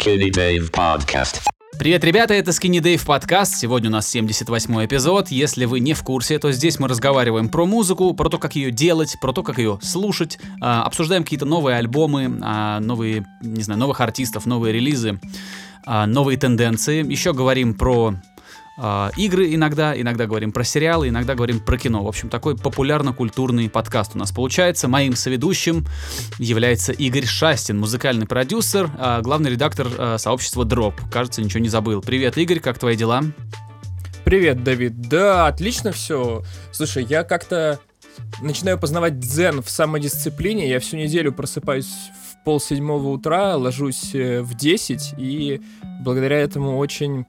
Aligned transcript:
Skinny 0.00 0.30
Dave 0.30 0.70
Podcast. 0.70 1.42
Привет, 1.78 2.04
ребята, 2.04 2.32
это 2.32 2.52
Skinny 2.52 2.78
Dave 2.80 3.04
подкаст. 3.04 3.56
Сегодня 3.56 3.90
у 3.90 3.92
нас 3.92 4.08
78 4.08 4.86
эпизод. 4.86 5.28
Если 5.28 5.66
вы 5.66 5.80
не 5.80 5.92
в 5.92 6.02
курсе, 6.02 6.38
то 6.38 6.52
здесь 6.52 6.78
мы 6.78 6.88
разговариваем 6.88 7.50
про 7.50 7.66
музыку, 7.66 8.14
про 8.14 8.30
то, 8.30 8.38
как 8.38 8.54
ее 8.54 8.70
делать, 8.70 9.16
про 9.20 9.34
то, 9.34 9.42
как 9.42 9.58
ее 9.58 9.78
слушать, 9.82 10.38
а, 10.62 10.84
обсуждаем 10.84 11.24
какие-то 11.24 11.44
новые 11.44 11.76
альбомы, 11.76 12.38
а, 12.40 12.80
новые, 12.80 13.26
не 13.42 13.62
знаю, 13.62 13.78
новых 13.78 14.00
артистов, 14.00 14.46
новые 14.46 14.72
релизы, 14.72 15.20
а, 15.84 16.06
новые 16.06 16.38
тенденции. 16.38 17.04
Еще 17.06 17.34
говорим 17.34 17.74
про 17.74 18.14
а, 18.78 19.10
игры 19.16 19.54
иногда, 19.54 19.98
иногда 19.98 20.26
говорим 20.26 20.52
про 20.52 20.64
сериалы, 20.64 21.08
иногда 21.08 21.34
говорим 21.34 21.60
про 21.60 21.76
кино. 21.76 22.02
В 22.02 22.08
общем, 22.08 22.28
такой 22.28 22.56
популярно-культурный 22.56 23.68
подкаст 23.68 24.12
у 24.14 24.18
нас 24.18 24.32
получается. 24.32 24.88
Моим 24.88 25.16
соведущим 25.16 25.86
является 26.38 26.92
Игорь 26.92 27.26
Шастин, 27.26 27.78
музыкальный 27.78 28.26
продюсер, 28.26 28.90
а, 28.98 29.20
главный 29.20 29.50
редактор 29.50 29.88
а, 29.98 30.18
сообщества 30.18 30.64
Drop. 30.64 30.94
Кажется, 31.10 31.42
ничего 31.42 31.60
не 31.60 31.68
забыл. 31.68 32.00
Привет, 32.00 32.38
Игорь, 32.38 32.60
как 32.60 32.78
твои 32.78 32.96
дела? 32.96 33.22
Привет, 34.24 34.62
Давид. 34.62 35.00
Да, 35.00 35.46
отлично 35.46 35.92
все. 35.92 36.42
Слушай, 36.72 37.04
я 37.04 37.24
как-то 37.24 37.80
начинаю 38.40 38.78
познавать 38.78 39.18
дзен 39.18 39.62
в 39.62 39.70
самодисциплине. 39.70 40.68
Я 40.68 40.80
всю 40.80 40.96
неделю 40.96 41.32
просыпаюсь 41.32 41.86
в 41.86 42.44
пол 42.44 42.60
седьмого 42.60 43.08
утра, 43.08 43.56
ложусь 43.56 44.14
э, 44.14 44.42
в 44.42 44.54
10, 44.54 45.14
и 45.18 45.60
благодаря 46.02 46.38
этому 46.38 46.78
очень 46.78 47.26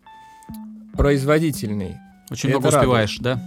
производительный. 1.02 1.98
Очень 2.30 2.50
много 2.50 2.68
успеваешь, 2.68 3.18
да? 3.20 3.41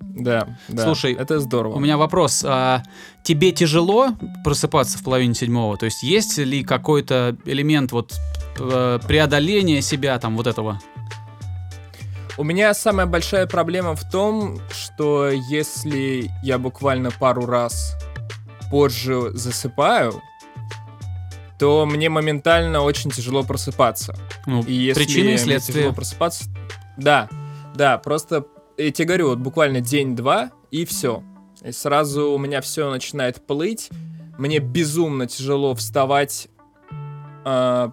Да, 0.00 0.46
да. 0.68 0.84
Слушай, 0.84 1.14
это 1.14 1.40
здорово. 1.40 1.74
У 1.74 1.80
меня 1.80 1.96
вопрос. 1.96 2.44
А, 2.46 2.82
тебе 3.22 3.50
тяжело 3.52 4.10
просыпаться 4.44 4.98
в 4.98 5.02
половине 5.04 5.34
седьмого? 5.34 5.78
То 5.78 5.86
есть 5.86 6.02
есть 6.02 6.36
ли 6.36 6.62
какой-то 6.62 7.34
элемент 7.46 7.92
вот 7.92 8.14
э, 8.58 8.98
преодоления 9.06 9.80
себя, 9.80 10.18
там, 10.18 10.36
вот 10.36 10.46
этого? 10.46 10.80
У 12.36 12.44
меня 12.44 12.74
самая 12.74 13.06
большая 13.06 13.46
проблема 13.46 13.96
в 13.96 14.08
том, 14.10 14.60
что 14.70 15.30
если 15.30 16.30
я 16.42 16.58
буквально 16.58 17.10
пару 17.10 17.46
раз 17.46 17.96
позже 18.70 19.30
засыпаю, 19.32 20.20
то 21.58 21.86
мне 21.86 22.10
моментально 22.10 22.82
очень 22.82 23.10
тяжело 23.10 23.44
просыпаться. 23.44 24.14
Ну, 24.44 24.62
И 24.62 24.74
если 24.74 25.02
причины 25.02 25.30
и 25.30 25.38
следствия. 25.38 25.74
тяжело 25.74 25.92
просыпаться... 25.94 26.44
Да, 26.98 27.28
да, 27.74 27.96
просто 27.98 28.44
я 28.76 28.92
тебе 28.92 29.06
говорю, 29.06 29.28
вот 29.30 29.38
буквально 29.38 29.80
день-два, 29.80 30.50
и 30.70 30.84
все. 30.84 31.22
И 31.62 31.72
сразу 31.72 32.30
у 32.30 32.38
меня 32.38 32.60
все 32.60 32.90
начинает 32.90 33.44
плыть. 33.46 33.90
Мне 34.38 34.58
безумно 34.60 35.26
тяжело 35.26 35.74
вставать 35.74 36.48
а, 37.44 37.92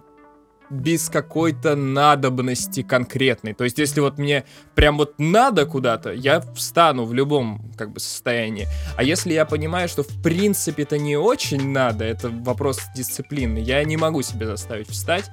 без 0.70 1.08
какой-то 1.08 1.74
надобности 1.74 2.82
конкретной. 2.82 3.54
То 3.54 3.64
есть, 3.64 3.78
если 3.78 4.00
вот 4.00 4.18
мне 4.18 4.44
прям 4.74 4.96
вот 4.96 5.14
надо 5.18 5.66
куда-то, 5.66 6.12
я 6.12 6.40
встану 6.54 7.04
в 7.04 7.14
любом 7.14 7.72
как 7.76 7.92
бы 7.92 8.00
состоянии. 8.00 8.68
А 8.96 9.02
если 9.02 9.32
я 9.32 9.44
понимаю, 9.44 9.88
что 9.88 10.02
в 10.04 10.22
принципе 10.22 10.84
это 10.84 10.98
не 10.98 11.16
очень 11.16 11.70
надо, 11.70 12.04
это 12.04 12.28
вопрос 12.28 12.80
дисциплины, 12.94 13.58
я 13.58 13.82
не 13.84 13.96
могу 13.96 14.22
себя 14.22 14.46
заставить 14.46 14.88
встать. 14.88 15.30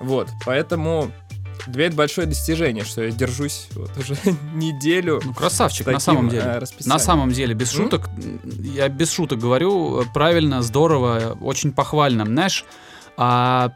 Вот, 0.00 0.28
поэтому 0.46 1.10
для 1.66 1.76
меня 1.78 1.86
это 1.88 1.96
большое 1.96 2.26
достижение, 2.26 2.84
что 2.84 3.02
я 3.02 3.10
держусь 3.10 3.68
вот 3.74 3.90
уже 3.98 4.16
неделю. 4.54 5.20
Ну, 5.24 5.34
красавчик, 5.34 5.84
с 5.84 5.86
на 5.86 5.92
таким, 5.94 6.00
самом 6.00 6.28
деле. 6.28 6.42
э, 6.42 6.58
расписанием. 6.58 6.92
На 6.94 6.98
самом 6.98 7.32
деле, 7.32 7.54
без 7.54 7.72
М? 7.74 7.84
шуток, 7.84 8.08
я 8.62 8.88
без 8.88 9.10
шуток 9.12 9.38
говорю, 9.38 10.04
правильно, 10.14 10.62
здорово, 10.62 11.36
очень 11.40 11.72
похвально. 11.72 12.24
Знаешь, 12.24 12.64
а, 13.16 13.72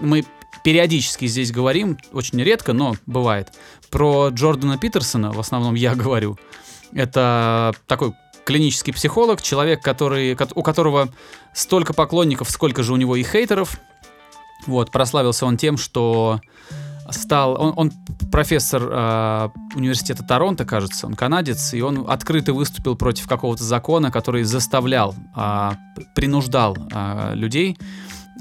мы 0.00 0.24
периодически 0.64 1.26
здесь 1.26 1.52
говорим, 1.52 1.96
очень 2.12 2.42
редко, 2.42 2.72
но 2.72 2.94
бывает, 3.06 3.48
про 3.90 4.28
Джордана 4.28 4.78
Питерсона, 4.78 5.32
в 5.32 5.38
основном 5.40 5.74
я 5.74 5.94
говорю. 5.94 6.38
Это 6.92 7.72
такой 7.86 8.14
клинический 8.44 8.92
психолог, 8.92 9.40
человек, 9.42 9.82
который, 9.82 10.34
кот- 10.34 10.52
у 10.54 10.62
которого 10.62 11.08
столько 11.54 11.92
поклонников, 11.94 12.50
сколько 12.50 12.82
же 12.82 12.92
у 12.92 12.96
него 12.96 13.16
и 13.16 13.22
хейтеров. 13.22 13.78
Вот, 14.66 14.90
прославился 14.90 15.46
он 15.46 15.56
тем, 15.56 15.78
что 15.78 16.40
стал... 17.12 17.60
Он, 17.60 17.72
он 17.76 17.92
профессор 18.30 18.82
э, 18.82 19.48
университета 19.74 20.22
Торонто, 20.22 20.64
кажется, 20.64 21.06
он 21.06 21.14
канадец, 21.14 21.74
и 21.74 21.82
он 21.82 22.06
открыто 22.08 22.52
выступил 22.52 22.96
против 22.96 23.26
какого-то 23.28 23.64
закона, 23.64 24.10
который 24.10 24.44
заставлял, 24.44 25.14
э, 25.36 25.70
принуждал 26.14 26.76
э, 26.76 27.34
людей 27.34 27.76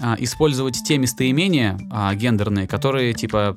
э, 0.02 0.16
использовать 0.20 0.84
те 0.84 0.98
местоимения 0.98 1.78
э, 1.92 2.16
гендерные, 2.16 2.68
которые, 2.68 3.14
типа, 3.14 3.56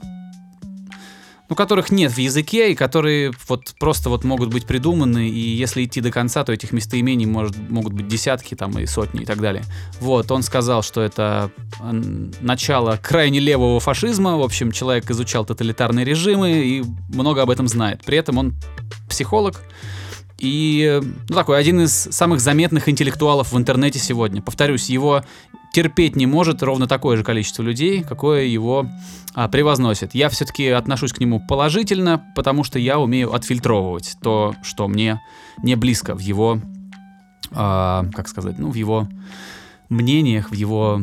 ну, 1.53 1.57
которых 1.57 1.91
нет 1.93 2.11
в 2.13 2.17
языке, 2.17 2.73
и 2.73 2.75
которые 2.75 3.31
вот 3.47 3.75
просто 3.79 4.09
вот 4.09 4.25
могут 4.25 4.49
быть 4.49 4.65
придуманы, 4.65 5.29
и 5.29 5.39
если 5.39 5.85
идти 5.85 6.01
до 6.01 6.11
конца, 6.11 6.45
то 6.45 6.53
этих 6.53 6.73
местоимений 6.73 7.27
может, 7.27 7.55
могут 7.69 7.93
быть 7.93 8.09
десятки 8.09 8.55
там 8.55 8.79
и 8.79 8.87
сотни 8.87 9.21
и 9.21 9.25
так 9.27 9.39
далее. 9.39 9.63
Вот, 10.01 10.31
он 10.31 10.43
сказал, 10.43 10.83
что 10.83 11.03
это 11.03 11.51
начало 12.41 12.99
крайне 13.03 13.39
левого 13.39 13.81
фашизма, 13.81 14.39
в 14.39 14.43
общем, 14.43 14.73
человек 14.73 15.11
изучал 15.11 15.45
тоталитарные 15.45 16.07
режимы 16.07 16.53
и 16.53 16.85
много 17.09 17.43
об 17.43 17.51
этом 17.51 17.69
знает. 17.69 18.03
При 18.03 18.17
этом 18.17 18.39
он 18.39 18.55
психолог, 19.11 19.61
и, 20.42 21.00
ну, 21.28 21.34
такой, 21.36 21.56
один 21.56 21.82
из 21.82 21.92
самых 21.92 22.41
заметных 22.41 22.88
интеллектуалов 22.88 23.53
в 23.53 23.56
интернете 23.56 24.00
сегодня. 24.00 24.42
Повторюсь, 24.42 24.91
его 24.91 25.22
терпеть 25.72 26.16
не 26.16 26.26
может 26.26 26.64
ровно 26.64 26.88
такое 26.88 27.16
же 27.16 27.22
количество 27.22 27.62
людей, 27.62 28.03
какое 28.03 28.47
его 28.47 28.88
а, 29.34 29.47
превозносит. 29.48 30.16
Я 30.16 30.28
все-таки 30.30 30.66
отношусь 30.66 31.12
к 31.12 31.20
нему 31.20 31.41
положительно, 31.47 32.25
потому 32.34 32.64
что 32.64 32.80
я 32.80 32.98
умею 32.98 33.32
отфильтровывать 33.32 34.16
то, 34.20 34.56
что 34.64 34.88
мне 34.88 35.20
не 35.62 35.76
близко 35.76 36.16
в 36.16 36.19
его, 36.19 36.59
а, 37.53 38.06
как 38.12 38.26
сказать, 38.26 38.59
ну, 38.59 38.72
в 38.72 38.74
его 38.74 39.09
мнениях, 39.91 40.50
в 40.50 40.54
его 40.54 41.03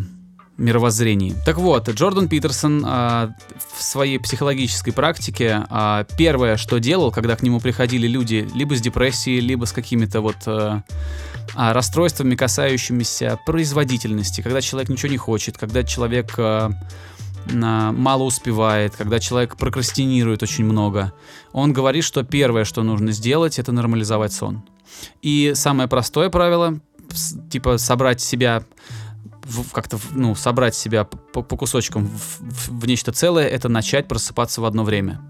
мировоззрении. 0.60 1.34
Так 1.46 1.58
вот, 1.58 1.90
Джордан 1.90 2.28
Питерсон 2.28 2.84
а, 2.86 3.34
в 3.74 3.82
своей 3.82 4.20
психологической 4.20 4.94
практике 4.94 5.66
а, 5.70 6.06
первое, 6.18 6.58
что 6.58 6.80
делал, 6.80 7.12
когда 7.12 7.36
к 7.36 7.44
нему 7.44 7.60
приходили 7.60 8.08
люди 8.08 8.48
либо 8.54 8.76
с 8.76 8.82
депрессией, 8.82 9.40
либо 9.40 9.66
с 9.66 9.72
какими-то 9.72 10.22
вот 10.22 10.38
а, 10.46 10.84
а, 11.56 11.74
расстройствами, 11.74 12.36
касающимися 12.36 13.40
производительности, 13.46 14.42
когда 14.42 14.62
человек 14.62 14.90
ничего 14.90 15.12
не 15.12 15.18
хочет, 15.18 15.58
когда 15.58 15.84
человек 15.84 16.34
а, 16.38 16.72
на- 17.46 17.92
мало 17.92 18.24
успевает, 18.24 18.96
когда 18.96 19.20
человек 19.20 19.56
прокрастинирует 19.56 20.44
очень 20.44 20.66
много, 20.66 21.14
он 21.54 21.74
говорит, 21.74 22.04
что 22.04 22.24
первое, 22.24 22.66
что 22.66 22.84
нужно 22.84 23.12
сделать, 23.12 23.60
это 23.60 23.72
нормализовать 23.72 24.34
сон. 24.34 24.62
И 25.22 25.54
самое 25.56 25.88
простое 25.88 26.30
правило, 26.30 26.80
типа 27.50 27.78
собрать 27.78 28.22
себя 28.22 28.64
как-то, 29.72 30.00
ну, 30.12 30.36
собрать 30.36 30.76
себя 30.76 31.04
по, 31.04 31.42
по 31.42 31.58
кусочкам 31.58 32.06
в, 32.08 32.40
в- 32.40 32.82
в 32.82 32.88
нечто 32.88 33.12
целое, 33.12 33.48
это 33.48 33.70
начать 33.70 34.08
просыпаться 34.08 34.62
в 34.62 34.66
одно 34.66 34.84
время. 34.84 35.22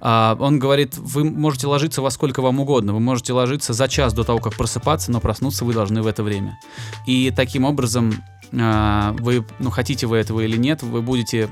А, 0.00 0.36
он 0.38 0.58
говорит, 0.58 0.96
вы 0.96 1.24
можете 1.24 1.66
ложиться 1.66 2.02
во 2.02 2.10
сколько 2.10 2.42
вам 2.42 2.60
угодно, 2.60 2.92
вы 2.92 3.00
можете 3.00 3.32
ложиться 3.32 3.72
за 3.72 3.88
час 3.88 4.12
до 4.12 4.24
того, 4.24 4.38
как 4.38 4.54
просыпаться, 4.54 5.10
но 5.12 5.20
проснуться 5.20 5.64
вы 5.64 5.72
должны 5.72 6.02
в 6.02 6.06
это 6.06 6.22
время. 6.22 6.58
И 7.06 7.32
таким 7.34 7.64
образом, 7.64 8.14
а, 8.52 9.14
вы, 9.18 9.44
ну, 9.58 9.70
хотите 9.70 10.06
вы 10.06 10.16
этого 10.18 10.40
или 10.40 10.56
нет, 10.56 10.82
вы 10.82 11.02
будете 11.02 11.48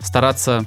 стараться 0.00 0.64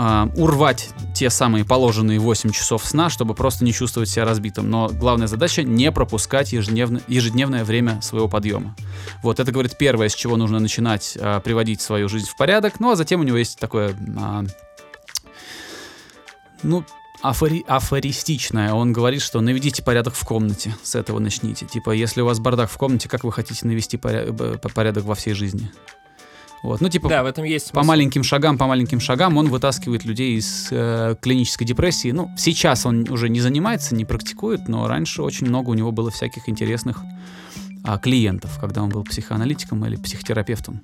а, 0.00 0.30
урвать 0.36 0.90
те 1.12 1.28
самые 1.28 1.64
положенные 1.64 2.20
8 2.20 2.52
часов 2.52 2.84
сна, 2.84 3.10
чтобы 3.10 3.34
просто 3.34 3.64
не 3.64 3.72
чувствовать 3.72 4.08
себя 4.08 4.24
разбитым. 4.24 4.70
Но 4.70 4.88
главная 4.88 5.26
задача 5.26 5.64
не 5.64 5.90
пропускать 5.90 6.52
ежедневно, 6.52 7.00
ежедневное 7.08 7.64
время 7.64 8.00
своего 8.00 8.28
подъема. 8.28 8.76
Вот 9.24 9.40
это, 9.40 9.50
говорит, 9.50 9.76
первое, 9.76 10.08
с 10.08 10.14
чего 10.14 10.36
нужно 10.36 10.60
начинать 10.60 11.18
а, 11.20 11.40
приводить 11.40 11.80
свою 11.80 12.08
жизнь 12.08 12.28
в 12.28 12.36
порядок. 12.36 12.78
Ну, 12.78 12.92
а 12.92 12.96
затем 12.96 13.20
у 13.20 13.24
него 13.24 13.36
есть 13.36 13.58
такое, 13.58 13.96
а, 14.16 14.44
ну, 16.62 16.84
афори- 17.22 17.64
афористичное. 17.66 18.72
Он 18.74 18.92
говорит, 18.92 19.20
что 19.20 19.40
наведите 19.40 19.82
порядок 19.82 20.14
в 20.14 20.24
комнате, 20.24 20.76
с 20.82 20.94
этого 20.94 21.18
начните. 21.18 21.66
Типа, 21.66 21.90
если 21.90 22.20
у 22.20 22.26
вас 22.26 22.38
бардак 22.38 22.70
в 22.70 22.76
комнате, 22.76 23.08
как 23.08 23.24
вы 23.24 23.32
хотите 23.32 23.66
навести 23.66 23.96
порядок 23.96 25.04
во 25.04 25.14
всей 25.16 25.34
жизни? 25.34 25.72
Вот, 26.62 26.80
ну, 26.80 26.88
типа, 26.88 27.08
Да, 27.08 27.22
в 27.22 27.26
этом 27.26 27.44
есть 27.44 27.68
по 27.68 27.80
смысл. 27.80 27.88
маленьким 27.88 28.24
шагам, 28.24 28.58
по 28.58 28.66
маленьким 28.66 29.00
шагам 29.00 29.36
он 29.36 29.48
вытаскивает 29.48 30.04
людей 30.04 30.36
из 30.36 30.68
э, 30.70 31.14
клинической 31.20 31.66
депрессии. 31.66 32.10
Ну, 32.10 32.30
сейчас 32.36 32.84
он 32.84 33.08
уже 33.10 33.28
не 33.28 33.40
занимается, 33.40 33.94
не 33.94 34.04
практикует, 34.04 34.68
но 34.68 34.88
раньше 34.88 35.22
очень 35.22 35.46
много 35.46 35.70
у 35.70 35.74
него 35.74 35.92
было 35.92 36.10
всяких 36.10 36.48
интересных 36.48 37.02
а, 37.84 37.98
клиентов, 37.98 38.58
когда 38.60 38.82
он 38.82 38.90
был 38.90 39.04
психоаналитиком 39.04 39.84
или 39.86 39.96
психотерапевтом. 39.96 40.82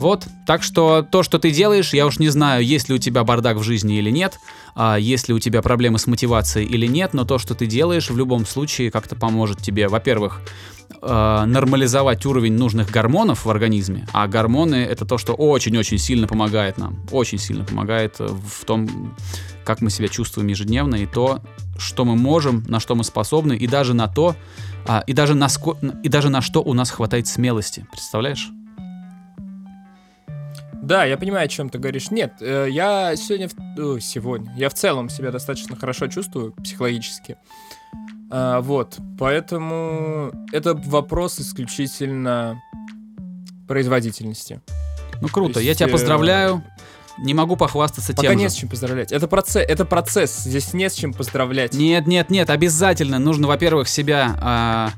Вот, 0.00 0.26
так 0.46 0.62
что 0.62 1.02
то, 1.02 1.22
что 1.22 1.38
ты 1.38 1.50
делаешь, 1.50 1.92
я 1.92 2.06
уж 2.06 2.18
не 2.18 2.30
знаю, 2.30 2.64
есть 2.64 2.88
ли 2.88 2.94
у 2.94 2.98
тебя 2.98 3.22
бардак 3.22 3.58
в 3.58 3.62
жизни 3.62 3.98
или 3.98 4.08
нет, 4.10 4.40
а 4.74 4.96
есть 4.96 5.28
ли 5.28 5.34
у 5.34 5.38
тебя 5.38 5.60
проблемы 5.60 5.98
с 5.98 6.06
мотивацией 6.06 6.66
или 6.66 6.86
нет, 6.86 7.12
но 7.12 7.26
то, 7.26 7.38
что 7.38 7.54
ты 7.54 7.66
делаешь, 7.66 8.08
в 8.08 8.16
любом 8.16 8.46
случае 8.46 8.90
как-то 8.90 9.14
поможет 9.14 9.58
тебе, 9.58 9.88
во-первых, 9.88 10.40
э, 11.02 11.44
нормализовать 11.46 12.24
уровень 12.24 12.54
нужных 12.54 12.90
гормонов 12.90 13.44
в 13.44 13.50
организме, 13.50 14.08
а 14.14 14.26
гормоны 14.26 14.76
это 14.76 15.04
то, 15.04 15.18
что 15.18 15.34
очень-очень 15.34 15.98
сильно 15.98 16.26
помогает 16.26 16.78
нам, 16.78 17.04
очень 17.10 17.38
сильно 17.38 17.66
помогает 17.66 18.16
в 18.20 18.64
том, 18.64 19.14
как 19.64 19.82
мы 19.82 19.90
себя 19.90 20.08
чувствуем 20.08 20.48
ежедневно 20.48 20.96
и 20.96 21.04
то, 21.04 21.42
что 21.76 22.06
мы 22.06 22.16
можем, 22.16 22.64
на 22.68 22.80
что 22.80 22.94
мы 22.94 23.04
способны, 23.04 23.54
и 23.54 23.66
даже 23.66 23.92
на 23.92 24.08
то, 24.08 24.34
а, 24.88 25.04
и 25.06 25.12
даже 25.12 25.34
на 25.34 25.48
ско- 25.48 25.76
и 26.02 26.08
даже 26.08 26.30
на 26.30 26.40
что 26.40 26.62
у 26.62 26.72
нас 26.72 26.90
хватает 26.90 27.26
смелости, 27.26 27.86
представляешь? 27.90 28.50
Да, 30.82 31.04
я 31.04 31.16
понимаю, 31.18 31.44
о 31.44 31.48
чем 31.48 31.68
ты 31.68 31.78
говоришь. 31.78 32.10
Нет, 32.10 32.34
э, 32.40 32.68
я 32.70 33.14
сегодня, 33.16 33.48
в- 33.48 34.00
сегодня, 34.00 34.52
я 34.56 34.68
в 34.70 34.74
целом 34.74 35.08
себя 35.08 35.30
достаточно 35.30 35.76
хорошо 35.76 36.06
чувствую 36.08 36.52
психологически. 36.52 37.36
А, 38.30 38.60
вот, 38.60 38.98
поэтому 39.18 40.32
это 40.52 40.74
вопрос 40.74 41.38
исключительно 41.40 42.60
производительности. 43.68 44.60
Ну 45.20 45.28
круто, 45.28 45.54
То 45.54 45.60
я 45.60 45.68
есть, 45.70 45.80
тебя 45.80 45.88
э, 45.88 45.92
поздравляю. 45.92 46.62
Не 47.18 47.34
могу 47.34 47.56
похвастаться 47.56 48.14
Пока 48.14 48.28
тем 48.28 48.38
не 48.38 48.44
же. 48.44 48.50
с 48.50 48.54
чем 48.54 48.68
поздравлять. 48.70 49.12
Это 49.12 49.28
процесс, 49.28 49.62
это 49.68 49.84
процесс. 49.84 50.38
Здесь 50.44 50.72
не 50.72 50.88
с 50.88 50.94
чем 50.94 51.12
поздравлять. 51.12 51.74
Нет, 51.74 52.06
нет, 52.06 52.30
нет, 52.30 52.48
обязательно 52.48 53.18
нужно, 53.18 53.46
во-первых, 53.46 53.88
себя... 53.88 54.92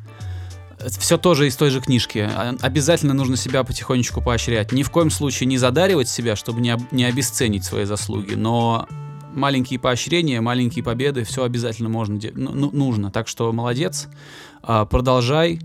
все 0.98 1.18
тоже 1.18 1.46
из 1.48 1.56
той 1.56 1.70
же 1.70 1.80
книжки. 1.80 2.18
А, 2.18 2.54
Обязательно 2.60 3.14
нужно 3.14 3.36
себя 3.36 3.64
потихонечку 3.64 4.20
поощрять. 4.22 4.72
Ни 4.72 4.82
в 4.82 4.90
коем 4.90 5.10
случае 5.10 5.46
не 5.46 5.58
задаривать 5.58 6.08
себя, 6.08 6.36
чтобы 6.36 6.60
не, 6.60 6.70
об- 6.70 6.92
не 6.92 7.04
обесценить 7.04 7.64
свои 7.64 7.84
заслуги, 7.84 8.34
но 8.34 8.86
маленькие 9.34 9.78
поощрения, 9.78 10.40
маленькие 10.40 10.84
победы, 10.84 11.24
все 11.24 11.44
обязательно 11.44 11.88
можно, 11.88 12.18
ну, 12.34 12.52
ну, 12.52 12.70
нужно. 12.72 13.10
Так 13.10 13.28
что 13.28 13.52
молодец, 13.52 14.08
а, 14.62 14.84
продолжай. 14.84 15.60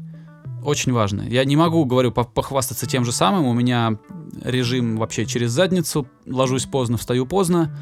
Очень 0.64 0.92
важно. 0.92 1.22
Я 1.22 1.46
не 1.46 1.56
могу, 1.56 1.86
говорю, 1.86 2.12
по- 2.12 2.24
похвастаться 2.24 2.86
тем 2.88 3.06
же 3.06 3.12
самым. 3.12 3.46
У 3.46 3.54
меня 3.54 3.98
режим 4.44 4.98
вообще 4.98 5.26
через 5.26 5.52
задницу. 5.52 6.08
Ложусь 6.26 6.66
поздно, 6.66 6.98
встаю 6.98 7.26
поздно. 7.26 7.78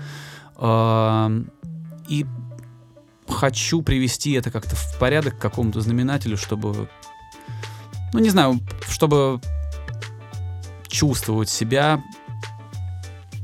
А, 0.58 1.32
И 2.10 2.26
хочу 3.28 3.82
привести 3.82 4.34
это 4.34 4.52
как-то 4.52 4.76
в 4.76 5.00
порядок 5.00 5.38
к 5.38 5.42
какому-то 5.42 5.82
знаменателю, 5.82 6.38
чтобы, 6.38 6.88
ну 8.16 8.24
не 8.24 8.30
знаю, 8.30 8.60
чтобы 8.88 9.40
чувствовать 10.88 11.50
себя, 11.50 12.02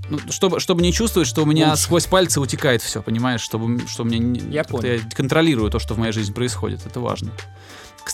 ну, 0.09 0.19
чтобы, 0.29 0.59
чтобы 0.59 0.81
не 0.81 0.91
чувствовать, 0.93 1.27
что 1.27 1.43
у 1.43 1.45
меня 1.45 1.69
Лучше. 1.71 1.83
сквозь 1.83 2.05
пальцы 2.05 2.39
утекает 2.39 2.81
все, 2.81 3.01
понимаешь, 3.01 3.41
чтобы, 3.41 3.85
что 3.87 4.03
у 4.03 4.05
меня 4.05 4.17
не- 4.19 4.39
Я 4.53 4.63
понял. 4.63 4.85
я 4.93 4.99
контролирую 5.15 5.69
то, 5.71 5.79
что 5.79 5.93
в 5.93 5.97
моей 5.99 6.11
жизни 6.13 6.33
происходит, 6.33 6.85
это 6.85 6.99
важно. 6.99 7.31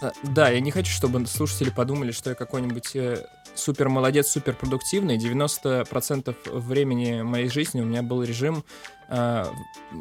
А, 0.02 0.12
Да, 0.24 0.50
я 0.50 0.60
не 0.60 0.72
хочу, 0.72 0.92
чтобы 0.92 1.26
слушатели 1.28 1.70
подумали, 1.70 2.12
что 2.12 2.30
я 2.32 2.36
какой-нибудь 2.36 2.96
э, 2.96 3.26
супер 3.56 3.90
молодец, 3.90 4.28
супер 4.30 4.54
продуктивный. 4.54 5.18
90% 5.18 6.36
времени 6.60 7.22
моей 7.24 7.50
жизни 7.50 7.82
у 7.82 7.86
меня 7.86 8.04
был 8.04 8.22
режим, 8.22 8.64
а, 9.10 9.52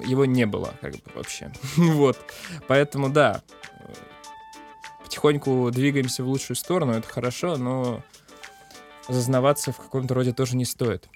его 0.05 0.25
не 0.27 0.45
было, 0.45 0.75
как 0.81 0.93
бы 0.93 1.01
вообще. 1.15 1.51
вот. 1.77 2.19
Поэтому 2.69 3.09
да, 3.09 3.43
э, 3.81 3.93
потихоньку 5.17 5.71
двигаемся 5.73 6.23
в 6.23 6.29
лучшую 6.29 6.57
сторону, 6.57 6.93
это 6.93 7.09
хорошо, 7.09 7.57
но 7.57 8.03
зазнаваться 9.09 9.73
в 9.73 9.79
каком-то 9.79 10.13
роде 10.13 10.33
тоже 10.33 10.57
не 10.57 10.67
стоит. 10.67 11.09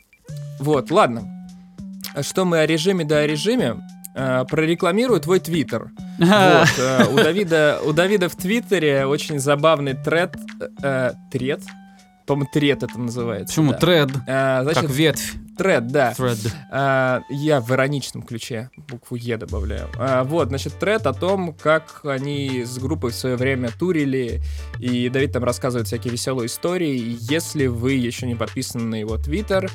Вот, 0.58 0.90
ладно. 0.90 1.22
Что 2.22 2.46
мы 2.46 2.60
о 2.60 2.66
режиме, 2.66 3.04
да 3.04 3.18
о 3.18 3.26
режиме. 3.26 3.76
А, 4.16 4.44
Прорекламирую 4.44 5.20
твой 5.20 5.38
твиттер. 5.40 5.90
Вот, 6.18 6.78
э, 6.78 7.06
у, 7.12 7.16
Давида, 7.16 7.80
у 7.84 7.92
Давида 7.92 8.28
в 8.28 8.36
Твиттере 8.36 9.06
очень 9.06 9.38
забавный 9.38 9.94
тред. 9.94 10.34
Э, 10.82 11.12
тред? 11.30 11.60
По-моему, 12.26 12.50
тред 12.52 12.82
это 12.82 12.98
называется. 12.98 13.54
Почему 13.54 13.72
да. 13.72 13.78
тред? 13.78 14.10
А, 14.26 14.62
значит, 14.62 14.82
как 14.82 14.90
ветвь. 14.90 15.34
Тред, 15.60 15.88
да. 15.88 16.12
Thread. 16.12 16.50
А, 16.70 17.20
я 17.28 17.60
в 17.60 17.70
ироничном 17.70 18.22
ключе 18.22 18.70
букву 18.88 19.16
Е 19.16 19.36
добавляю. 19.36 19.88
А, 19.98 20.24
вот, 20.24 20.48
значит, 20.48 20.78
тред 20.78 21.06
о 21.06 21.12
том, 21.12 21.52
как 21.52 22.00
они 22.04 22.64
с 22.64 22.78
группой 22.78 23.10
в 23.10 23.14
свое 23.14 23.36
время 23.36 23.70
турили, 23.78 24.40
и 24.78 25.10
Давид 25.10 25.32
там 25.32 25.44
рассказывает 25.44 25.86
всякие 25.86 26.12
веселые 26.12 26.46
истории. 26.46 26.96
И 26.96 27.18
если 27.20 27.66
вы 27.66 27.92
еще 27.92 28.26
не 28.26 28.34
подписаны 28.36 28.84
на 28.84 28.94
его 28.94 29.18
твиттер, 29.18 29.70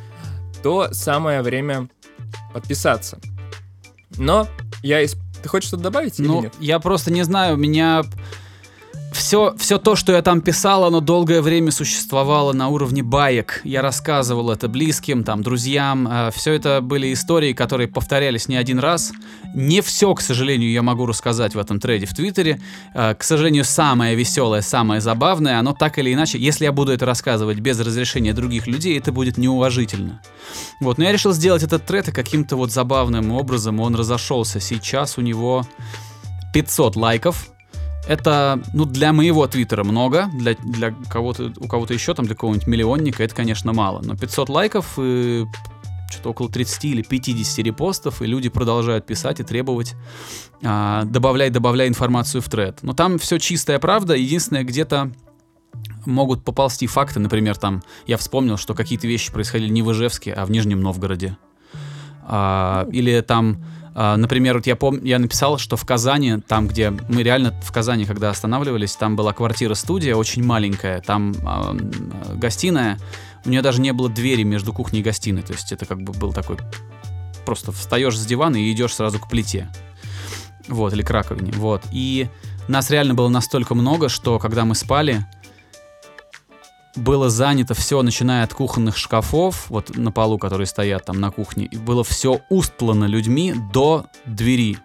то 0.64 0.92
самое 0.92 1.44
время 1.44 1.88
подписаться. 2.52 3.20
Но 4.18 4.48
я 4.82 5.02
из... 5.02 5.16
Ты 5.44 5.50
хочешь 5.50 5.68
что-то 5.68 5.84
добавить 5.84 6.20
или 6.20 6.26
Ну, 6.28 6.42
нет? 6.42 6.54
я 6.60 6.80
просто 6.80 7.12
не 7.12 7.22
знаю, 7.22 7.58
меня... 7.58 8.02
Все, 9.16 9.56
все 9.58 9.78
то, 9.78 9.96
что 9.96 10.12
я 10.12 10.22
там 10.22 10.42
писал, 10.42 10.84
оно 10.84 11.00
долгое 11.00 11.42
время 11.42 11.72
существовало 11.72 12.52
на 12.52 12.68
уровне 12.68 13.02
баек. 13.02 13.62
Я 13.64 13.82
рассказывал 13.82 14.52
это 14.52 14.68
близким, 14.68 15.24
там, 15.24 15.42
друзьям. 15.42 16.32
все 16.36 16.52
это 16.52 16.82
были 16.82 17.14
истории, 17.14 17.54
которые 17.54 17.88
повторялись 17.88 18.50
не 18.50 18.58
один 18.58 18.78
раз. 18.78 19.14
Не 19.54 19.80
все, 19.80 20.14
к 20.14 20.20
сожалению, 20.20 20.70
я 20.70 20.82
могу 20.82 21.06
рассказать 21.06 21.56
в 21.56 21.60
этом 21.60 21.80
трейде 21.80 22.06
в 22.06 22.14
Твиттере. 22.14 22.60
Э, 22.94 23.16
к 23.16 23.24
сожалению, 23.24 23.64
самое 23.64 24.16
веселое, 24.16 24.60
самое 24.60 25.00
забавное, 25.00 25.60
оно 25.60 25.74
так 25.74 25.98
или 25.98 26.14
иначе, 26.14 26.38
если 26.38 26.66
я 26.66 26.74
буду 26.74 26.92
это 26.92 27.06
рассказывать 27.06 27.60
без 27.60 27.80
разрешения 27.80 28.34
других 28.34 28.68
людей, 28.68 29.00
это 29.00 29.14
будет 29.14 29.38
неуважительно. 29.38 30.22
Вот, 30.82 30.98
но 30.98 31.06
я 31.06 31.14
решил 31.14 31.32
сделать 31.32 31.64
этот 31.64 31.86
тред 31.86 32.10
и 32.10 32.12
каким-то 32.12 32.58
вот 32.58 32.70
забавным 32.70 33.32
образом 33.32 33.80
он 33.80 33.96
разошелся. 33.96 34.60
Сейчас 34.60 35.18
у 35.18 35.22
него 35.22 35.66
500 36.54 36.98
лайков. 36.98 37.55
Это, 38.08 38.62
ну, 38.74 38.86
для 38.86 39.14
моего 39.14 39.48
твиттера 39.48 39.84
много, 39.84 40.30
для, 40.34 40.54
для 40.56 40.92
кого-то, 41.10 41.52
у 41.58 41.68
кого-то 41.68 41.94
еще, 41.94 42.14
там, 42.14 42.26
для 42.26 42.36
какого-нибудь 42.36 42.68
миллионника, 42.68 43.24
это, 43.24 43.34
конечно, 43.34 43.74
мало. 43.74 44.02
Но 44.04 44.16
500 44.16 44.50
лайков 44.50 45.00
и 45.00 45.46
что-то 46.10 46.30
около 46.30 46.50
30 46.50 46.86
или 46.86 47.02
50 47.02 47.66
репостов, 47.66 48.22
и 48.22 48.28
люди 48.28 48.50
продолжают 48.50 49.06
писать 49.06 49.40
и 49.40 49.44
требовать 49.44 49.96
а, 50.64 51.04
добавляй, 51.06 51.50
добавляй 51.50 51.88
информацию 51.88 52.42
в 52.42 52.50
тред. 52.50 52.80
Но 52.84 52.94
там 52.94 53.18
все 53.18 53.40
чистая 53.40 53.80
правда, 53.80 54.16
единственное, 54.16 54.64
где-то 54.64 55.12
могут 56.06 56.44
поползти 56.44 56.88
факты, 56.88 57.20
например, 57.20 57.58
там, 57.58 57.84
я 58.08 58.18
вспомнил, 58.18 58.58
что 58.58 58.74
какие-то 58.74 59.08
вещи 59.08 59.32
происходили 59.32 59.70
не 59.70 59.82
в 59.82 59.92
Ижевске, 59.92 60.34
а 60.34 60.46
в 60.46 60.52
Нижнем 60.52 60.82
Новгороде. 60.82 61.38
А, 62.24 62.88
или 62.92 63.20
там, 63.22 63.64
например, 63.96 64.56
вот 64.58 64.68
я 64.68 64.76
помню, 64.76 65.02
я 65.06 65.20
написал, 65.20 65.58
что 65.58 65.78
в 65.78 65.86
Казани, 65.86 66.42
там, 66.46 66.68
где 66.68 66.90
мы 66.90 67.24
реально 67.24 67.54
в 67.64 67.72
Казани, 67.72 68.06
когда 68.06 68.30
останавливались, 68.30 68.96
там 68.96 69.16
была 69.16 69.32
квартира-студия 69.32 70.16
очень 70.16 70.44
маленькая, 70.44 71.02
там 71.02 71.34
а, 71.46 71.72
м, 71.72 71.92
гостиная, 72.36 73.00
у 73.46 73.50
нее 73.50 73.62
даже 73.62 73.80
не 73.80 73.94
было 73.94 74.10
двери 74.10 74.44
между 74.44 74.74
кухней 74.74 75.00
и 75.00 75.04
гостиной, 75.04 75.44
то 75.44 75.54
есть 75.54 75.72
это 75.72 75.86
как 75.86 76.02
бы 76.02 76.12
был 76.12 76.34
такой, 76.34 76.58
просто 77.46 77.72
встаешь 77.72 78.18
с 78.18 78.26
дивана 78.26 78.58
и 78.58 78.70
идешь 78.72 78.94
сразу 78.94 79.18
к 79.18 79.30
плите, 79.30 79.70
вот, 80.68 80.92
или 80.92 81.02
к 81.02 81.10
раковине, 81.10 81.54
вот, 81.54 81.82
и 81.92 82.28
нас 82.68 82.90
реально 82.90 83.14
было 83.14 83.30
настолько 83.30 83.76
много, 83.76 84.10
что 84.10 84.40
когда 84.40 84.66
мы 84.66 84.76
спали, 84.76 85.26
было 86.96 87.30
занято 87.30 87.74
все, 87.74 88.02
начиная 88.02 88.44
от 88.44 88.54
кухонных 88.54 88.98
шкафов, 88.98 89.70
вот 89.70 89.96
на 89.98 90.12
полу, 90.12 90.38
которые 90.38 90.68
стоят 90.68 91.06
там 91.06 91.20
на 91.20 91.32
кухне, 91.32 91.66
и 91.66 91.78
было 91.78 92.04
все 92.04 92.42
устлано 92.50 93.06
людьми 93.06 93.54
до 93.74 94.06
двери. 94.26 94.78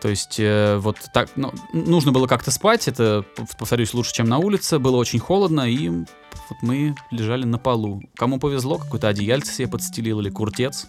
То 0.00 0.08
есть, 0.08 0.36
э, 0.38 0.76
вот 0.78 0.96
так, 1.12 1.30
ну, 1.34 1.52
нужно 1.72 2.12
было 2.12 2.26
как-то 2.28 2.52
спать, 2.52 2.86
это, 2.86 3.24
пов- 3.36 3.56
повторюсь, 3.58 3.94
лучше, 3.94 4.12
чем 4.14 4.28
на 4.28 4.38
улице, 4.38 4.78
было 4.78 4.96
очень 4.96 5.18
холодно, 5.18 5.68
и 5.68 5.88
вот 5.88 6.58
мы 6.62 6.94
лежали 7.10 7.44
на 7.44 7.58
полу. 7.58 8.02
Кому 8.14 8.38
повезло, 8.38 8.78
какое-то 8.78 9.08
одеяльце 9.08 9.52
себе 9.52 9.68
подстелил 9.68 10.20
или 10.20 10.30
куртец. 10.30 10.86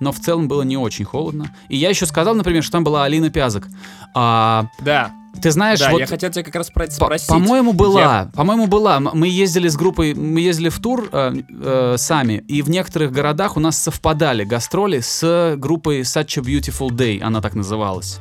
Но 0.00 0.12
в 0.12 0.20
целом 0.20 0.48
было 0.48 0.62
не 0.62 0.76
очень 0.76 1.04
холодно. 1.04 1.54
И 1.68 1.76
я 1.76 1.90
еще 1.90 2.06
сказал, 2.06 2.34
например, 2.34 2.62
что 2.62 2.72
там 2.72 2.84
была 2.84 3.04
Алина 3.04 3.30
Пязок. 3.30 3.66
А, 4.14 4.66
Да, 4.80 5.12
ты 5.38 5.50
знаешь, 5.50 5.78
да, 5.78 5.90
вот 5.90 6.00
я 6.00 6.06
хотел 6.06 6.30
тебя 6.30 6.42
как 6.44 6.54
раз 6.54 6.70
про 6.70 6.84
это 6.84 6.98
по- 6.98 7.06
спросить. 7.06 7.28
По-моему, 7.28 7.72
была. 7.72 8.00
Я- 8.00 8.30
По-моему, 8.34 8.66
была. 8.66 9.00
Мы 9.00 9.28
ездили 9.28 9.68
с 9.68 9.76
группой, 9.76 10.14
мы 10.14 10.40
ездили 10.40 10.68
в 10.68 10.78
тур 10.78 11.08
э, 11.10 11.34
э, 11.50 11.94
сами, 11.98 12.44
и 12.48 12.62
в 12.62 12.70
некоторых 12.70 13.12
городах 13.12 13.56
у 13.56 13.60
нас 13.60 13.78
совпадали 13.78 14.44
гастроли 14.44 15.00
с 15.00 15.54
группой 15.56 16.00
Such 16.00 16.38
a 16.38 16.42
Beautiful 16.42 16.88
Day, 16.90 17.20
она 17.20 17.40
так 17.40 17.54
называлась. 17.54 18.18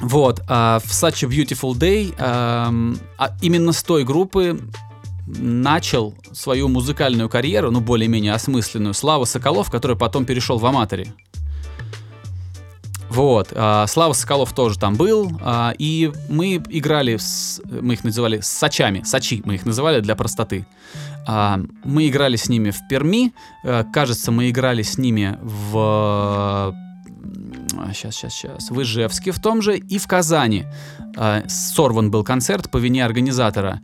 Вот, 0.00 0.42
а 0.48 0.78
в 0.84 0.90
Such 0.90 1.26
a 1.26 1.28
Beautiful 1.28 1.72
Day 1.74 2.14
а 2.18 3.30
именно 3.42 3.72
с 3.72 3.82
той 3.82 4.04
группы 4.04 4.60
начал 5.26 6.14
свою 6.32 6.68
музыкальную 6.68 7.28
карьеру, 7.28 7.70
ну, 7.70 7.80
более-менее 7.80 8.32
осмысленную, 8.32 8.94
Слава 8.94 9.24
Соколов, 9.24 9.70
который 9.70 9.96
потом 9.96 10.24
перешел 10.24 10.58
в 10.58 10.64
аматоре. 10.66 11.12
Вот, 13.18 13.52
а, 13.52 13.84
Слава 13.88 14.12
Соколов 14.12 14.52
тоже 14.52 14.78
там 14.78 14.94
был, 14.94 15.32
а, 15.42 15.74
и 15.76 16.12
мы 16.28 16.62
играли, 16.68 17.16
с, 17.16 17.60
мы 17.68 17.94
их 17.94 18.04
называли 18.04 18.38
сачами, 18.38 19.02
сачи 19.02 19.42
мы 19.44 19.56
их 19.56 19.66
называли 19.66 19.98
для 19.98 20.14
простоты. 20.14 20.68
А, 21.26 21.58
мы 21.82 22.06
играли 22.06 22.36
с 22.36 22.48
ними 22.48 22.70
в 22.70 22.78
Перми. 22.88 23.32
Э, 23.64 23.82
кажется, 23.92 24.30
мы 24.30 24.50
играли 24.50 24.82
с 24.82 24.98
ними 24.98 25.36
в... 25.42 26.72
Сейчас, 27.92 28.14
сейчас, 28.14 28.34
сейчас. 28.34 28.70
В 28.70 28.80
Ижевске 28.80 29.32
в 29.32 29.40
том 29.40 29.62
же 29.62 29.76
и 29.76 29.98
в 29.98 30.06
Казани. 30.06 30.66
Сорван 31.48 32.12
был 32.12 32.22
концерт 32.22 32.70
по 32.70 32.76
вине 32.76 33.04
организатора. 33.04 33.80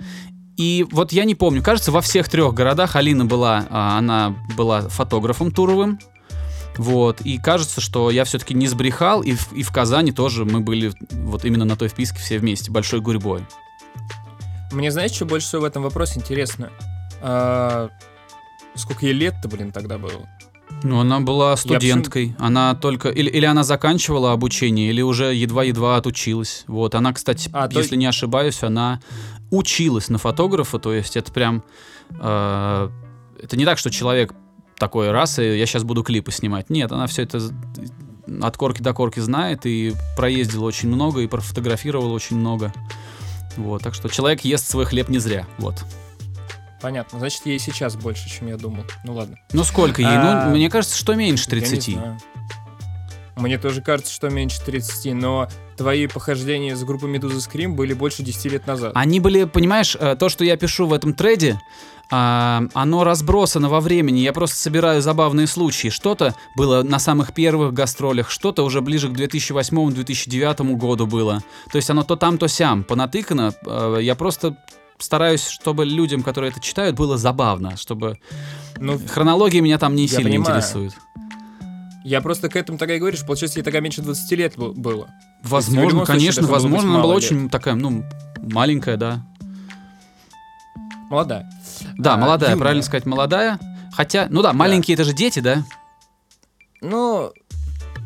И 0.56 0.86
вот 0.92 1.10
я 1.12 1.24
не 1.24 1.34
помню, 1.34 1.60
кажется, 1.60 1.90
во 1.90 2.02
всех 2.02 2.28
трех 2.28 2.54
городах 2.54 2.94
Алина 2.94 3.24
была, 3.24 3.66
она 3.68 4.36
была 4.56 4.82
фотографом 4.82 5.50
туровым, 5.50 5.98
вот, 6.76 7.20
и 7.20 7.38
кажется, 7.38 7.80
что 7.80 8.10
я 8.10 8.24
все-таки 8.24 8.54
не 8.54 8.66
сбрехал, 8.66 9.22
и 9.22 9.34
в, 9.34 9.52
и 9.52 9.62
в 9.62 9.72
Казани 9.72 10.12
тоже 10.12 10.44
мы 10.44 10.60
были 10.60 10.92
вот 11.10 11.44
именно 11.44 11.64
на 11.64 11.76
той 11.76 11.88
вписке 11.88 12.18
все 12.18 12.38
вместе, 12.38 12.70
большой 12.70 13.00
гурьбой. 13.00 13.44
Мне 14.72 14.90
знаешь, 14.90 15.12
что 15.12 15.24
больше 15.24 15.46
всего 15.46 15.62
в 15.62 15.64
этом 15.64 15.82
вопросе 15.82 16.18
интересно? 16.18 16.70
А, 17.22 17.90
сколько 18.74 19.06
ей 19.06 19.12
лет-то, 19.12 19.48
блин, 19.48 19.70
тогда 19.72 19.98
было? 19.98 20.28
Ну, 20.82 20.98
она 20.98 21.20
была 21.20 21.56
студенткой. 21.56 22.34
Она 22.38 22.74
только... 22.74 23.08
Или, 23.08 23.30
или 23.30 23.46
она 23.46 23.62
заканчивала 23.62 24.32
обучение, 24.32 24.90
или 24.90 25.00
уже 25.00 25.34
едва-едва 25.34 25.96
отучилась. 25.96 26.64
Вот. 26.66 26.94
Она, 26.94 27.12
кстати, 27.12 27.48
А, 27.52 27.68
то 27.68 27.78
если 27.78 27.96
не 27.96 28.06
ошибаюсь, 28.06 28.62
она 28.62 29.00
училась 29.50 30.08
на 30.08 30.18
фотографа. 30.18 30.78
То 30.78 30.92
есть 30.92 31.16
это 31.16 31.32
прям... 31.32 31.62
э, 32.20 32.90
это 33.40 33.56
не 33.56 33.64
так, 33.64 33.78
что 33.78 33.90
человек 33.90 34.34
такой 34.78 35.10
раз, 35.10 35.38
и 35.38 35.56
я 35.56 35.66
сейчас 35.66 35.84
буду 35.84 36.02
клипы 36.02 36.32
снимать. 36.32 36.70
Нет, 36.70 36.92
она 36.92 37.06
все 37.06 37.22
это 37.22 37.40
от 38.42 38.56
корки 38.56 38.82
до 38.82 38.92
корки 38.92 39.20
знает 39.20 39.66
и 39.66 39.94
проездила 40.16 40.64
очень 40.64 40.88
много, 40.88 41.20
и 41.20 41.26
профотографировала 41.26 42.12
очень 42.12 42.36
много. 42.36 42.72
Вот, 43.56 43.82
так 43.82 43.94
что 43.94 44.08
человек 44.08 44.40
ест 44.42 44.68
свой 44.68 44.84
хлеб 44.84 45.08
не 45.08 45.18
зря. 45.18 45.46
Вот. 45.58 45.84
Понятно. 46.80 47.18
Значит, 47.18 47.46
ей 47.46 47.58
сейчас 47.58 47.96
больше, 47.96 48.28
чем 48.28 48.48
я 48.48 48.56
думал. 48.56 48.84
Ну 49.04 49.14
ладно. 49.14 49.36
Ну 49.52 49.64
сколько 49.64 50.02
ей? 50.02 50.08
А, 50.10 50.46
Ну, 50.48 50.56
мне 50.56 50.68
кажется, 50.68 50.98
что 50.98 51.14
меньше 51.14 51.46
Я 51.48 51.56
не 51.56 51.60
30. 51.66 51.94
знаю. 51.94 52.18
Мне 53.36 53.58
тоже 53.58 53.82
кажется, 53.82 54.12
что 54.12 54.28
меньше 54.28 54.60
30, 54.64 55.12
но 55.14 55.48
твои 55.76 56.06
похождения 56.06 56.76
с 56.76 56.84
группой 56.84 57.08
Медуза 57.08 57.40
Скрим 57.40 57.74
были 57.74 57.92
больше 57.92 58.22
10 58.22 58.52
лет 58.52 58.66
назад. 58.66 58.92
Они 58.94 59.18
были, 59.18 59.44
понимаешь, 59.44 59.96
э, 59.98 60.14
то, 60.16 60.28
что 60.28 60.44
я 60.44 60.56
пишу 60.56 60.86
в 60.86 60.92
этом 60.92 61.14
треде, 61.14 61.58
а, 62.10 62.64
оно 62.74 63.04
разбросано 63.04 63.68
во 63.68 63.80
времени. 63.80 64.20
Я 64.20 64.32
просто 64.32 64.56
собираю 64.56 65.02
забавные 65.02 65.46
случаи. 65.46 65.88
Что-то 65.88 66.34
было 66.56 66.82
на 66.82 66.98
самых 66.98 67.32
первых 67.34 67.72
гастролях, 67.72 68.30
что-то 68.30 68.64
уже 68.64 68.80
ближе 68.80 69.08
к 69.08 69.12
2008-2009 69.12 70.74
году 70.76 71.06
было. 71.06 71.42
То 71.70 71.76
есть 71.76 71.90
оно 71.90 72.02
то 72.02 72.16
там, 72.16 72.38
то 72.38 72.46
сям. 72.46 72.84
Понатыкано. 72.84 73.54
Э, 73.66 73.98
Я 74.00 74.14
просто 74.14 74.56
стараюсь, 74.98 75.46
чтобы 75.46 75.84
людям, 75.84 76.22
которые 76.22 76.50
это 76.52 76.60
читают, 76.60 76.96
было 76.96 77.16
забавно, 77.18 77.76
чтобы 77.76 78.18
Ну, 78.78 78.98
хронология 79.08 79.60
меня 79.60 79.78
там 79.78 79.94
не 79.94 80.06
сильно 80.06 80.24
понимаю. 80.30 80.56
интересует. 80.58 80.94
я 82.04 82.20
просто 82.20 82.48
к 82.48 82.56
этому 82.56 82.78
тогда 82.78 82.94
и 82.94 82.98
говорю, 82.98 83.16
что 83.16 83.26
получается, 83.26 83.58
ей 83.58 83.64
тогда 83.64 83.80
меньше 83.80 84.02
20 84.02 84.32
лет 84.38 84.54
было. 84.56 85.08
Возможно, 85.42 85.90
случае 85.90 86.06
конечно, 86.06 86.46
возможно, 86.46 86.88
она 86.90 86.98
была 86.98 87.08
мало 87.08 87.14
очень 87.16 87.48
такая, 87.50 87.74
ну, 87.74 88.04
маленькая, 88.40 88.96
да. 88.96 89.22
Молодая. 91.10 91.50
Да, 91.98 92.14
А, 92.14 92.16
молодая, 92.16 92.50
юная. 92.50 92.60
правильно 92.62 92.82
сказать, 92.82 93.06
молодая. 93.06 93.58
Хотя, 93.92 94.26
ну 94.30 94.42
да, 94.42 94.52
маленькие 94.52 94.94
это 94.94 95.04
же 95.04 95.12
дети, 95.12 95.38
да? 95.40 95.64
Ну, 96.80 97.32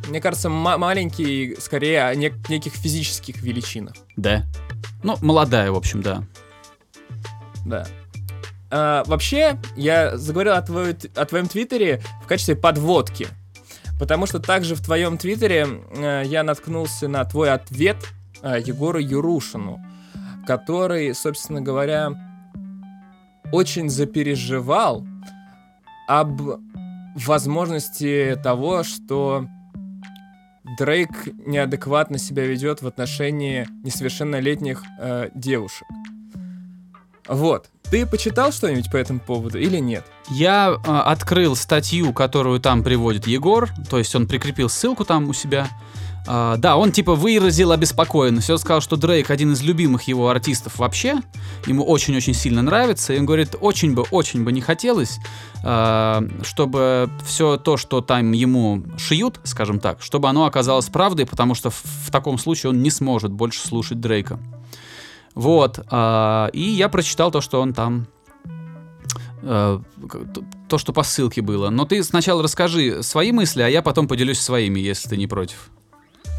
мне 0.08 0.20
кажется, 0.20 0.48
ма- 0.48 0.78
маленький 0.78 1.56
скорее 1.60 2.04
о 2.06 2.14
нек- 2.14 2.48
неких 2.48 2.74
физических 2.74 3.42
величинах. 3.42 3.94
Да. 4.16 4.44
Ну, 5.02 5.16
молодая, 5.22 5.70
в 5.72 5.76
общем, 5.76 6.02
да. 6.02 6.22
Да. 7.64 7.86
А, 8.70 9.02
вообще, 9.06 9.58
я 9.76 10.16
заговорил 10.16 10.54
о, 10.54 10.62
твоё- 10.62 10.94
о 11.14 11.24
твоем 11.24 11.48
твиттере 11.48 12.02
в 12.22 12.26
качестве 12.26 12.54
подводки. 12.56 13.28
Потому 13.98 14.26
что 14.26 14.38
также 14.38 14.74
в 14.76 14.80
твоем 14.82 15.18
твиттере 15.18 15.66
э, 15.96 16.22
я 16.26 16.44
наткнулся 16.44 17.08
на 17.08 17.24
твой 17.24 17.50
ответ 17.50 17.96
э, 18.42 18.60
Егору 18.64 19.00
Юрушину, 19.00 19.80
который, 20.46 21.12
собственно 21.14 21.60
говоря, 21.60 22.12
очень 23.52 23.88
запереживал 23.88 25.06
об 26.06 26.40
возможности 27.14 28.38
того, 28.42 28.82
что 28.82 29.46
Дрейк 30.78 31.08
неадекватно 31.46 32.18
себя 32.18 32.44
ведет 32.44 32.82
в 32.82 32.86
отношении 32.86 33.66
несовершеннолетних 33.84 34.82
э, 35.00 35.30
девушек. 35.34 35.86
Вот. 37.26 37.70
Ты 37.90 38.06
почитал 38.06 38.52
что-нибудь 38.52 38.90
по 38.90 38.96
этому 38.96 39.20
поводу 39.20 39.58
или 39.58 39.78
нет? 39.78 40.04
Я 40.30 40.70
э, 40.70 40.90
открыл 40.90 41.56
статью, 41.56 42.12
которую 42.12 42.60
там 42.60 42.82
приводит 42.82 43.26
Егор, 43.26 43.70
то 43.88 43.98
есть 43.98 44.14
он 44.14 44.26
прикрепил 44.26 44.68
ссылку 44.68 45.04
там 45.04 45.28
у 45.28 45.32
себя. 45.32 45.68
А, 46.26 46.56
да, 46.56 46.76
он 46.76 46.92
типа 46.92 47.14
выразил 47.14 47.72
обеспокоенность. 47.72 48.50
Он 48.50 48.58
сказал, 48.58 48.80
что 48.80 48.96
Дрейк 48.96 49.30
один 49.30 49.52
из 49.52 49.62
любимых 49.62 50.02
его 50.02 50.28
артистов 50.28 50.78
вообще. 50.78 51.20
Ему 51.66 51.84
очень-очень 51.84 52.34
сильно 52.34 52.62
нравится. 52.62 53.14
И 53.14 53.18
он 53.18 53.26
говорит, 53.26 53.56
очень 53.60 53.94
бы, 53.94 54.02
очень 54.10 54.44
бы 54.44 54.52
не 54.52 54.60
хотелось, 54.60 55.18
а, 55.64 56.22
чтобы 56.42 57.10
все 57.24 57.56
то, 57.56 57.76
что 57.76 58.00
там 58.00 58.32
ему 58.32 58.82
шьют, 58.98 59.40
скажем 59.44 59.80
так, 59.80 60.02
чтобы 60.02 60.28
оно 60.28 60.44
оказалось 60.44 60.86
правдой, 60.86 61.26
потому 61.26 61.54
что 61.54 61.70
в, 61.70 61.82
в 61.84 62.10
таком 62.10 62.38
случае 62.38 62.70
он 62.70 62.82
не 62.82 62.90
сможет 62.90 63.32
больше 63.32 63.66
слушать 63.66 64.00
Дрейка. 64.00 64.38
Вот. 65.34 65.80
а, 65.90 66.48
и 66.52 66.62
я 66.62 66.88
прочитал 66.88 67.30
то, 67.30 67.40
что 67.40 67.60
он 67.60 67.72
там 67.72 68.06
то- 69.40 69.82
то, 70.68 70.78
что 70.78 70.92
по 70.92 71.04
ссылке 71.04 71.42
было. 71.42 71.70
Но 71.70 71.84
ты 71.84 72.02
сначала 72.02 72.42
расскажи 72.42 73.02
свои 73.02 73.30
мысли, 73.32 73.62
а 73.62 73.68
я 73.68 73.82
потом 73.82 74.08
поделюсь 74.08 74.40
своими, 74.40 74.80
если 74.80 75.08
ты 75.08 75.16
не 75.16 75.28
против. 75.28 75.70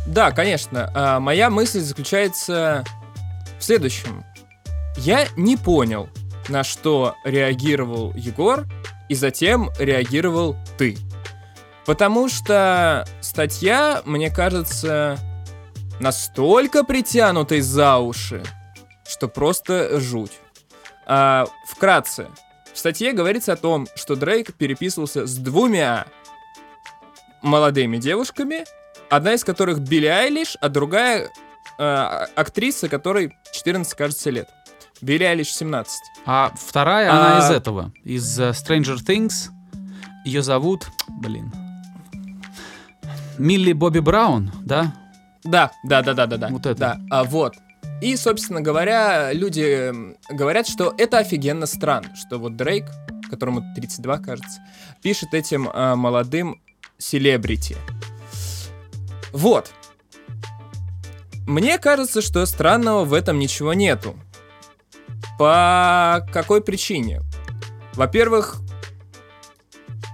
Да, 0.09 0.31
конечно. 0.31 0.91
А, 0.95 1.19
моя 1.19 1.51
мысль 1.51 1.81
заключается 1.81 2.83
в 3.59 3.63
следующем. 3.63 4.25
Я 4.97 5.27
не 5.37 5.55
понял, 5.55 6.09
на 6.49 6.63
что 6.63 7.15
реагировал 7.23 8.11
Егор, 8.15 8.65
и 9.07 9.13
затем 9.13 9.69
реагировал 9.77 10.57
ты. 10.79 10.97
Потому 11.85 12.27
что 12.27 13.07
статья, 13.21 14.01
мне 14.03 14.31
кажется, 14.31 15.19
настолько 15.99 16.83
притянутой 16.83 17.61
за 17.61 17.97
уши, 17.97 18.41
что 19.07 19.27
просто 19.27 19.99
жуть. 19.99 20.39
А, 21.05 21.45
вкратце, 21.67 22.29
в 22.73 22.79
статье 22.79 23.13
говорится 23.13 23.53
о 23.53 23.57
том, 23.57 23.87
что 23.95 24.15
Дрейк 24.15 24.55
переписывался 24.55 25.27
с 25.27 25.35
двумя 25.37 26.07
молодыми 27.43 27.97
девушками, 27.97 28.65
одна 29.09 29.33
из 29.33 29.43
которых 29.43 29.79
Билли 29.79 30.05
Айлиш, 30.07 30.57
а 30.61 30.69
другая 30.69 31.29
э, 31.77 31.83
актриса, 32.35 32.89
которой 32.89 33.33
14, 33.51 33.93
кажется, 33.95 34.29
лет. 34.29 34.47
Билли 35.01 35.23
Айлиш 35.23 35.53
17. 35.53 35.93
А 36.25 36.51
вторая, 36.55 37.11
она 37.11 37.37
А- 37.37 37.39
из 37.39 37.51
этого, 37.51 37.91
из 38.03 38.39
э, 38.39 38.49
Stranger 38.51 38.97
Things. 39.05 39.49
Ее 40.25 40.43
зовут, 40.43 40.87
блин, 41.07 41.51
Милли 43.37 43.71
Бобби 43.71 43.99
Браун, 43.99 44.51
да? 44.63 44.93
Да, 45.45 45.71
да, 45.85 46.01
да, 46.01 46.13
да, 46.13 46.25
да, 46.27 46.37
да. 46.37 46.47
Вот 46.49 46.65
это. 46.65 46.75
Да, 46.79 46.97
а, 47.09 47.23
вот. 47.23 47.55
И, 48.01 48.15
собственно 48.17 48.59
говоря, 48.61 49.31
люди 49.31 49.61
м, 49.89 50.17
говорят, 50.29 50.67
что 50.67 50.93
это 50.97 51.19
офигенно 51.19 51.65
странно, 51.65 52.13
что 52.15 52.37
вот 52.37 52.57
Дрейк, 52.57 52.85
которому 53.29 53.61
32, 53.75 54.17
кажется, 54.19 54.59
пишет 55.01 55.33
этим 55.33 55.69
а, 55.73 55.95
молодым 55.95 56.61
селебрити. 56.97 57.77
Вот. 59.31 59.71
Мне 61.47 61.77
кажется, 61.79 62.21
что 62.21 62.45
странного 62.45 63.05
в 63.05 63.13
этом 63.13 63.39
ничего 63.39 63.73
нету. 63.73 64.15
По 65.37 66.25
какой 66.31 66.61
причине? 66.61 67.21
Во-первых, 67.93 68.57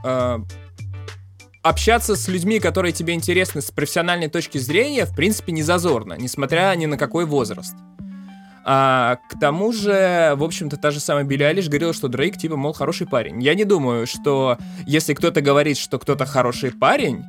э, 0.03 0.39
общаться 1.61 2.15
с 2.15 2.27
людьми, 2.27 2.59
которые 2.59 2.91
тебе 2.93 3.13
интересны 3.13 3.61
с 3.61 3.71
профессиональной 3.71 4.29
точки 4.29 4.59
зрения, 4.59 5.05
в 5.05 5.15
принципе, 5.15 5.51
не 5.51 5.63
зазорно, 5.63 6.13
несмотря 6.13 6.73
ни 6.75 6.85
на 6.85 6.97
какой 6.97 7.25
возраст. 7.25 7.75
А, 8.67 9.17
к 9.29 9.39
тому 9.39 9.71
же, 9.71 10.33
в 10.37 10.43
общем-то, 10.43 10.77
та 10.77 10.89
же 10.89 10.99
самая 10.99 11.23
Билли 11.23 11.43
Айлиш 11.43 11.67
говорила, 11.67 11.93
что 11.93 12.07
Дрейк, 12.07 12.37
типа, 12.37 12.55
мол, 12.55 12.73
хороший 12.73 13.05
парень. 13.05 13.41
Я 13.41 13.53
не 13.53 13.63
думаю, 13.63 14.07
что 14.07 14.57
если 14.87 15.13
кто-то 15.13 15.41
говорит, 15.41 15.77
что 15.77 15.99
кто-то 15.99 16.25
хороший 16.25 16.71
парень, 16.71 17.23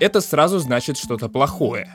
это 0.00 0.20
сразу 0.20 0.58
значит 0.58 0.96
что-то 0.98 1.28
плохое. 1.28 1.88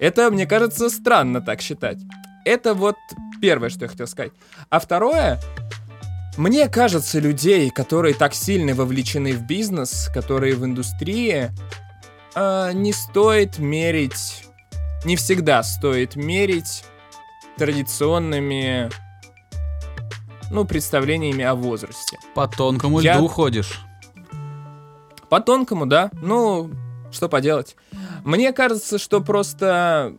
Это, 0.00 0.30
мне 0.30 0.46
кажется, 0.46 0.90
странно 0.90 1.40
так 1.40 1.60
считать. 1.60 1.98
Это 2.44 2.74
вот 2.74 2.96
первое, 3.40 3.68
что 3.68 3.84
я 3.84 3.88
хотел 3.88 4.06
сказать. 4.06 4.32
А 4.70 4.78
второе, 4.78 5.40
мне 6.36 6.68
кажется, 6.68 7.18
людей, 7.18 7.70
которые 7.70 8.14
так 8.14 8.34
сильно 8.34 8.74
вовлечены 8.74 9.32
в 9.32 9.46
бизнес, 9.46 10.08
которые 10.14 10.54
в 10.54 10.64
индустрии, 10.64 11.50
а, 12.34 12.72
не 12.72 12.92
стоит 12.92 13.58
мерить, 13.58 14.44
не 15.04 15.16
всегда 15.16 15.62
стоит 15.62 16.16
мерить 16.16 16.84
традиционными 17.56 18.88
ну, 20.50 20.64
представлениями 20.64 21.44
о 21.44 21.54
возрасте. 21.54 22.18
По 22.34 22.46
тонкому 22.48 23.00
Я- 23.00 23.16
льду 23.16 23.26
ходишь. 23.28 23.80
По 25.28 25.40
тонкому, 25.40 25.84
да. 25.86 26.10
Ну, 26.22 26.70
что 27.10 27.28
поделать. 27.28 27.76
Мне 28.24 28.52
кажется, 28.52 28.98
что 28.98 29.20
просто 29.20 30.14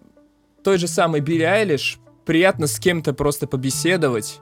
той 0.63 0.77
же 0.77 0.87
самой 0.87 1.21
Билли 1.21 1.43
Айлиш 1.43 1.99
приятно 2.25 2.67
с 2.67 2.79
кем-то 2.79 3.13
просто 3.13 3.47
побеседовать, 3.47 4.39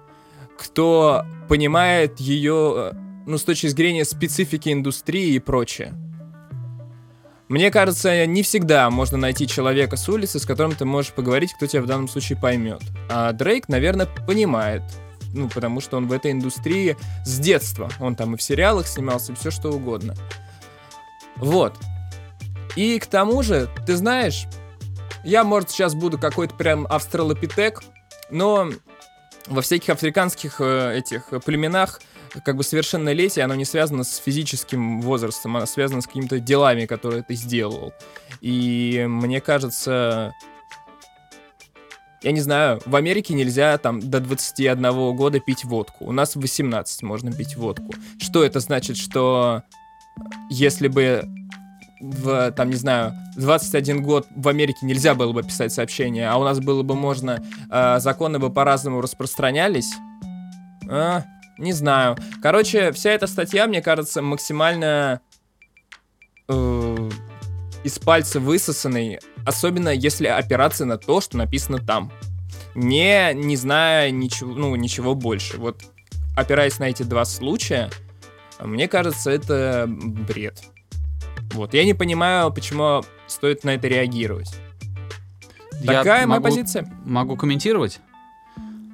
кто 0.58 1.24
понимает 1.48 2.20
ее, 2.20 2.92
э, 2.94 2.98
ну, 3.26 3.38
с 3.38 3.44
точки 3.44 3.68
зрения 3.68 4.04
специфики 4.04 4.74
индустрии 4.74 5.34
и 5.34 5.40
прочее. 5.40 5.94
Мне 7.48 7.72
кажется, 7.72 8.26
не 8.26 8.44
всегда 8.44 8.90
можно 8.90 9.18
найти 9.18 9.48
человека 9.48 9.96
с 9.96 10.10
улицы, 10.10 10.40
с 10.40 10.46
которым 10.46 10.76
ты 10.76 10.84
можешь 10.84 11.14
поговорить, 11.14 11.54
кто 11.54 11.66
тебя 11.66 11.82
в 11.82 11.86
данном 11.86 12.10
случае 12.10 12.38
поймет. 12.38 12.82
А 13.10 13.32
Дрейк, 13.32 13.70
наверное, 13.70 14.06
понимает. 14.06 14.84
Ну, 15.34 15.48
потому 15.48 15.80
что 15.80 15.98
он 15.98 16.08
в 16.08 16.12
этой 16.12 16.32
индустрии 16.32 16.98
с 17.26 17.40
детства. 17.40 17.90
Он 18.02 18.16
там 18.16 18.34
и 18.34 18.38
в 18.38 18.42
сериалах 18.42 18.88
снимался, 18.88 19.32
и 19.32 19.36
все 19.36 19.50
что 19.50 19.70
угодно. 19.72 20.14
Вот. 21.38 21.76
И 22.78 23.00
к 23.00 23.08
тому 23.08 23.42
же, 23.42 23.68
ты 23.88 23.96
знаешь, 23.96 24.46
я, 25.24 25.44
может, 25.44 25.72
сейчас 25.72 25.96
буду 25.96 26.20
какой-то 26.20 26.54
прям 26.54 26.86
австралопитек, 26.88 27.82
но 28.30 28.70
во 29.48 29.64
всяких 29.64 29.90
африканских 29.90 30.62
э, 30.62 31.00
этих 31.00 31.34
племенах 31.44 32.00
как 32.46 32.56
бы 32.56 32.64
совершеннолетие, 32.64 33.46
оно 33.46 33.56
не 33.56 33.66
связано 33.66 34.04
с 34.04 34.18
физическим 34.18 35.02
возрастом, 35.02 35.58
оно 35.58 35.66
связано 35.66 36.02
с 36.02 36.06
какими-то 36.06 36.40
делами, 36.40 36.86
которые 36.86 37.24
ты 37.24 37.34
сделал. 37.34 37.94
И 38.42 39.04
мне 39.08 39.42
кажется, 39.42 40.34
я 42.22 42.32
не 42.32 42.42
знаю, 42.42 42.80
в 42.86 42.96
Америке 42.96 43.34
нельзя 43.34 43.76
там 43.80 44.08
до 44.08 44.20
21 44.20 45.16
года 45.16 45.40
пить 45.40 45.66
водку. 45.66 46.06
У 46.06 46.12
нас 46.12 46.36
в 46.36 46.42
18 46.42 47.02
можно 47.02 47.32
пить 47.32 47.56
водку. 47.56 47.92
Что 48.22 48.44
это 48.44 48.60
значит, 48.60 48.98
что 48.98 49.64
если 50.52 50.90
бы 50.90 51.28
в, 52.00 52.52
там, 52.52 52.70
не 52.70 52.76
знаю, 52.76 53.14
в 53.36 53.42
21 53.42 54.04
год 54.04 54.28
в 54.36 54.48
Америке 54.48 54.80
нельзя 54.84 55.16
было 55.16 55.32
бы 55.32 55.44
писать 55.44 55.74
сообщения, 55.74 56.30
а 56.30 56.38
у 56.38 56.44
нас 56.44 56.60
было 56.60 56.84
бы 56.84 56.96
можно, 56.96 57.44
э, 57.70 58.00
законы 58.00 58.40
бы 58.40 58.52
по-разному 58.52 59.02
распространялись? 59.02 59.94
А, 60.90 61.24
не 61.58 61.74
знаю. 61.74 62.18
Короче, 62.42 62.92
вся 62.92 63.12
эта 63.12 63.28
статья, 63.28 63.68
мне 63.68 63.82
кажется, 63.82 64.22
максимально 64.22 65.22
э, 66.48 67.10
из 67.84 68.00
пальца 68.00 68.40
высосанной, 68.40 69.20
особенно 69.46 69.90
если 69.90 70.28
опираться 70.28 70.86
на 70.86 70.98
то, 70.98 71.22
что 71.22 71.38
написано 71.38 71.80
там. 71.80 72.12
Не, 72.76 73.34
не 73.34 73.56
зная 73.56 74.12
ничего, 74.12 74.54
ну, 74.54 74.76
ничего 74.76 75.16
больше. 75.16 75.58
Вот 75.58 75.82
опираясь 76.36 76.78
на 76.78 76.86
эти 76.86 77.02
два 77.04 77.26
случая, 77.26 77.90
мне 78.60 78.88
кажется, 78.88 79.32
это 79.32 79.86
бред. 79.88 80.64
Вот, 81.54 81.74
я 81.74 81.84
не 81.86 81.94
понимаю, 81.94 82.52
почему 82.52 83.04
стоит 83.28 83.64
на 83.64 83.72
это 83.76 83.88
реагировать. 83.88 84.54
Я 85.82 85.94
Такая 86.00 86.28
моя 86.28 86.40
могу- 86.40 86.44
позиция. 86.44 86.92
Могу 87.06 87.36
комментировать? 87.36 88.00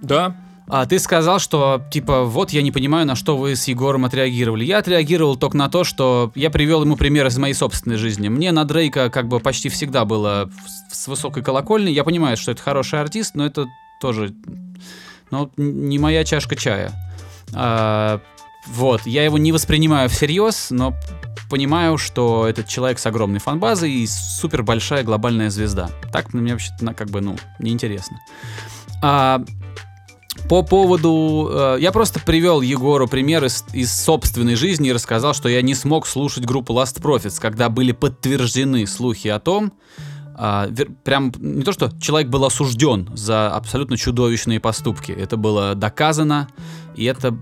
Да. 0.01 0.35
А 0.67 0.85
ты 0.85 0.97
сказал, 0.97 1.39
что, 1.39 1.81
типа, 1.91 2.23
вот 2.23 2.51
я 2.51 2.61
не 2.61 2.71
понимаю, 2.71 3.05
на 3.05 3.15
что 3.15 3.35
вы 3.37 3.55
с 3.55 3.67
Егором 3.67 4.05
отреагировали. 4.05 4.63
Я 4.63 4.77
отреагировал 4.77 5.35
только 5.35 5.57
на 5.57 5.69
то, 5.69 5.83
что 5.83 6.31
я 6.35 6.49
привел 6.49 6.83
ему 6.83 6.95
пример 6.95 7.27
из 7.27 7.37
моей 7.37 7.53
собственной 7.53 7.97
жизни. 7.97 8.29
Мне 8.29 8.51
на 8.53 8.63
Дрейка 8.63 9.09
как 9.09 9.27
бы 9.27 9.39
почти 9.39 9.67
всегда 9.69 10.05
было 10.05 10.49
с 10.89 11.07
высокой 11.07 11.43
колокольни. 11.43 11.89
Я 11.89 12.03
понимаю, 12.05 12.37
что 12.37 12.51
это 12.51 12.61
хороший 12.61 13.01
артист, 13.01 13.35
но 13.35 13.45
это 13.45 13.67
тоже, 13.99 14.33
ну, 15.31 15.51
не 15.57 15.99
моя 15.99 16.23
чашка 16.23 16.55
чая. 16.55 16.91
А, 17.53 18.21
вот, 18.67 19.05
я 19.05 19.25
его 19.25 19.37
не 19.37 19.51
воспринимаю 19.51 20.07
всерьез, 20.09 20.67
но 20.71 20.93
понимаю, 21.49 21.97
что 21.97 22.47
этот 22.47 22.67
человек 22.67 22.99
с 22.99 23.05
огромной 23.05 23.39
фанбазой 23.39 23.91
и 23.91 24.07
супер 24.07 24.63
большая 24.63 25.03
глобальная 25.03 25.49
звезда. 25.49 25.89
Так 26.11 26.33
мне 26.33 26.53
вообще-то 26.53 26.93
как 26.93 27.09
бы, 27.09 27.21
ну, 27.21 27.37
неинтересно. 27.59 28.19
А, 29.01 29.43
по 30.49 30.63
поводу... 30.63 31.49
э, 31.51 31.77
я 31.79 31.91
просто 31.91 32.19
привел 32.19 32.61
Егору 32.61 33.07
пример 33.07 33.45
из, 33.45 33.65
из 33.73 33.93
собственной 33.93 34.55
жизни 34.55 34.89
и 34.89 34.93
рассказал, 34.93 35.33
что 35.33 35.47
я 35.49 35.61
не 35.61 35.75
смог 35.75 36.07
слушать 36.07 36.45
группу 36.45 36.73
Last 36.73 37.01
Profits, 37.01 37.39
когда 37.39 37.69
были 37.69 37.91
подтверждены 37.91 38.87
слухи 38.87 39.27
о 39.27 39.39
том, 39.39 39.73
а, 40.35 40.67
вер- 40.67 40.91
прям 41.03 41.31
не 41.37 41.63
то, 41.63 41.71
что 41.71 41.91
человек 41.99 42.29
был 42.29 42.43
осужден 42.45 43.09
за 43.13 43.53
абсолютно 43.53 43.97
чудовищные 43.97 44.59
поступки. 44.59 45.11
Это 45.11 45.37
было 45.37 45.75
доказано, 45.75 46.47
и 46.95 47.05
это 47.05 47.37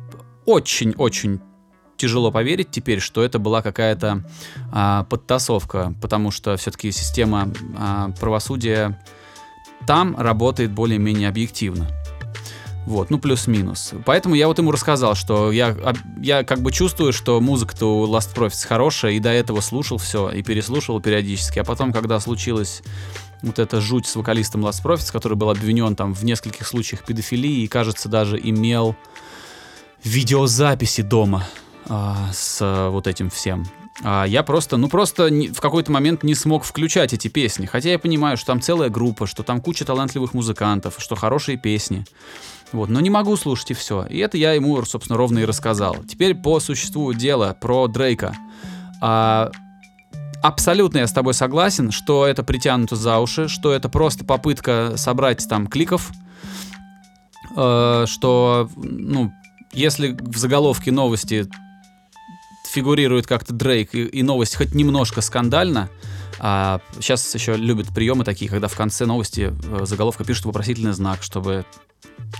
очень-очень 0.46 1.40
тяжело 2.02 2.32
поверить 2.32 2.72
теперь, 2.72 3.00
что 3.00 3.24
это 3.24 3.38
была 3.38 3.62
какая-то 3.62 4.24
а, 4.72 5.04
подтасовка, 5.04 5.94
потому 6.02 6.32
что 6.32 6.58
все-таки 6.58 6.92
система 6.92 7.52
а, 7.78 8.10
правосудия 8.20 9.00
там 9.86 10.16
работает 10.18 10.72
более-менее 10.72 11.30
объективно. 11.30 11.88
Вот, 12.88 13.12
ну 13.12 13.20
плюс-минус. 13.20 13.94
Поэтому 14.04 14.34
я 14.34 14.48
вот 14.48 14.58
ему 14.58 14.72
рассказал, 14.72 15.14
что 15.14 15.52
я, 15.52 15.78
я 16.20 16.44
как 16.44 16.62
бы 16.62 16.72
чувствую, 16.72 17.14
что 17.14 17.40
музыка-то 17.40 18.02
у 18.02 18.08
Last 18.08 18.34
Profits 18.34 18.66
хорошая, 18.66 19.12
и 19.12 19.20
до 19.20 19.30
этого 19.30 19.62
слушал 19.62 20.00
все, 20.00 20.30
и 20.30 20.42
переслушивал 20.42 21.00
периодически. 21.00 21.60
А 21.60 21.64
потом, 21.64 21.94
когда 21.94 22.20
случилась 22.20 22.82
вот 23.44 23.60
эта 23.60 23.80
жуть 23.80 24.08
с 24.08 24.16
вокалистом 24.16 24.66
Last 24.66 24.84
Profits, 24.84 25.12
который 25.12 25.38
был 25.38 25.52
обвинен 25.52 25.96
там 25.96 26.16
в 26.16 26.24
нескольких 26.24 26.66
случаях 26.66 27.06
педофилии, 27.06 27.62
и, 27.62 27.68
кажется, 27.68 28.10
даже 28.10 28.40
имел 28.42 28.96
видеозаписи 30.04 31.02
дома 31.02 31.46
а, 31.94 32.30
с 32.32 32.60
а, 32.62 32.90
вот 32.90 33.06
этим 33.06 33.30
всем. 33.30 33.66
А 34.02 34.24
я 34.24 34.44
просто, 34.44 34.78
ну 34.78 34.88
просто 34.88 35.30
не- 35.30 35.50
в 35.50 35.60
какой-то 35.60 35.92
момент 35.92 36.24
не 36.24 36.36
смог 36.36 36.64
включать 36.64 37.12
эти 37.12 37.28
песни. 37.28 37.66
Хотя 37.66 37.90
я 37.90 38.00
понимаю, 38.00 38.38
что 38.38 38.48
там 38.48 38.62
целая 38.62 38.90
группа, 38.90 39.28
что 39.28 39.44
там 39.44 39.60
куча 39.60 39.84
талантливых 39.84 40.34
музыкантов, 40.34 40.96
что 41.00 41.16
хорошие 41.16 41.58
песни. 41.58 42.06
Вот, 42.72 42.90
но 42.90 43.02
не 43.02 43.10
могу 43.10 43.36
слушать 43.36 43.72
и 43.72 43.74
все. 43.74 44.06
И 44.06 44.20
это 44.20 44.38
я 44.38 44.54
ему, 44.54 44.82
собственно, 44.86 45.18
ровно 45.18 45.40
и 45.40 45.46
рассказал. 45.46 45.98
Теперь 46.08 46.34
по 46.34 46.62
существу 46.62 47.12
дела 47.12 47.58
про 47.60 47.88
Дрейка. 47.88 48.38
А, 49.02 49.52
абсолютно 50.42 51.00
я 51.00 51.08
с 51.08 51.12
тобой 51.12 51.34
согласен, 51.34 51.92
что 51.92 52.26
это 52.26 52.44
притянуто 52.44 52.96
за 52.96 53.20
уши, 53.20 53.50
что 53.50 53.74
это 53.74 53.90
просто 53.90 54.24
попытка 54.24 54.94
собрать 54.96 55.46
там 55.50 55.68
кликов, 55.68 56.10
э, 57.58 58.06
что, 58.08 58.70
ну, 58.78 59.34
если 59.74 60.18
в 60.20 60.38
заголовке 60.38 60.92
новости 60.92 61.48
фигурирует 62.72 63.28
как-то 63.28 63.54
Дрейк 63.54 63.94
и, 63.94 64.06
и 64.06 64.24
новость 64.24 64.56
хоть 64.56 64.74
немножко 64.74 65.22
скандально, 65.22 65.90
а 66.40 66.80
сейчас 67.00 67.36
еще 67.36 67.56
любят 67.56 67.88
приемы 67.90 68.24
такие, 68.24 68.50
когда 68.50 68.68
в 68.68 68.76
конце 68.76 69.06
новости 69.06 69.52
э, 69.52 69.86
заголовка 69.86 70.24
пишут 70.24 70.46
вопросительный 70.46 70.94
знак, 70.94 71.22
чтобы, 71.22 71.66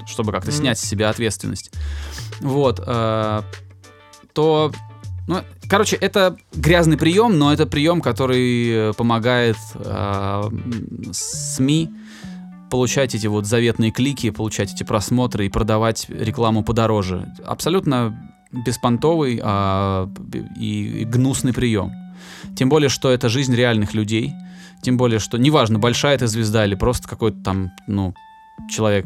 чтобы 0.08 0.32
как-то 0.32 0.52
Мгм. 0.52 0.58
снять 0.58 0.80
с 0.80 0.88
себя 0.88 1.10
ответственность. 1.10 1.72
Вот. 2.40 2.82
э, 2.86 3.42
то 4.34 4.72
ну, 5.28 5.42
короче, 5.70 5.98
это 5.98 6.36
грязный 6.54 6.98
прием, 6.98 7.38
но 7.38 7.54
это 7.54 7.66
прием, 7.66 8.02
который 8.02 8.90
э, 8.90 8.94
помогает 8.94 9.58
э, 9.76 10.44
СМИ 11.12 11.90
получать 12.70 13.14
эти 13.14 13.28
вот 13.28 13.46
заветные 13.46 13.92
клики, 13.92 14.30
получать 14.30 14.74
эти 14.74 14.84
просмотры 14.84 15.46
и 15.46 15.50
продавать 15.50 16.08
рекламу 16.10 16.64
подороже. 16.64 17.32
Абсолютно 17.46 18.31
беспонтовый 18.52 19.40
а, 19.44 20.10
и, 20.60 21.02
и 21.02 21.06
гнусный 21.06 21.54
прием. 21.54 21.92
Тем 22.56 22.70
более, 22.70 22.90
что 22.90 23.10
это 23.10 23.30
жизнь 23.30 23.56
реальных 23.56 23.94
людей. 23.94 24.34
Тем 24.82 24.98
более, 24.98 25.20
что 25.20 25.38
неважно, 25.38 25.80
большая 25.80 26.16
это 26.16 26.28
звезда 26.28 26.66
или 26.66 26.76
просто 26.76 27.08
какой-то 27.08 27.42
там, 27.44 27.72
ну, 27.88 28.14
человек. 28.70 29.06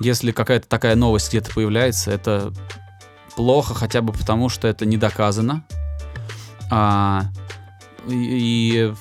Если 0.00 0.30
какая-то 0.30 0.68
такая 0.68 0.94
новость 0.94 1.28
где-то 1.28 1.52
появляется, 1.52 2.10
это 2.10 2.52
плохо 3.36 3.74
хотя 3.74 4.00
бы 4.00 4.12
потому, 4.12 4.48
что 4.48 4.68
это 4.68 4.86
не 4.86 4.96
доказано. 4.96 5.64
А, 6.70 7.24
и, 8.06 8.92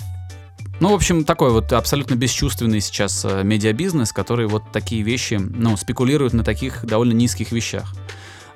ну, 0.80 0.92
в 0.92 0.96
общем, 0.96 1.24
такой 1.24 1.52
вот 1.52 1.72
абсолютно 1.74 2.16
бесчувственный 2.16 2.82
сейчас 2.82 3.26
э, 3.26 3.44
медиабизнес, 3.44 4.12
который 4.12 4.48
вот 4.48 4.72
такие 4.72 5.02
вещи, 5.04 5.36
ну, 5.36 5.78
спекулирует 5.78 6.34
на 6.34 6.44
таких 6.44 6.86
довольно 6.86 7.14
низких 7.14 7.52
вещах. 7.52 7.94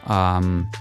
Ам, 0.05 0.71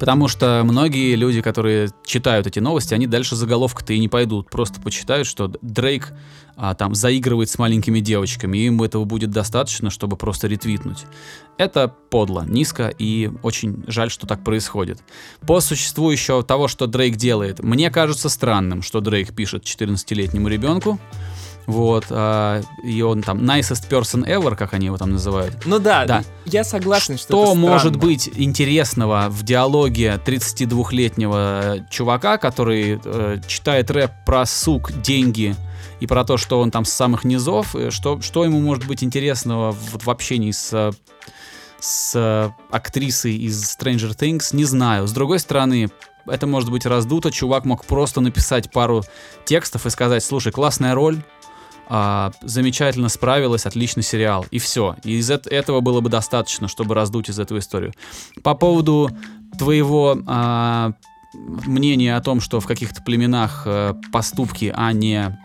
Потому 0.00 0.28
что 0.28 0.62
многие 0.64 1.14
люди, 1.14 1.42
которые 1.42 1.90
читают 2.06 2.46
эти 2.46 2.58
новости, 2.58 2.94
они 2.94 3.06
дальше 3.06 3.36
заголовка-то 3.36 3.92
и 3.92 3.98
не 3.98 4.08
пойдут. 4.08 4.48
Просто 4.48 4.80
почитают, 4.80 5.26
что 5.26 5.52
Дрейк 5.60 6.14
а, 6.56 6.74
там 6.74 6.94
заигрывает 6.94 7.50
с 7.50 7.58
маленькими 7.58 8.00
девочками, 8.00 8.56
и 8.56 8.66
им 8.66 8.82
этого 8.82 9.04
будет 9.04 9.30
достаточно, 9.30 9.90
чтобы 9.90 10.16
просто 10.16 10.48
ретвитнуть. 10.48 11.04
Это 11.58 11.88
подло, 11.88 12.46
низко, 12.48 12.88
и 12.98 13.30
очень 13.42 13.84
жаль, 13.88 14.10
что 14.10 14.26
так 14.26 14.42
происходит. 14.42 15.02
По 15.46 15.60
существу 15.60 16.10
еще 16.10 16.42
того, 16.42 16.66
что 16.66 16.86
Дрейк 16.86 17.16
делает, 17.16 17.62
мне 17.62 17.90
кажется 17.90 18.30
странным, 18.30 18.80
что 18.80 19.00
Дрейк 19.00 19.34
пишет 19.34 19.64
14-летнему 19.64 20.48
ребенку, 20.48 20.98
Вот, 21.66 22.06
а, 22.10 22.62
и 22.82 23.00
он 23.02 23.22
там 23.22 23.38
nicest 23.38 23.88
person 23.88 24.26
ever, 24.26 24.56
как 24.56 24.74
они 24.74 24.86
его 24.86 24.96
там 24.96 25.10
называют. 25.12 25.54
Ну 25.66 25.78
да, 25.78 26.04
Да. 26.04 26.24
я 26.46 26.64
согласен, 26.64 27.16
что 27.16 27.26
Что 27.28 27.44
это 27.52 27.54
может 27.54 27.92
странно. 27.94 27.98
быть 27.98 28.28
интересного 28.34 29.26
в 29.28 29.42
диалоге 29.44 30.20
32-летнего 30.24 31.86
чувака, 31.90 32.38
который 32.38 33.00
э, 33.04 33.38
читает 33.46 33.90
рэп 33.90 34.10
про 34.26 34.46
сук, 34.46 34.92
деньги 34.92 35.54
и 36.00 36.06
про 36.06 36.24
то, 36.24 36.36
что 36.36 36.60
он 36.60 36.70
там 36.70 36.84
с 36.84 36.92
самых 36.92 37.24
низов, 37.24 37.74
э, 37.76 37.90
что, 37.90 38.20
что 38.20 38.44
ему 38.44 38.60
может 38.60 38.86
быть 38.86 39.04
интересного 39.04 39.70
вот 39.92 40.04
в 40.04 40.10
общении 40.10 40.50
с, 40.50 40.70
э, 40.72 40.90
с 41.78 42.12
э, 42.16 42.50
актрисой 42.70 43.36
из 43.36 43.62
Stranger 43.78 44.16
Things, 44.16 44.54
не 44.56 44.64
знаю. 44.64 45.06
С 45.06 45.12
другой 45.12 45.38
стороны, 45.38 45.88
это 46.26 46.46
может 46.46 46.70
быть 46.70 46.86
раздуто, 46.86 47.30
чувак 47.30 47.64
мог 47.64 47.84
просто 47.84 48.20
написать 48.20 48.70
пару 48.70 49.02
текстов 49.44 49.86
и 49.86 49.90
сказать, 49.90 50.22
слушай, 50.24 50.52
классная 50.52 50.94
роль, 50.94 51.18
а, 51.92 52.30
замечательно 52.40 53.08
справилась, 53.08 53.66
отличный 53.66 54.04
сериал. 54.04 54.46
И 54.52 54.60
все. 54.60 54.94
И 55.02 55.14
из 55.14 55.28
эт- 55.28 55.48
этого 55.50 55.80
было 55.80 56.00
бы 56.00 56.08
достаточно, 56.08 56.68
чтобы 56.68 56.94
раздуть 56.94 57.28
из 57.28 57.40
этого 57.40 57.58
историю. 57.58 57.92
По 58.44 58.54
поводу 58.54 59.10
твоего 59.58 60.16
а, 60.28 60.92
мнения 61.34 62.16
о 62.16 62.20
том, 62.20 62.40
что 62.40 62.60
в 62.60 62.66
каких-то 62.66 63.02
племенах 63.02 63.62
э, 63.66 63.94
поступки, 64.12 64.72
а 64.74 64.92
не 64.92 65.36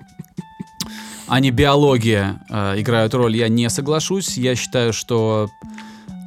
а 1.28 1.40
не 1.40 1.50
биология 1.50 2.44
э, 2.50 2.80
играют 2.80 3.16
роль, 3.16 3.36
я 3.36 3.48
не 3.50 3.68
соглашусь. 3.70 4.38
Я 4.38 4.56
считаю, 4.56 4.94
что 4.94 5.50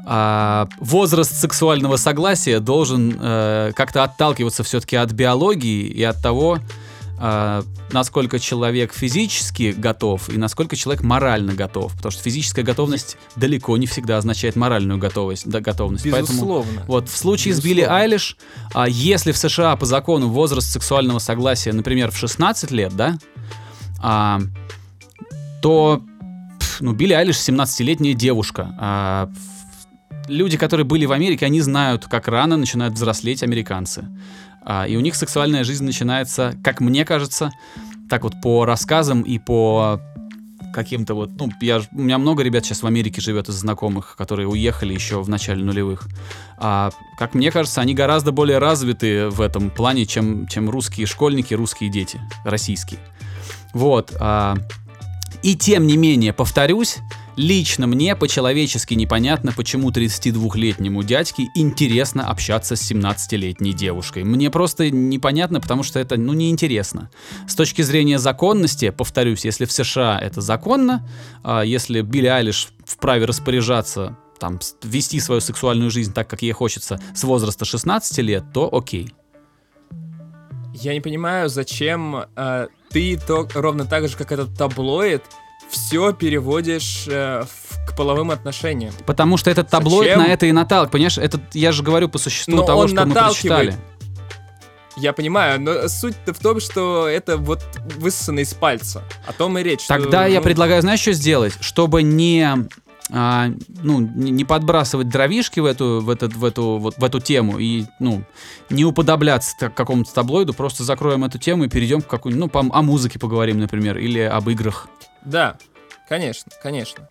а, 0.05 0.67
возраст 0.81 1.33
сексуального 1.33 1.97
согласия 1.97 2.59
должен 2.59 3.17
э, 3.21 3.73
как-то 3.77 4.03
отталкиваться 4.03 4.65
все-таки 4.65 4.97
от 4.97 5.13
биологии 5.13 5.87
и 5.87 6.03
от 6.03 6.21
того, 6.21 6.59
а, 7.21 7.65
насколько 7.93 8.39
человек 8.39 8.93
физически 8.95 9.75
готов 9.77 10.29
и 10.29 10.39
насколько 10.39 10.77
человек 10.77 11.03
морально 11.03 11.55
готов. 11.55 11.95
Потому 11.97 12.13
что 12.13 12.23
физическая 12.23 12.65
готовность 12.65 13.17
далеко 13.37 13.77
не 13.77 13.87
всегда 13.87 14.19
означает 14.19 14.57
моральную 14.57 14.99
готовность. 14.99 15.49
Да, 15.49 15.61
готовность. 15.61 16.05
Поэтому 16.05 16.27
Безусловно. 16.29 16.85
вот 16.87 17.09
в 17.09 17.17
случае 17.17 17.55
с 17.55 17.61
Билли 17.61 17.81
Безусловно. 17.81 18.03
Айлиш, 18.03 18.37
а, 18.73 18.89
если 18.89 19.33
в 19.33 19.37
США 19.37 19.75
по 19.77 19.87
закону 19.87 20.29
возраст 20.29 20.71
сексуального 20.71 21.19
согласия, 21.19 21.73
например, 21.73 22.11
в 22.11 22.17
16 22.17 22.71
лет, 22.71 22.95
да, 22.95 23.19
а, 24.01 24.41
то 25.61 26.03
пф, 26.61 26.81
ну, 26.81 26.93
Билли 26.93 27.15
Айлиш 27.15 27.37
17-летняя 27.37 28.15
девушка. 28.15 29.29
Ф- 29.33 30.29
люди, 30.29 30.57
которые 30.57 30.85
были 30.85 31.07
в 31.07 31.13
Америке, 31.13 31.47
они 31.47 31.61
знают, 31.61 32.05
как 32.07 32.29
рано 32.29 32.57
начинают 32.57 32.95
взрослеть 32.95 33.43
американцы. 33.43 34.07
А, 34.71 34.87
и 34.87 34.97
у 34.97 35.01
них 35.01 35.17
сексуальная 35.17 35.65
жизнь 35.65 35.83
начинается, 35.83 36.55
как 36.63 36.81
мне 36.81 37.07
кажется, 37.07 37.53
так 38.11 38.23
вот 38.25 38.35
по 38.43 38.67
рассказам 38.67 39.23
и 39.23 39.39
по 39.39 39.99
каким-то 40.75 41.15
вот, 41.15 41.31
ну, 41.39 41.51
я, 41.63 41.81
у 41.91 41.99
меня 41.99 42.19
много 42.19 42.43
ребят 42.43 42.67
сейчас 42.67 42.83
в 42.83 42.87
Америке 42.87 43.23
живет 43.23 43.49
из 43.49 43.55
знакомых, 43.55 44.15
которые 44.17 44.47
уехали 44.47 44.93
еще 44.93 45.23
в 45.23 45.29
начале 45.31 45.65
нулевых. 45.65 46.07
А, 46.59 46.91
как 47.19 47.33
мне 47.33 47.51
кажется, 47.51 47.81
они 47.81 47.95
гораздо 47.95 48.31
более 48.31 48.59
развиты 48.59 49.31
в 49.31 49.41
этом 49.41 49.71
плане, 49.71 50.05
чем, 50.05 50.47
чем 50.47 50.69
русские 50.69 51.07
школьники, 51.07 51.55
русские 51.55 51.89
дети, 51.89 52.21
российские. 52.45 53.01
Вот. 53.73 54.13
а, 54.21 54.55
и 55.43 55.57
тем 55.57 55.87
не 55.87 55.97
менее, 55.97 56.35
повторюсь, 56.35 56.99
лично 57.39 57.87
мне 57.87 58.17
по-человечески 58.17 58.95
непонятно, 58.95 59.53
почему 59.53 59.91
32-летнему 59.91 61.03
дядьке 61.03 61.45
интересно 61.55 62.29
общаться 62.29 62.77
с 62.77 62.91
17-летней 62.91 63.73
девушкой. 63.73 64.25
Мне 64.25 64.51
просто 64.51 64.91
непонятно, 64.91 65.61
потому 65.61 65.85
что 65.85 66.01
это, 66.01 66.17
ну, 66.17 66.33
неинтересно. 66.33 67.11
С 67.47 67.55
точки 67.55 67.83
зрения 67.83 68.19
законности, 68.19 68.91
повторюсь, 68.91 69.45
если 69.45 69.65
в 69.65 69.73
США 69.73 70.19
это 70.19 70.41
законно, 70.41 71.09
а 71.43 71.63
если 71.63 72.03
Билли 72.03 72.27
Айлиш 72.27 72.69
вправе 72.85 73.25
распоряжаться 73.25 74.19
там, 74.41 74.59
вести 74.83 75.21
свою 75.21 75.41
сексуальную 75.41 75.91
жизнь 75.91 76.13
так, 76.13 76.29
как 76.29 76.43
ей 76.43 76.53
хочется, 76.53 77.01
с 77.15 77.25
возраста 77.25 77.65
16 77.65 78.19
лет, 78.19 78.45
то 78.53 78.69
окей. 78.75 79.15
Я 80.75 80.93
не 80.93 81.01
понимаю, 81.01 81.49
зачем 81.49 82.25
э, 82.37 82.69
ты 82.91 83.19
то, 83.19 83.49
ровно 83.55 83.85
так 83.85 84.09
же, 84.09 84.17
как 84.17 84.33
этот 84.33 84.57
таблоид, 84.57 85.23
все 85.71 86.13
переводишь 86.13 87.05
э, 87.09 87.45
в- 87.45 87.87
к 87.91 87.97
половым 87.97 88.31
отношениям. 88.31 88.93
Потому 89.07 89.37
что 89.37 89.51
этот 89.51 89.69
таблоид 89.69 90.11
Зачем? 90.11 90.19
на 90.21 90.33
это 90.33 90.47
и 90.47 90.53
наталкивает. 90.53 90.91
Понимаешь, 90.93 91.19
это, 91.19 91.41
я 91.53 91.73
же 91.73 91.83
говорю 91.83 92.09
по 92.09 92.19
существу 92.19 92.55
Но 92.57 92.63
того, 92.63 92.81
он 92.83 92.89
что 92.89 93.05
мы 93.07 93.15
прочитали. 93.15 93.75
Я 94.97 95.13
понимаю, 95.13 95.61
но 95.61 95.87
суть-то 95.89 96.35
в 96.35 96.39
том, 96.41 96.59
что 96.59 97.07
это 97.07 97.37
вот 97.37 97.61
высосано 97.99 98.41
из 98.41 98.53
пальца. 98.53 99.05
О 99.27 99.33
том 99.33 99.57
и 99.59 99.63
речь. 99.63 99.83
что, 99.83 99.95
Тогда 99.97 100.27
я 100.27 100.39
ну, 100.41 100.45
предлагаю, 100.45 100.83
знаешь, 100.83 100.99
что 101.01 101.13
сделать? 101.13 101.55
Чтобы 101.61 102.03
не, 102.03 102.67
а, 103.13 103.47
ну, 103.83 104.01
не 104.01 104.45
подбрасывать 104.45 105.09
дровишки 105.09 105.61
в 105.61 105.67
эту, 105.67 106.01
в, 106.01 106.11
этот, 106.11 106.35
в, 106.35 106.45
эту, 106.45 106.79
вот, 106.79 106.97
в 106.99 107.05
эту 107.05 107.21
тему 107.21 107.59
и 107.59 107.85
ну, 108.01 108.25
не 108.71 108.85
уподобляться 108.85 109.55
так, 109.61 109.73
какому-то 109.75 110.13
таблоиду, 110.13 110.53
просто 110.53 110.83
закроем 110.83 111.25
эту 111.25 111.39
тему 111.39 111.63
и 111.65 111.69
перейдем 111.69 112.03
к 112.03 112.09
какой-нибудь, 112.09 112.41
ну, 112.41 112.49
по- 112.49 112.77
о 112.77 112.83
музыке 112.83 113.21
поговорим, 113.21 113.61
например, 113.61 113.99
или 113.99 114.19
об 114.21 114.51
играх. 114.51 114.89
Да, 115.29 115.57
конечно, 116.09 116.51
конечно. 116.63 117.09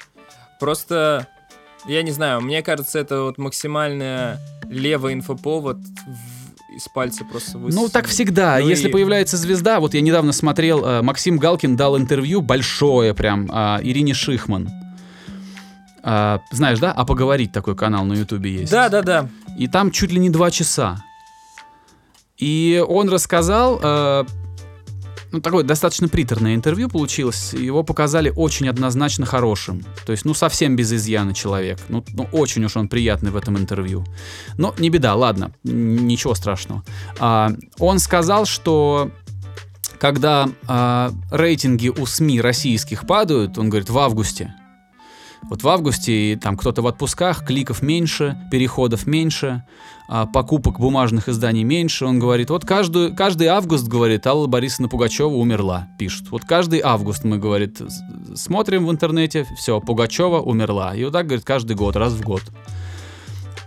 Просто, 0.59 1.27
я 1.85 2.01
не 2.03 2.11
знаю, 2.11 2.41
мне 2.41 2.61
кажется, 2.63 2.99
это 2.99 3.21
вот 3.23 3.37
максимально 3.37 4.39
левый 4.69 5.13
инфоповод 5.13 5.77
в- 5.77 6.75
из 6.75 6.87
пальца 6.93 7.23
просто 7.25 7.57
высосанный. 7.57 7.85
Ну, 7.87 7.89
так 7.89 8.05
всегда. 8.07 8.57
Ну 8.59 8.67
Если 8.67 8.89
и- 8.89 8.91
появляется 8.91 9.37
звезда, 9.37 9.79
вот 9.79 9.93
я 9.93 10.01
недавно 10.01 10.31
смотрел, 10.33 10.83
э, 10.85 11.01
Максим 11.01 11.37
Галкин 11.37 11.75
дал 11.75 11.97
интервью 11.97 12.41
большое 12.41 13.13
прям 13.13 13.49
а, 13.51 13.79
Ирине 13.81 14.13
Шихман. 14.13 14.69
А, 16.03 16.39
знаешь, 16.51 16.79
да? 16.79 16.91
А 16.91 17.05
поговорить 17.05 17.51
такой 17.51 17.75
канал 17.75 18.05
на 18.05 18.13
Ютубе 18.13 18.51
есть. 18.61 18.71
Да, 18.71 18.89
да, 18.89 19.01
да. 19.01 19.29
И 19.57 19.67
там 19.67 19.91
чуть 19.91 20.11
ли 20.11 20.19
не 20.19 20.29
два 20.29 20.51
часа. 20.51 21.03
И 22.37 22.83
он 22.87 23.09
рассказал, 23.09 23.79
э, 23.81 24.23
ну, 25.37 25.41
такое 25.41 25.63
достаточно 25.63 26.07
приторное 26.07 26.55
интервью 26.55 26.89
получилось. 26.89 27.53
Его 27.53 27.83
показали 27.83 28.33
очень 28.35 28.67
однозначно 28.67 29.27
хорошим. 29.27 29.85
То 30.03 30.11
есть, 30.11 30.25
ну, 30.25 30.33
совсем 30.33 30.75
без 30.75 30.91
изъяна 30.91 31.35
человек. 31.35 31.77
Ну, 31.89 32.03
ну, 32.13 32.27
очень 32.31 32.65
уж 32.65 32.75
он 32.75 32.87
приятный 32.87 33.29
в 33.29 33.35
этом 33.35 33.55
интервью. 33.55 34.03
Но 34.57 34.73
не 34.79 34.89
беда, 34.89 35.13
ладно, 35.13 35.51
ничего 35.63 36.33
страшного. 36.33 36.83
А, 37.19 37.51
он 37.77 37.99
сказал, 37.99 38.45
что 38.45 39.11
когда 39.99 40.49
а, 40.65 41.11
рейтинги 41.29 41.89
у 41.89 42.07
СМИ 42.07 42.41
российских 42.41 43.05
падают, 43.05 43.59
он 43.59 43.69
говорит, 43.69 43.91
в 43.91 43.97
августе. 43.99 44.55
Вот 45.43 45.63
в 45.63 45.69
августе 45.69 46.37
там 46.41 46.57
кто-то 46.57 46.81
в 46.81 46.87
отпусках, 46.87 47.45
кликов 47.45 47.81
меньше, 47.81 48.37
переходов 48.51 49.07
меньше, 49.07 49.63
а, 50.09 50.25
покупок 50.25 50.79
бумажных 50.79 51.29
изданий 51.29 51.63
меньше. 51.63 52.05
Он 52.05 52.19
говорит, 52.19 52.49
вот 52.49 52.65
каждую, 52.65 53.15
каждый 53.15 53.47
август, 53.47 53.87
говорит, 53.87 54.25
Алла 54.27 54.47
Борисовна 54.47 54.89
Пугачева 54.89 55.29
умерла, 55.29 55.87
пишут. 55.97 56.31
Вот 56.31 56.43
каждый 56.45 56.81
август 56.83 57.23
мы, 57.23 57.37
говорит, 57.37 57.81
смотрим 58.35 58.85
в 58.85 58.91
интернете, 58.91 59.45
все, 59.57 59.79
Пугачева 59.79 60.39
умерла. 60.39 60.95
И 60.95 61.03
вот 61.03 61.13
так, 61.13 61.27
говорит, 61.27 61.45
каждый 61.45 61.75
год, 61.75 61.95
раз 61.95 62.13
в 62.13 62.21
год. 62.23 62.43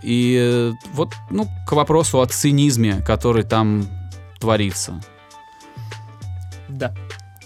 И 0.03 0.37
э, 0.39 0.73
вот, 0.93 1.13
ну, 1.29 1.47
к 1.67 1.73
вопросу 1.73 2.21
о 2.21 2.25
цинизме, 2.25 3.01
который 3.05 3.43
там 3.43 3.85
творится. 4.39 4.99
Да. 6.67 6.93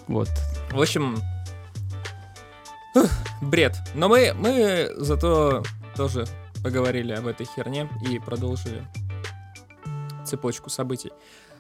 Вот. 0.08 0.30
В 0.72 0.82
общем, 0.82 1.18
бред. 3.42 3.76
Но 3.94 4.10
мы, 4.10 4.34
мы 4.36 4.90
зато 4.98 5.64
тоже 5.96 6.26
поговорили 6.64 7.14
об 7.14 7.28
этой 7.28 7.46
херне 7.46 7.90
и 8.10 8.20
продолжили 8.20 8.84
цепочку 10.26 10.70
событий. 10.70 11.12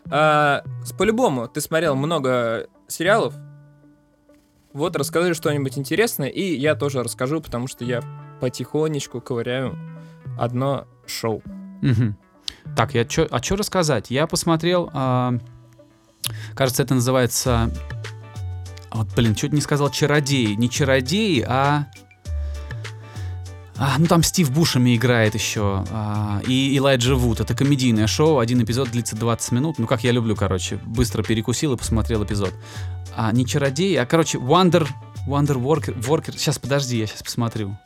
А, 0.09 0.63
по-любому, 0.97 1.47
ты 1.47 1.61
смотрел 1.61 1.95
много 1.95 2.67
сериалов. 2.87 3.33
Вот, 4.73 4.95
расскажи 4.95 5.33
что-нибудь 5.33 5.77
интересное, 5.77 6.27
и 6.27 6.55
я 6.55 6.75
тоже 6.75 7.01
расскажу, 7.01 7.39
потому 7.39 7.67
что 7.67 7.85
я 7.85 8.01
потихонечку 8.41 9.21
ковыряю 9.21 9.77
одно 10.37 10.85
шоу. 11.05 11.41
Мгм. 11.81 12.17
Так, 12.75 12.93
я 12.93 13.05
чё, 13.05 13.27
а 13.31 13.41
что 13.41 13.55
рассказать? 13.55 14.11
Я 14.11 14.27
посмотрел, 14.27 14.89
а, 14.93 15.33
кажется, 16.55 16.83
это 16.83 16.95
называется, 16.95 17.71
вот, 18.95 19.07
блин, 19.15 19.35
чуть 19.35 19.53
не 19.53 19.61
сказал 19.61 19.89
чародеи, 19.89 20.53
не 20.53 20.69
чародеи, 20.69 21.45
а, 21.47 21.85
а, 23.77 23.95
ну 23.99 24.05
там 24.05 24.23
Стив 24.23 24.49
Бушами 24.51 24.95
играет 24.95 25.33
еще, 25.33 25.83
а, 25.91 26.41
и 26.47 26.77
Элайджа 26.77 27.15
Вуд. 27.15 27.41
Это 27.41 27.53
комедийное 27.53 28.07
шоу, 28.07 28.39
один 28.39 28.63
эпизод 28.63 28.89
длится 28.91 29.17
20 29.17 29.51
минут. 29.51 29.79
Ну, 29.79 29.85
как 29.87 30.03
я 30.03 30.11
люблю, 30.11 30.35
короче, 30.35 30.77
быстро 30.85 31.23
перекусил 31.23 31.73
и 31.73 31.77
посмотрел 31.77 32.23
эпизод. 32.23 32.53
А, 33.17 33.31
не 33.33 33.45
чародеи, 33.45 33.95
а, 33.95 34.05
короче, 34.05 34.37
Wonder, 34.37 34.87
Wonder 35.27 35.61
Worker, 35.61 35.99
Worker. 35.99 36.37
Сейчас, 36.37 36.57
подожди, 36.57 36.97
я 36.97 37.07
сейчас 37.07 37.23
посмотрю. 37.23 37.77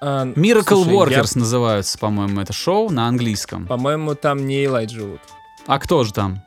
А, 0.00 0.24
Miracle 0.24 0.84
слушай, 0.84 1.10
я- 1.10 1.20
Workers 1.20 1.36
называются, 1.36 1.98
по-моему, 1.98 2.40
это 2.40 2.52
шоу 2.52 2.90
на 2.90 3.08
английском. 3.08 3.66
По-моему, 3.66 4.14
там 4.14 4.46
не 4.46 4.64
Элайджа 4.64 5.02
Вуд. 5.02 5.20
А 5.66 5.80
кто 5.80 6.04
же 6.04 6.12
там? 6.12 6.42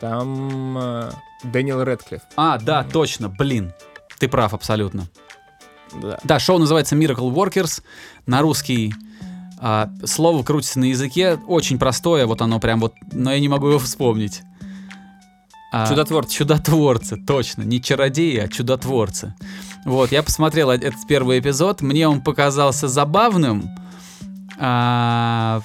Там... 0.00 1.10
Дэниел 1.42 1.82
Рэдклифф. 1.84 2.22
А, 2.36 2.58
да, 2.58 2.84
точно, 2.84 3.28
блин. 3.28 3.72
Ты 4.18 4.28
прав 4.28 4.54
абсолютно. 4.54 5.08
Да. 5.94 6.18
Да, 6.22 6.38
шоу 6.38 6.58
называется 6.58 6.96
Miracle 6.96 7.32
Workers. 7.32 7.82
На 8.26 8.42
русский 8.42 8.94
а, 9.58 9.90
слово 10.04 10.42
крутится 10.42 10.78
на 10.78 10.84
языке. 10.84 11.38
Очень 11.46 11.78
простое, 11.78 12.26
вот 12.26 12.42
оно 12.42 12.60
прям 12.60 12.80
вот, 12.80 12.94
но 13.12 13.32
я 13.32 13.40
не 13.40 13.48
могу 13.48 13.68
его 13.68 13.78
вспомнить. 13.78 14.42
А, 15.72 15.86
Чудотворцы. 15.86 16.34
Чудотворцы, 16.34 17.16
точно. 17.16 17.62
Не 17.62 17.80
чародеи, 17.82 18.38
а 18.38 18.48
чудотворцы. 18.48 19.34
Вот, 19.84 20.12
я 20.12 20.22
посмотрел 20.22 20.70
этот 20.70 21.06
первый 21.08 21.38
эпизод. 21.38 21.80
Мне 21.80 22.08
он 22.08 22.22
показался 22.22 22.88
забавным, 22.88 23.70
а, 24.58 25.62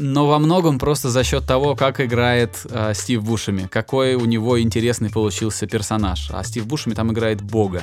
но 0.00 0.28
во 0.28 0.38
многом 0.38 0.78
просто 0.78 1.10
за 1.10 1.24
счет 1.24 1.44
того, 1.44 1.74
как 1.74 2.00
играет 2.00 2.64
а, 2.70 2.94
Стив 2.94 3.22
Бушами. 3.24 3.66
Какой 3.66 4.14
у 4.14 4.24
него 4.26 4.60
интересный 4.60 5.10
получился 5.10 5.66
персонаж. 5.66 6.30
А 6.32 6.44
Стив 6.44 6.66
Бушами 6.66 6.94
там 6.94 7.12
играет 7.12 7.42
бога. 7.42 7.82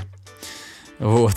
Вот. 0.97 1.35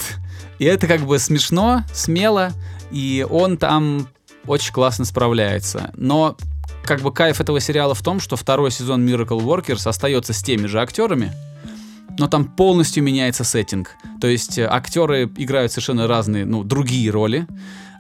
И 0.61 0.64
это 0.64 0.87
как 0.87 1.01
бы 1.01 1.19
смешно, 1.19 1.83
смело, 1.93 2.53
и 2.93 3.27
он 3.29 3.57
там 3.57 4.09
очень 4.47 4.73
классно 4.73 5.05
справляется. 5.05 5.91
Но 5.97 6.37
как 6.85 7.01
бы 7.01 7.12
кайф 7.12 7.41
этого 7.41 7.59
сериала 7.59 7.95
в 7.95 8.03
том, 8.03 8.21
что 8.21 8.37
второй 8.37 8.71
сезон 8.71 9.07
Miracle 9.07 9.41
Workers 9.41 9.88
остается 9.88 10.33
с 10.33 10.43
теми 10.43 10.67
же 10.67 10.81
актерами, 10.81 11.33
но 12.18 12.28
там 12.28 12.44
полностью 12.44 13.02
меняется 13.02 13.44
сеттинг. 13.44 13.96
То 14.20 14.26
есть 14.26 14.59
э, 14.59 14.66
актеры 14.66 15.31
играют 15.37 15.72
совершенно 15.72 16.07
разные, 16.07 16.44
ну, 16.44 16.64
другие 16.64 17.11
роли. 17.11 17.46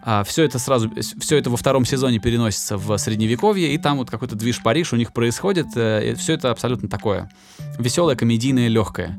А 0.02 0.24
все 0.24 0.44
это 0.44 0.58
сразу, 0.58 0.90
все 1.20 1.36
это 1.36 1.50
во 1.50 1.56
втором 1.56 1.84
сезоне 1.84 2.18
переносится 2.18 2.76
в 2.76 2.96
средневековье, 2.96 3.74
и 3.74 3.78
там 3.78 3.98
вот 3.98 4.10
какой-то 4.10 4.36
движ 4.36 4.62
Париж 4.62 4.92
у 4.92 4.96
них 4.96 5.12
происходит. 5.12 5.66
э, 5.74 6.14
Все 6.16 6.34
это 6.34 6.50
абсолютно 6.50 6.88
такое 6.88 7.30
веселое, 7.78 8.16
комедийное, 8.16 8.68
легкое. 8.68 9.18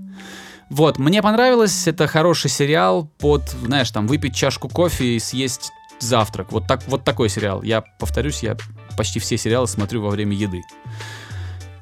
Вот, 0.69 0.99
мне 0.99 1.21
понравилось, 1.21 1.87
это 1.87 2.07
хороший 2.07 2.49
сериал 2.49 3.11
под, 3.17 3.49
знаешь, 3.49 3.89
там, 3.89 4.07
выпить 4.07 4.35
чашку 4.35 4.69
кофе 4.69 5.15
и 5.15 5.19
съесть 5.19 5.71
завтрак. 5.99 6.51
Вот, 6.51 6.67
так, 6.67 6.81
вот 6.87 7.03
такой 7.03 7.29
сериал. 7.29 7.63
Я 7.63 7.81
повторюсь, 7.81 8.43
я 8.43 8.55
почти 8.95 9.19
все 9.19 9.37
сериалы 9.37 9.67
смотрю 9.67 10.01
во 10.01 10.09
время 10.09 10.35
еды. 10.35 10.61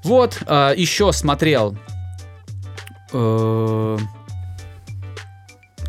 Вот, 0.03 0.41
а, 0.45 0.73
еще 0.73 1.11
смотрел. 1.11 1.77
Э, 3.13 3.97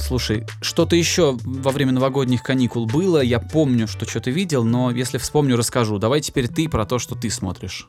Слушай, 0.09 0.46
что-то 0.62 0.96
еще 0.96 1.37
во 1.44 1.70
время 1.70 1.92
новогодних 1.92 2.42
каникул 2.42 2.87
было. 2.87 3.20
Я 3.20 3.40
помню, 3.40 3.87
что 3.87 4.09
что-то 4.09 4.31
видел, 4.31 4.64
но 4.64 4.90
если 4.90 5.18
вспомню, 5.18 5.57
расскажу. 5.57 5.98
Давай 5.98 6.22
теперь 6.22 6.48
ты 6.48 6.66
про 6.66 6.87
то, 6.87 6.98
что 6.98 7.14
ты 7.14 7.28
смотришь. 7.28 7.88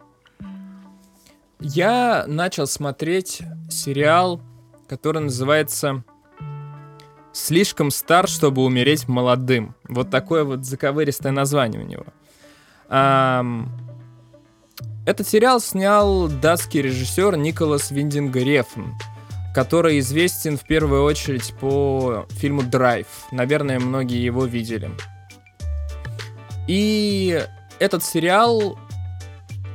Я 1.61 2.25
начал 2.27 2.67
смотреть 2.67 3.41
сериал, 3.69 4.41
который 4.87 5.21
называется 5.21 6.03
«Слишком 7.31 7.91
стар, 7.91 8.27
чтобы 8.27 8.63
умереть 8.63 9.07
молодым». 9.07 9.75
Вот 9.87 10.09
такое 10.09 10.43
вот 10.43 10.65
заковыристое 10.65 11.31
название 11.31 11.81
у 11.81 11.85
него. 11.85 12.05
Этот 15.05 15.27
сериал 15.27 15.61
снял 15.61 16.27
датский 16.27 16.81
режиссер 16.81 17.37
Николас 17.37 17.91
Виндинга 17.91 18.39
Рефн, 18.39 18.91
который 19.59 19.99
известен 19.99 20.57
в 20.57 20.63
первую 20.63 21.03
очередь 21.03 21.53
по 21.59 22.25
фильму 22.29 22.63
«Драйв». 22.63 23.07
Наверное, 23.33 23.77
многие 23.77 24.23
его 24.23 24.45
видели. 24.45 24.89
И 26.65 27.45
этот 27.77 28.01
сериал 28.01 28.79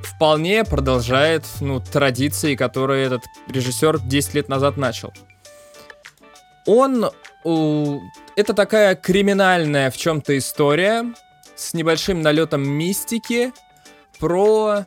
вполне 0.03 0.65
продолжает 0.65 1.45
ну, 1.61 1.81
традиции, 1.81 2.55
которые 2.55 3.05
этот 3.05 3.25
режиссер 3.47 3.99
10 3.99 4.33
лет 4.33 4.49
назад 4.49 4.79
начал. 4.79 5.13
Он... 6.65 7.11
Это 8.37 8.55
такая 8.55 8.95
криминальная 8.95 9.91
в 9.91 9.99
чем-то 9.99 10.39
история 10.39 11.13
с 11.57 11.75
небольшим 11.75 12.23
налетом 12.23 12.67
мистики 12.67 13.53
про 14.19 14.87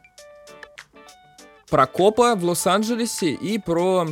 про 1.70 1.86
копа 1.86 2.34
в 2.34 2.44
Лос-Анджелесе 2.44 3.34
и 3.34 3.60
про 3.60 4.08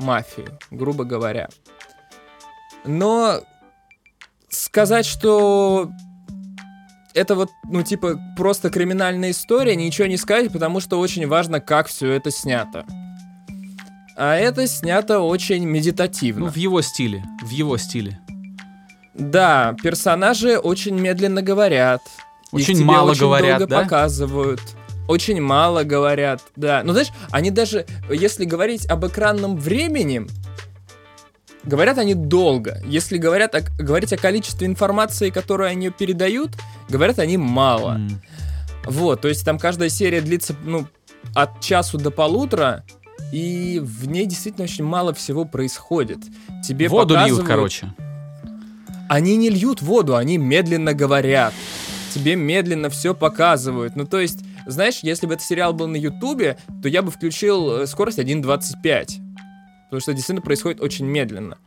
мафию, 0.00 0.58
грубо 0.70 1.04
говоря. 1.04 1.48
Но 2.84 3.40
сказать, 4.48 5.06
что 5.06 5.90
это 7.14 7.34
вот, 7.34 7.50
ну, 7.64 7.82
типа, 7.82 8.18
просто 8.36 8.70
криминальная 8.70 9.30
история, 9.30 9.76
ничего 9.76 10.06
не 10.06 10.16
сказать, 10.16 10.52
потому 10.52 10.80
что 10.80 10.98
очень 10.98 11.26
важно, 11.26 11.60
как 11.60 11.88
все 11.88 12.12
это 12.12 12.30
снято. 12.30 12.84
А 14.16 14.36
это 14.36 14.66
снято 14.66 15.20
очень 15.20 15.64
медитативно. 15.64 16.46
Ну, 16.46 16.50
в 16.50 16.56
его 16.56 16.82
стиле. 16.82 17.24
В 17.42 17.50
его 17.50 17.76
стиле. 17.78 18.20
Да, 19.14 19.74
персонажи 19.82 20.58
очень 20.58 20.98
медленно 20.98 21.42
говорят. 21.42 22.02
Очень 22.52 22.84
мало 22.84 23.12
очень 23.12 23.20
говорят, 23.20 23.58
долго 23.58 23.70
да? 23.70 23.82
показывают. 23.82 24.60
Очень 25.10 25.40
мало 25.40 25.82
говорят, 25.82 26.40
да. 26.54 26.82
Ну, 26.84 26.92
знаешь, 26.92 27.08
они 27.32 27.50
даже, 27.50 27.84
если 28.08 28.44
говорить 28.44 28.86
об 28.86 29.04
экранном 29.04 29.56
времени, 29.56 30.24
говорят 31.64 31.98
они 31.98 32.14
долго. 32.14 32.80
Если 32.86 33.18
говорят 33.18 33.56
о, 33.56 33.60
говорить 33.60 34.12
о 34.12 34.16
количестве 34.16 34.68
информации, 34.68 35.30
которую 35.30 35.68
они 35.68 35.90
передают, 35.90 36.52
говорят 36.88 37.18
они 37.18 37.36
мало. 37.38 37.96
М. 37.96 38.22
Вот, 38.84 39.20
то 39.22 39.26
есть 39.26 39.44
там 39.44 39.58
каждая 39.58 39.88
серия 39.88 40.20
длится, 40.20 40.54
ну, 40.64 40.86
от 41.34 41.60
часу 41.60 41.98
до 41.98 42.12
полутора, 42.12 42.84
и 43.32 43.80
в 43.82 44.06
ней 44.06 44.26
действительно 44.26 44.62
очень 44.62 44.84
мало 44.84 45.12
всего 45.12 45.44
происходит. 45.44 46.18
Тебе 46.64 46.88
Воду 46.88 47.14
льют, 47.14 47.40
показывают- 47.40 47.48
короче. 47.48 47.94
они 49.08 49.36
не 49.36 49.50
льют 49.50 49.82
воду, 49.82 50.14
они 50.14 50.38
медленно 50.38 50.94
говорят. 50.94 51.52
Тебе 52.14 52.36
медленно 52.36 52.90
все 52.90 53.12
показывают. 53.12 53.96
Ну, 53.96 54.06
то 54.06 54.20
есть, 54.20 54.38
знаешь, 54.70 55.00
если 55.02 55.26
бы 55.26 55.34
этот 55.34 55.46
сериал 55.46 55.72
был 55.72 55.86
на 55.86 55.96
Ютубе, 55.96 56.58
то 56.82 56.88
я 56.88 57.02
бы 57.02 57.10
включил 57.10 57.80
э, 57.80 57.86
скорость 57.86 58.18
1.25. 58.18 59.08
Потому 59.84 60.00
что 60.00 60.12
действительно 60.12 60.42
происходит 60.42 60.80
очень 60.80 61.06
медленно. 61.06 61.58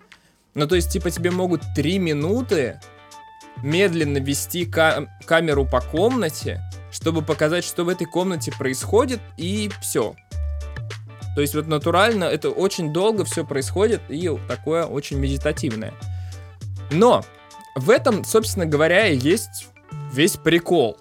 Ну, 0.56 0.68
то 0.68 0.76
есть, 0.76 0.92
типа, 0.92 1.12
тебе 1.12 1.32
могут 1.32 1.62
3 1.76 2.00
минуты 2.00 2.80
медленно 3.62 4.18
вести 4.18 4.66
ка- 4.66 5.08
камеру 5.26 5.66
по 5.66 5.82
комнате, 5.82 6.62
чтобы 6.92 7.22
показать, 7.22 7.63
что 7.63 7.84
в 7.84 7.89
этой 7.89 8.06
комнате 8.06 8.52
происходит, 8.58 9.20
и 9.38 9.70
все. 9.82 10.16
То 11.36 11.42
есть, 11.42 11.56
вот 11.56 11.68
натурально 11.68 12.26
это 12.26 12.50
очень 12.50 12.94
долго 12.94 13.26
все 13.26 13.46
происходит, 13.46 14.02
и 14.10 14.32
такое 14.48 14.86
очень 14.86 15.18
медитативное. 15.18 15.94
Но 16.92 17.26
в 17.76 17.89
этом, 17.89 18.24
собственно 18.24 18.66
говоря, 18.66 19.08
и 19.08 19.18
есть 19.18 19.68
весь 20.13 20.38
прикол. 20.38 20.98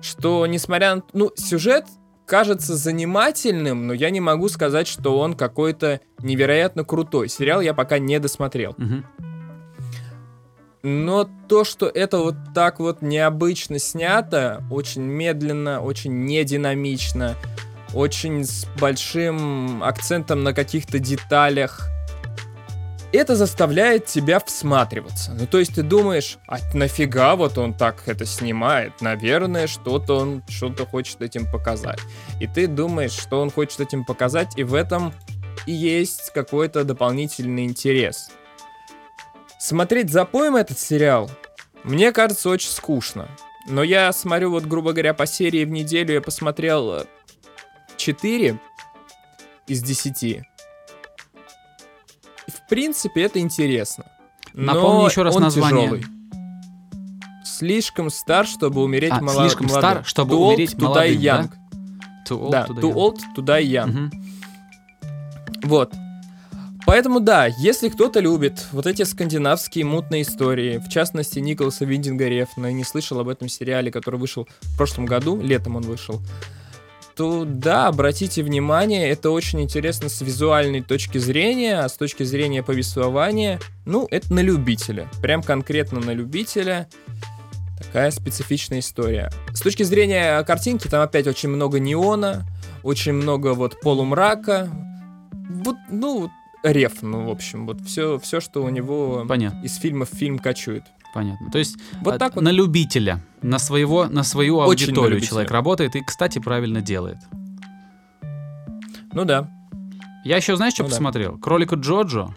Что, 0.00 0.46
несмотря 0.46 0.96
на... 0.96 1.02
Ну, 1.12 1.30
сюжет 1.36 1.86
кажется 2.26 2.76
занимательным, 2.76 3.88
но 3.88 3.92
я 3.92 4.10
не 4.10 4.20
могу 4.20 4.48
сказать, 4.48 4.86
что 4.86 5.18
он 5.18 5.34
какой-то 5.34 6.00
невероятно 6.22 6.84
крутой. 6.84 7.28
Сериал 7.28 7.60
я 7.60 7.74
пока 7.74 7.98
не 7.98 8.18
досмотрел. 8.20 8.74
Мгм. 8.78 9.04
Но 10.82 11.28
то, 11.48 11.64
что 11.64 11.86
это 11.86 12.18
вот 12.18 12.36
так 12.54 12.80
вот 12.80 13.02
необычно 13.02 13.78
снято, 13.78 14.64
очень 14.70 15.02
медленно, 15.02 15.82
очень 15.82 16.24
нединамично, 16.24 17.36
очень 17.92 18.44
с 18.44 18.64
большим 18.80 19.82
акцентом 19.82 20.42
на 20.42 20.54
каких-то 20.54 20.98
деталях, 20.98 21.86
это 23.16 23.34
заставляет 23.34 24.06
тебя 24.06 24.38
всматриваться. 24.40 25.32
Ну, 25.32 25.46
то 25.46 25.58
есть 25.58 25.74
ты 25.74 25.82
думаешь, 25.82 26.38
а 26.46 26.58
нафига 26.74 27.36
вот 27.36 27.58
он 27.58 27.74
так 27.74 28.02
это 28.06 28.24
снимает? 28.24 29.00
Наверное, 29.00 29.66
что-то 29.66 30.18
он 30.18 30.42
что-то 30.48 30.86
хочет 30.86 31.20
этим 31.20 31.50
показать. 31.50 32.00
И 32.40 32.46
ты 32.46 32.66
думаешь, 32.66 33.12
что 33.12 33.40
он 33.40 33.50
хочет 33.50 33.80
этим 33.80 34.04
показать, 34.04 34.56
и 34.56 34.62
в 34.62 34.74
этом 34.74 35.12
и 35.66 35.72
есть 35.72 36.30
какой-то 36.32 36.84
дополнительный 36.84 37.64
интерес. 37.64 38.30
Смотреть 39.58 40.10
запоем 40.10 40.56
этот 40.56 40.78
сериал, 40.78 41.30
мне 41.84 42.12
кажется, 42.12 42.48
очень 42.48 42.70
скучно. 42.70 43.28
Но 43.66 43.82
я 43.82 44.12
смотрю, 44.12 44.50
вот, 44.50 44.64
грубо 44.64 44.92
говоря, 44.92 45.14
по 45.14 45.26
серии 45.26 45.64
в 45.64 45.70
неделю 45.70 46.14
я 46.14 46.20
посмотрел 46.20 47.06
4 47.96 48.58
из 49.66 49.82
10. 49.82 50.42
Принципе, 52.70 53.22
это 53.22 53.38
интересно. 53.40 54.04
Но 54.54 55.06
еще 55.06 55.22
раз 55.22 55.36
он 55.36 55.42
название. 55.42 55.82
тяжелый. 55.84 56.04
Слишком 57.44 58.08
стар, 58.10 58.46
чтобы 58.46 58.82
умереть 58.82 59.12
А, 59.12 59.20
мало- 59.20 59.42
слишком 59.42 59.66
молодым. 59.66 59.90
стар, 59.90 60.04
чтобы 60.06 60.34
Too 60.34 60.38
old 60.38 60.46
умереть 60.54 60.74
to 60.74 60.78
die 60.78 60.82
молодым, 60.84 61.20
да? 61.20 61.20
young. 61.20 61.50
Too 62.28 62.40
old 62.40 62.50
Да, 62.52 62.66
to 62.66 62.74
too 62.74 62.80
young. 62.80 62.94
old 62.94 63.18
to 63.36 63.44
die 63.44 63.64
young. 63.64 63.86
Мгм. 63.90 64.10
Вот. 65.64 65.92
Поэтому 66.86 67.20
да, 67.20 67.46
если 67.46 67.88
кто-то 67.88 68.20
любит 68.20 68.66
вот 68.72 68.86
эти 68.86 69.02
скандинавские 69.02 69.84
мутные 69.84 70.22
истории, 70.22 70.78
в 70.78 70.88
частности 70.88 71.38
Николаса 71.38 71.84
Виндинга 71.84 72.26
Рефна, 72.28 72.68
и 72.68 72.72
не 72.72 72.84
слышал 72.84 73.20
об 73.20 73.28
этом 73.28 73.48
сериале, 73.48 73.92
который 73.92 74.18
вышел 74.18 74.48
в 74.60 74.76
прошлом 74.76 75.04
году, 75.06 75.40
летом 75.40 75.76
он 75.76 75.82
вышел, 75.82 76.20
то 77.20 77.44
да, 77.44 77.88
обратите 77.88 78.42
внимание, 78.42 79.10
это 79.10 79.30
очень 79.30 79.60
интересно 79.60 80.08
с 80.08 80.22
визуальной 80.22 80.80
точки 80.80 81.18
зрения, 81.18 81.80
а 81.80 81.88
с 81.90 81.92
точки 81.92 82.22
зрения 82.22 82.62
повествования, 82.62 83.60
ну, 83.84 84.08
это 84.10 84.32
на 84.32 84.40
любителя. 84.40 85.06
Прям 85.20 85.42
конкретно 85.42 86.00
на 86.00 86.12
любителя. 86.12 86.88
Такая 87.76 88.10
специфичная 88.10 88.78
история. 88.78 89.30
С 89.52 89.60
точки 89.60 89.82
зрения 89.82 90.42
картинки, 90.44 90.88
там 90.88 91.02
опять 91.02 91.26
очень 91.26 91.50
много 91.50 91.78
неона, 91.78 92.46
очень 92.82 93.12
много 93.12 93.52
вот 93.52 93.78
полумрака. 93.82 94.70
Вот, 95.50 95.76
ну, 95.90 96.30
реф, 96.62 97.02
ну, 97.02 97.26
в 97.26 97.30
общем, 97.30 97.66
вот 97.66 97.82
все, 97.82 98.18
все 98.18 98.40
что 98.40 98.64
у 98.64 98.70
него 98.70 99.26
Понятно, 99.28 99.62
из 99.62 99.76
фильма 99.76 100.06
в 100.06 100.16
фильм 100.16 100.38
качует. 100.38 100.84
Понятно. 101.14 101.50
То 101.50 101.58
есть 101.58 101.76
Вот 102.02 102.18
так 102.18 102.34
вот. 102.34 102.42
на 102.42 102.50
любителя, 102.50 103.20
на 103.42 103.58
своего, 103.58 104.06
на 104.06 104.22
свою 104.22 104.56
Очень 104.58 104.86
на 104.86 104.90
аудиторию 104.92 105.20
человек 105.20 105.50
работает 105.50 105.96
и, 105.96 106.02
кстати, 106.02 106.38
правильно 106.38 106.80
делает. 106.80 107.18
Ну 109.12 109.24
да. 109.24 109.48
Я 110.24 110.36
еще, 110.36 110.56
знаешь, 110.56 110.74
что 110.74 110.82
Ну 110.82 110.88
да. 110.88 110.94
посмотрел? 110.94 111.38
Кролика 111.38 111.76
Джоджо. 111.76 112.34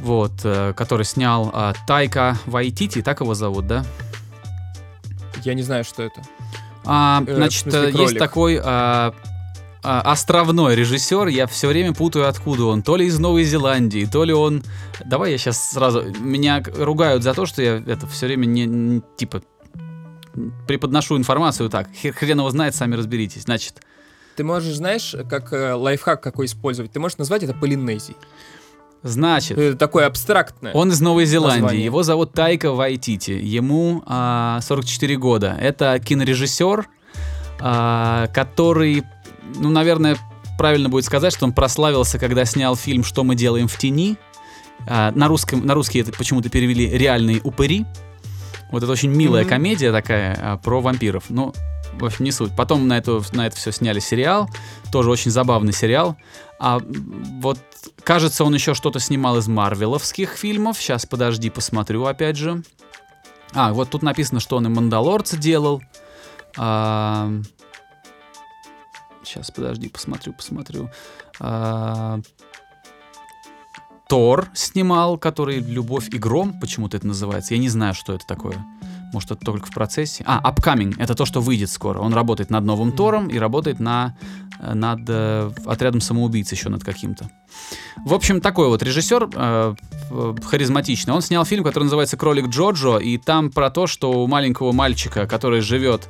Вот, 0.00 0.32
э, 0.42 0.72
который 0.74 1.04
снял 1.04 1.50
а, 1.52 1.74
Тайка 1.86 2.36
Вайтити, 2.46 3.02
так 3.02 3.20
его 3.20 3.34
зовут, 3.34 3.68
да? 3.68 3.84
Я 5.44 5.54
не 5.54 5.62
знаю, 5.62 5.84
что 5.84 6.02
это. 6.02 6.22
А, 6.84 7.22
Э, 7.26 7.36
значит, 7.36 7.62
смысле, 7.62 7.90
э, 7.90 8.02
есть 8.02 8.18
такой 8.18 8.60
а, 8.62 9.14
островной 9.82 10.74
режиссер, 10.76 11.26
я 11.28 11.46
все 11.46 11.68
время 11.68 11.92
путаю, 11.92 12.28
откуда 12.28 12.64
он. 12.66 12.82
То 12.82 12.96
ли 12.96 13.06
из 13.06 13.18
Новой 13.18 13.44
Зеландии, 13.44 14.08
то 14.10 14.24
ли 14.24 14.32
он... 14.32 14.62
Давай 15.04 15.32
я 15.32 15.38
сейчас 15.38 15.70
сразу... 15.72 16.02
Меня 16.20 16.62
ругают 16.76 17.22
за 17.22 17.34
то, 17.34 17.46
что 17.46 17.62
я 17.62 17.76
это 17.86 18.06
все 18.06 18.26
время 18.26 18.46
не, 18.46 18.66
не- 18.66 19.02
типа 19.16 19.42
преподношу 20.66 21.16
информацию 21.18 21.68
так. 21.68 21.88
Хрен 22.16 22.38
его 22.38 22.50
знает, 22.50 22.74
сами 22.74 22.94
разберитесь. 22.94 23.42
Значит, 23.42 23.82
Ты 24.36 24.44
можешь, 24.44 24.74
знаешь, 24.76 25.14
как 25.28 25.52
э, 25.52 25.74
лайфхак 25.74 26.22
какой 26.22 26.46
использовать? 26.46 26.92
Ты 26.92 27.00
можешь 27.00 27.18
назвать 27.18 27.42
это 27.42 27.52
Полинезией. 27.52 28.16
значит, 29.02 29.58
Это 29.58 29.76
такое 29.76 30.06
абстрактное. 30.06 30.72
Он 30.72 30.90
из 30.90 31.00
Новой 31.00 31.26
Зеландии. 31.26 31.60
название. 31.60 31.84
Его 31.84 32.02
зовут 32.02 32.32
Тайка 32.32 32.72
Вайтити. 32.72 33.32
Ему 33.32 34.02
а, 34.06 34.60
44 34.62 35.16
года. 35.16 35.56
Это 35.60 35.98
кинорежиссер, 35.98 36.86
а, 37.60 38.28
который, 38.28 39.02
ну, 39.56 39.70
наверное, 39.70 40.16
правильно 40.58 40.88
будет 40.88 41.04
сказать, 41.04 41.32
что 41.32 41.44
он 41.44 41.52
прославился, 41.52 42.18
когда 42.18 42.44
снял 42.44 42.76
фильм 42.76 43.04
«Что 43.04 43.24
мы 43.24 43.34
делаем 43.34 43.68
в 43.68 43.76
тени». 43.78 44.16
А, 44.86 45.12
на, 45.12 45.28
русском, 45.28 45.64
на 45.64 45.74
русский 45.74 46.00
это 46.00 46.12
почему-то 46.12 46.48
перевели 46.48 46.88
«Реальные 46.88 47.40
упыри». 47.42 47.86
Вот 48.70 48.82
это 48.82 48.90
очень 48.90 49.10
милая 49.10 49.42
Мгм. 49.42 49.50
комедия 49.50 49.92
такая 49.92 50.38
а, 50.40 50.56
про 50.56 50.80
вампиров. 50.80 51.24
Ну, 51.28 51.52
в 51.94 52.04
общем, 52.04 52.24
не 52.24 52.32
суть. 52.32 52.56
Потом 52.56 52.88
на, 52.88 52.98
эту, 52.98 53.22
на 53.32 53.46
это 53.46 53.56
все 53.56 53.70
сняли 53.70 54.00
сериал. 54.00 54.48
Тоже 54.90 55.10
очень 55.10 55.30
забавный 55.30 55.72
сериал. 55.72 56.16
А 56.58 56.80
вот, 57.40 57.58
кажется, 58.02 58.44
он 58.44 58.54
еще 58.54 58.74
что-то 58.74 58.98
снимал 58.98 59.36
из 59.38 59.46
марвеловских 59.46 60.30
фильмов. 60.30 60.78
Сейчас, 60.78 61.04
подожди, 61.06 61.50
посмотрю 61.50 62.06
опять 62.06 62.36
же. 62.36 62.62
А, 63.52 63.72
вот 63.72 63.90
тут 63.90 64.02
написано, 64.02 64.40
что 64.40 64.56
он 64.56 64.66
и 64.66 64.68
«Мандалорца» 64.70 65.36
делал. 65.36 65.82
Сейчас, 69.32 69.50
подожди, 69.50 69.88
посмотрю, 69.88 70.32
посмотрю. 70.32 70.90
А, 71.40 72.20
Тор 74.08 74.50
снимал, 74.54 75.16
который 75.16 75.60
«Любовь 75.60 76.08
и 76.10 76.18
гром», 76.18 76.58
почему-то 76.60 76.98
это 76.98 77.06
называется. 77.06 77.54
Я 77.54 77.60
не 77.60 77.68
знаю, 77.68 77.94
что 77.94 78.12
это 78.12 78.26
такое. 78.26 78.64
Может, 79.12 79.30
это 79.30 79.44
только 79.44 79.66
в 79.66 79.70
процессе. 79.70 80.22
А, 80.26 80.50
Upcoming, 80.50 80.94
это 80.98 81.14
то, 81.14 81.24
что 81.24 81.40
выйдет 81.40 81.70
скоро. 81.70 81.98
Он 81.98 82.12
работает 82.12 82.50
над 82.50 82.64
новым 82.64 82.92
Тором 82.92 83.28
и 83.28 83.38
работает 83.38 83.80
на, 83.80 84.16
э, 84.60 84.74
над 84.74 85.00
э, 85.08 85.50
отрядом 85.66 86.00
самоубийц 86.00 86.50
еще 86.52 86.68
над 86.68 86.84
каким-то. 86.84 87.30
В 88.04 88.14
общем, 88.14 88.40
такой 88.40 88.68
вот 88.68 88.82
режиссер 88.82 89.30
э, 89.34 89.74
э, 90.10 90.34
харизматичный. 90.44 91.14
Он 91.14 91.22
снял 91.22 91.44
фильм, 91.44 91.64
который 91.64 91.84
называется 91.84 92.16
«Кролик 92.16 92.48
Джоджо», 92.48 92.98
и 92.98 93.18
там 93.18 93.50
про 93.50 93.70
то, 93.70 93.86
что 93.86 94.12
у 94.12 94.26
маленького 94.26 94.72
мальчика, 94.72 95.26
который 95.26 95.60
живет 95.60 96.08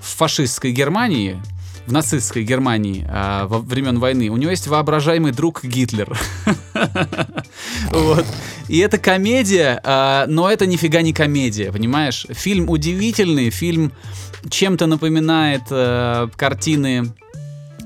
в 0.00 0.16
фашистской 0.16 0.72
Германии, 0.72 1.40
в 1.86 1.92
нацистской 1.92 2.44
Германии 2.44 3.06
э, 3.08 3.46
во 3.46 3.58
времен 3.58 3.98
войны, 3.98 4.28
у 4.28 4.36
него 4.36 4.50
есть 4.50 4.66
воображаемый 4.66 5.32
друг 5.32 5.64
Гитлер. 5.64 6.16
Вот. 7.90 8.24
И 8.68 8.78
это 8.78 8.98
комедия, 8.98 9.80
а, 9.84 10.26
но 10.26 10.50
это 10.50 10.66
нифига 10.66 11.02
не 11.02 11.12
комедия, 11.12 11.70
понимаешь? 11.70 12.26
Фильм 12.30 12.68
удивительный, 12.68 13.50
фильм 13.50 13.92
чем-то 14.48 14.86
напоминает 14.86 15.62
э, 15.70 16.28
картины, 16.36 17.12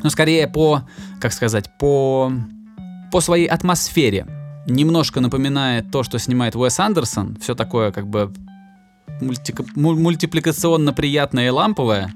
ну, 0.02 0.10
скорее 0.10 0.48
по, 0.48 0.82
как 1.20 1.32
сказать, 1.32 1.70
по, 1.78 2.32
по 3.12 3.20
своей 3.20 3.46
атмосфере. 3.46 4.26
Немножко 4.66 5.20
напоминает 5.20 5.90
то, 5.90 6.02
что 6.02 6.18
снимает 6.18 6.56
Уэс 6.56 6.78
Андерсон, 6.78 7.36
все 7.40 7.54
такое 7.54 7.90
как 7.92 8.06
бы 8.06 8.32
мультика- 9.20 9.66
му- 9.74 9.94
мультипликационно 9.96 10.92
приятное 10.92 11.46
и 11.46 11.50
ламповое. 11.50 12.12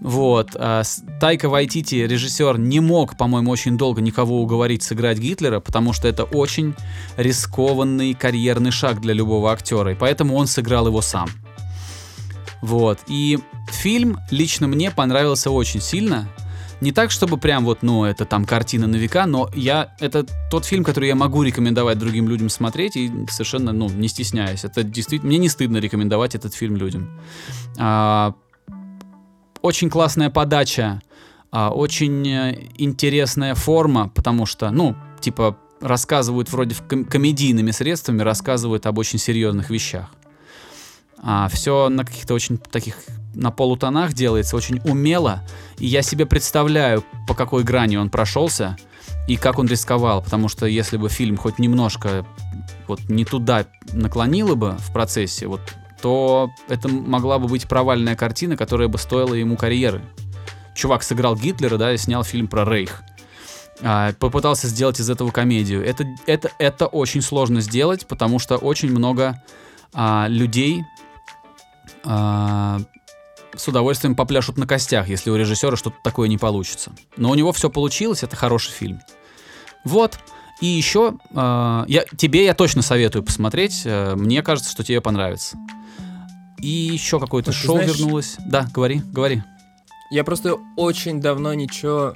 Вот. 0.00 0.50
а 0.54 0.82
Тайка 1.20 1.48
Вайтити, 1.48 1.96
режиссер, 1.96 2.58
не 2.58 2.80
мог, 2.80 3.16
по-моему, 3.16 3.50
очень 3.50 3.76
долго 3.76 4.00
никого 4.00 4.40
уговорить 4.40 4.82
сыграть 4.82 5.18
Гитлера, 5.18 5.60
потому 5.60 5.92
что 5.92 6.08
это 6.08 6.24
очень 6.24 6.74
рискованный 7.16 8.14
карьерный 8.14 8.70
шаг 8.70 9.00
для 9.00 9.14
любого 9.14 9.52
актера, 9.52 9.92
и 9.92 9.96
поэтому 9.96 10.36
он 10.36 10.46
сыграл 10.46 10.86
его 10.86 11.00
сам. 11.00 11.28
Вот. 12.62 12.98
И 13.08 13.38
фильм 13.70 14.18
лично 14.30 14.66
мне 14.66 14.90
понравился 14.90 15.50
очень 15.50 15.80
сильно. 15.80 16.28
Не 16.80 16.92
так, 16.92 17.10
чтобы 17.10 17.38
прям 17.38 17.64
вот, 17.64 17.82
ну, 17.82 18.04
это 18.04 18.24
там 18.24 18.44
картина 18.44 18.86
на 18.86 18.94
века, 18.94 19.26
но 19.26 19.50
я, 19.52 19.96
это 19.98 20.24
тот 20.48 20.64
фильм, 20.64 20.84
который 20.84 21.08
я 21.08 21.16
могу 21.16 21.42
рекомендовать 21.42 21.98
другим 21.98 22.28
людям 22.28 22.48
смотреть 22.48 22.96
и 22.96 23.10
совершенно, 23.28 23.72
ну, 23.72 23.88
не 23.88 24.06
стесняясь. 24.06 24.64
Это 24.64 24.84
действительно, 24.84 25.28
мне 25.28 25.38
не 25.38 25.48
стыдно 25.48 25.78
рекомендовать 25.78 26.36
этот 26.36 26.54
фильм 26.54 26.76
людям. 26.76 27.10
А, 27.78 28.34
очень 29.62 29.90
классная 29.90 30.30
подача, 30.30 31.02
а, 31.50 31.70
очень 31.70 32.28
э, 32.28 32.68
интересная 32.76 33.54
форма, 33.54 34.10
потому 34.14 34.46
что, 34.46 34.70
ну, 34.70 34.94
типа, 35.20 35.56
рассказывают 35.80 36.50
вроде 36.50 36.74
комедийными 36.74 37.70
средствами, 37.70 38.22
рассказывают 38.22 38.86
об 38.86 38.98
очень 38.98 39.18
серьезных 39.18 39.70
вещах. 39.70 40.10
А, 41.20 41.48
все 41.48 41.88
на 41.88 42.04
каких-то 42.04 42.34
очень 42.34 42.58
таких 42.58 42.96
на 43.34 43.50
полутонах 43.50 44.12
делается, 44.12 44.56
очень 44.56 44.80
умело. 44.84 45.42
И 45.78 45.86
я 45.86 46.02
себе 46.02 46.26
представляю, 46.26 47.04
по 47.26 47.34
какой 47.34 47.64
грани 47.64 47.96
он 47.96 48.10
прошелся 48.10 48.76
и 49.26 49.36
как 49.36 49.58
он 49.58 49.66
рисковал. 49.66 50.22
Потому 50.22 50.48
что 50.48 50.66
если 50.66 50.96
бы 50.96 51.08
фильм 51.08 51.36
хоть 51.36 51.58
немножко 51.58 52.26
вот 52.86 53.00
не 53.08 53.24
туда 53.24 53.66
наклонило 53.92 54.54
бы 54.54 54.76
в 54.78 54.92
процессе, 54.92 55.46
вот, 55.46 55.60
то 56.00 56.50
это 56.68 56.88
могла 56.88 57.38
бы 57.38 57.48
быть 57.48 57.66
провальная 57.68 58.16
картина, 58.16 58.56
которая 58.56 58.88
бы 58.88 58.98
стоила 58.98 59.34
ему 59.34 59.56
карьеры. 59.56 60.02
Чувак 60.74 61.02
сыграл 61.02 61.34
Гитлера, 61.34 61.76
да, 61.76 61.92
и 61.92 61.96
снял 61.96 62.22
фильм 62.22 62.46
про 62.46 62.64
Рейх. 62.64 63.02
А, 63.80 64.12
попытался 64.14 64.68
сделать 64.68 65.00
из 65.00 65.10
этого 65.10 65.30
комедию. 65.30 65.84
Это, 65.84 66.04
это, 66.26 66.50
это 66.58 66.86
очень 66.86 67.22
сложно 67.22 67.60
сделать, 67.60 68.06
потому 68.06 68.38
что 68.38 68.56
очень 68.56 68.90
много 68.90 69.42
а, 69.92 70.26
людей 70.28 70.82
а, 72.04 72.80
с 73.56 73.66
удовольствием 73.66 74.14
попляшут 74.14 74.56
на 74.56 74.66
костях, 74.66 75.08
если 75.08 75.30
у 75.30 75.36
режиссера 75.36 75.76
что-то 75.76 75.96
такое 76.04 76.28
не 76.28 76.38
получится. 76.38 76.92
Но 77.16 77.30
у 77.30 77.34
него 77.34 77.52
все 77.52 77.70
получилось, 77.70 78.22
это 78.22 78.36
хороший 78.36 78.72
фильм. 78.72 79.00
Вот. 79.84 80.18
И 80.60 80.66
еще 80.66 81.14
а, 81.34 81.84
я, 81.88 82.04
тебе 82.16 82.44
я 82.44 82.54
точно 82.54 82.82
советую 82.82 83.22
посмотреть. 83.22 83.82
э, 83.84 84.14
Мне 84.16 84.42
кажется, 84.42 84.70
что 84.70 84.82
тебе 84.82 85.00
понравится. 85.00 85.56
И 86.60 86.68
еще 86.68 87.20
какое-то 87.20 87.52
шоу 87.52 87.76
знаешь- 87.76 87.98
вернулось. 87.98 88.36
Да, 88.46 88.68
говори, 88.72 89.00
говори. 89.12 89.42
Я 90.10 90.24
просто 90.24 90.56
очень 90.76 91.20
давно 91.20 91.54
ничего... 91.54 92.14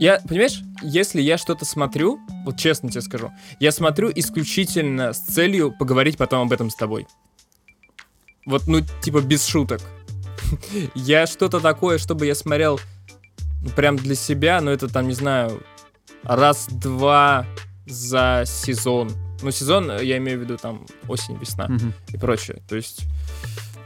Я, 0.00 0.20
понимаешь, 0.20 0.62
если 0.82 1.20
я 1.20 1.36
что-то 1.38 1.64
смотрю, 1.64 2.20
вот 2.44 2.56
честно 2.56 2.88
тебе 2.88 3.00
скажу, 3.00 3.32
я 3.58 3.72
смотрю 3.72 4.12
исключительно 4.14 5.12
с 5.12 5.18
целью 5.18 5.72
поговорить 5.76 6.16
потом 6.16 6.46
об 6.46 6.52
этом 6.52 6.70
с 6.70 6.76
тобой. 6.76 7.08
Вот, 8.46 8.68
ну, 8.68 8.80
типа, 9.02 9.20
без 9.20 9.44
шуток. 9.44 9.80
Я 10.94 11.26
что-то 11.26 11.60
такое, 11.60 11.98
чтобы 11.98 12.24
я 12.24 12.34
смотрел 12.34 12.80
ну, 13.62 13.70
прям 13.70 13.96
для 13.96 14.14
себя, 14.14 14.60
но 14.60 14.70
это 14.70 14.88
там, 14.88 15.08
не 15.08 15.14
знаю, 15.14 15.62
раз-два 16.22 17.44
за 17.86 18.44
сезон. 18.46 19.10
Ну, 19.42 19.50
сезон, 19.50 19.90
э, 19.90 20.04
я 20.04 20.18
имею 20.18 20.38
в 20.38 20.42
виду 20.42 20.56
там 20.56 20.80
осень, 21.08 21.36
весна 21.38 21.66
Мгм. 21.68 21.92
и 22.12 22.16
прочее. 22.18 22.58
То 22.68 22.76
есть, 22.76 23.02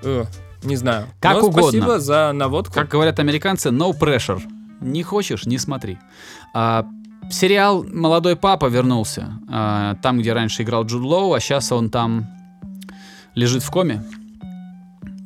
э, 0.02 0.24
не 0.62 0.76
знаю. 0.76 1.06
Как 1.20 1.34
Но 1.40 1.48
угодно. 1.48 1.62
Спасибо 1.70 1.98
за 2.00 2.32
наводку. 2.32 2.72
Как 2.74 2.88
говорят 2.88 3.18
американцы, 3.20 3.68
no 3.70 3.92
pressure. 3.98 4.40
Не 4.80 5.02
хочешь, 5.02 5.44
не 5.46 5.58
смотри. 5.58 5.98
А, 6.54 6.86
сериал 7.30 7.84
«Молодой 7.84 8.34
папа» 8.36 8.66
вернулся. 8.66 9.38
А, 9.48 9.94
там, 10.02 10.18
где 10.18 10.32
раньше 10.32 10.62
играл 10.62 10.84
Джуд 10.84 11.02
Лоу, 11.02 11.34
а 11.34 11.40
сейчас 11.40 11.70
он 11.72 11.90
там 11.90 12.26
лежит 13.34 13.62
в 13.62 13.70
коме. 13.70 14.02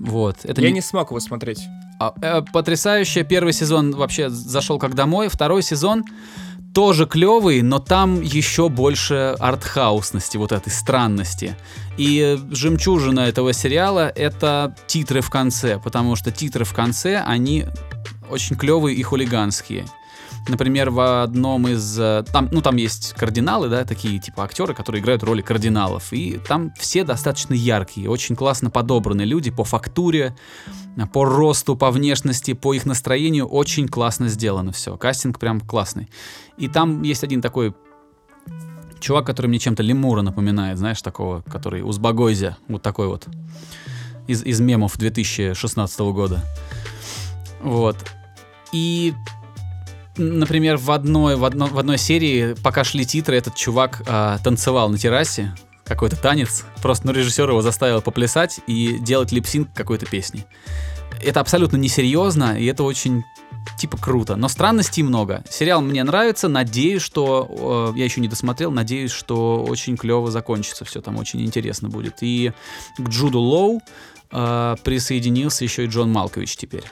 Вот. 0.00 0.44
Это 0.44 0.60
я 0.60 0.68
не- 0.68 0.74
не 0.74 0.80
смог 0.82 1.10
его 1.10 1.20
смотреть. 1.20 1.62
А, 1.98 2.12
э, 2.20 2.42
потрясающе. 2.52 3.24
Первый 3.24 3.52
сезон 3.54 3.92
вообще 3.92 4.28
зашел 4.28 4.78
как 4.78 4.94
домой. 4.94 5.28
Второй 5.28 5.62
сезон 5.62 6.04
тоже 6.76 7.06
клевый, 7.06 7.62
но 7.62 7.78
там 7.78 8.20
еще 8.20 8.68
больше 8.68 9.34
артхаусности, 9.38 10.36
вот 10.36 10.52
этой 10.52 10.68
странности. 10.68 11.56
И 11.96 12.38
жемчужина 12.50 13.20
этого 13.20 13.54
сериала— 13.54 14.12
это 14.14 14.76
титры 14.86 15.22
в 15.22 15.30
конце, 15.30 15.78
потому 15.82 16.16
что 16.16 16.30
титры 16.30 16.66
в 16.66 16.74
конце, 16.74 17.22
они 17.26 17.64
очень 18.28 18.56
клевые 18.56 18.94
и 18.94 19.02
хулиганские. 19.02 19.86
Например, 20.48 20.90
в 20.90 21.22
одном 21.22 21.66
из... 21.68 21.98
э, 21.98 22.24
Там, 22.32 22.48
ну, 22.52 22.62
там 22.62 22.76
есть 22.76 23.14
кардиналы, 23.14 23.68
да, 23.68 23.84
такие 23.84 24.18
типа 24.20 24.44
актеры, 24.44 24.74
которые 24.74 25.02
играют 25.02 25.22
роли 25.24 25.42
кардиналов. 25.42 26.12
И 26.12 26.38
там 26.46 26.72
все 26.78 27.04
достаточно 27.04 27.54
яркие, 27.54 28.08
очень 28.08 28.36
классно 28.36 28.70
подобраны 28.70 29.22
люди 29.22 29.50
по 29.50 29.64
фактуре, 29.64 30.36
по 31.12 31.24
росту, 31.24 31.76
по 31.76 31.90
внешности, 31.90 32.52
по 32.52 32.74
их 32.74 32.86
настроению. 32.86 33.46
Очень 33.46 33.88
классно 33.88 34.28
сделано 34.28 34.72
все. 34.72 34.96
Кастинг 34.96 35.38
прям 35.38 35.60
классный. 35.60 36.08
И 36.58 36.68
там 36.68 37.02
есть 37.02 37.24
один 37.24 37.42
такой 37.42 37.74
чувак, 39.00 39.26
который 39.26 39.46
мне 39.46 39.58
чем-то 39.58 39.82
лемура 39.82 40.22
напоминает, 40.22 40.78
знаешь, 40.78 41.02
такого, 41.02 41.42
который 41.42 41.82
Узбагойзя, 41.82 42.56
вот 42.68 42.82
такой 42.82 43.08
вот, 43.08 43.26
из, 44.26 44.42
из 44.42 44.60
мемов 44.60 44.96
2016 44.96 46.00
года. 46.00 46.42
Вот. 47.62 47.96
И, 48.72 49.14
например, 50.16 50.76
в 50.76 50.90
одной, 50.90 51.36
в, 51.36 51.44
одно- 51.44 51.66
в 51.66 51.78
одной 51.78 51.98
серии, 51.98 52.54
пока 52.62 52.84
шли 52.84 53.04
титры, 53.04 53.36
этот 53.36 53.54
чувак 53.54 54.02
а, 54.06 54.38
танцевал 54.38 54.88
на 54.88 54.98
террасе, 54.98 55.54
какой-то 55.84 56.16
танец, 56.16 56.64
просто 56.82 57.06
ну, 57.06 57.12
режиссер 57.12 57.48
его 57.48 57.62
заставил 57.62 58.02
поплясать 58.02 58.60
и 58.66 58.98
делать 58.98 59.32
липсинг 59.32 59.72
какой-то 59.72 60.06
песни. 60.06 60.44
Это 61.22 61.40
абсолютно 61.40 61.76
несерьезно, 61.76 62.58
и 62.58 62.66
это 62.66 62.82
очень 62.82 63.22
типа 63.78 63.96
круто. 63.96 64.36
Но 64.36 64.48
странностей 64.48 65.02
много. 65.02 65.44
Сериал 65.50 65.80
мне 65.80 66.02
нравится, 66.04 66.48
надеюсь, 66.48 67.02
что... 67.02 67.92
э, 67.94 67.98
я 67.98 68.04
еще 68.04 68.20
не 68.20 68.28
досмотрел, 68.28 68.70
надеюсь, 68.70 69.10
что 69.10 69.64
очень 69.64 69.96
клево 69.96 70.30
закончится 70.30 70.84
все, 70.84 71.00
там 71.00 71.16
очень 71.16 71.42
интересно 71.44 71.88
будет. 71.88 72.18
И 72.20 72.52
к 72.98 73.08
Джуду 73.08 73.40
Лоу 73.40 73.80
э, 74.30 74.76
присоединился 74.82 75.64
еще 75.64 75.84
и 75.84 75.88
Джон 75.88 76.12
Малкович 76.12 76.56
теперь. 76.56 76.84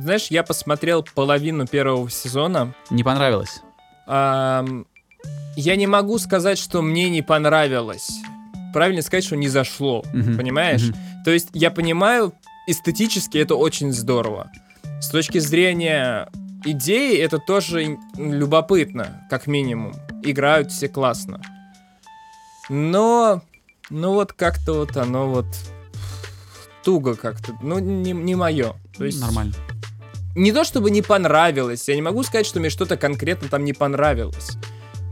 Знаешь, 0.00 0.26
я 0.30 0.42
посмотрел 0.42 1.02
половину 1.14 1.66
первого 1.66 2.10
сезона. 2.10 2.74
Не 2.90 3.02
понравилось? 3.02 3.62
Я 4.06 5.76
не 5.76 5.86
могу 5.86 6.18
сказать, 6.18 6.58
что 6.58 6.82
мне 6.82 7.08
не 7.08 7.22
понравилось. 7.22 8.10
Правильно 8.74 9.00
сказать, 9.02 9.24
что 9.24 9.36
не 9.36 9.48
зашло. 9.48 10.04
Мгм, 10.12 10.36
Понимаешь? 10.36 10.82
мгм. 10.82 10.96
То 11.24 11.30
есть 11.30 11.48
я 11.54 11.70
понимаю, 11.70 12.34
эстетически 12.66 13.38
это 13.38 13.54
очень 13.54 13.92
здорово. 13.92 14.50
С 15.00 15.08
точки 15.08 15.38
зрения 15.38 16.28
идеи 16.64 17.16
это 17.18 17.38
тоже 17.38 17.96
любопытно, 18.16 19.26
как 19.30 19.46
минимум. 19.46 19.94
Играют 20.22 20.72
все 20.72 20.88
классно. 20.88 21.40
Но, 22.68 23.40
ну 23.88 24.12
вот 24.12 24.32
как-то 24.34 24.74
вот 24.74 24.96
оно 24.96 25.28
вот 25.28 25.46
туго 26.84 27.16
как-то. 27.16 27.52
Ну, 27.62 27.78
не, 27.78 28.12
не 28.12 28.34
мое. 28.34 28.74
То 28.96 29.04
есть 29.04 29.20
Нормально. 29.20 29.54
Не 30.36 30.52
то 30.52 30.64
чтобы 30.64 30.90
не 30.90 31.02
понравилось, 31.02 31.88
я 31.88 31.94
не 31.96 32.02
могу 32.02 32.22
сказать, 32.22 32.46
что 32.46 32.60
мне 32.60 32.70
что-то 32.70 32.96
конкретно 32.96 33.48
там 33.48 33.64
не 33.64 33.72
понравилось. 33.72 34.52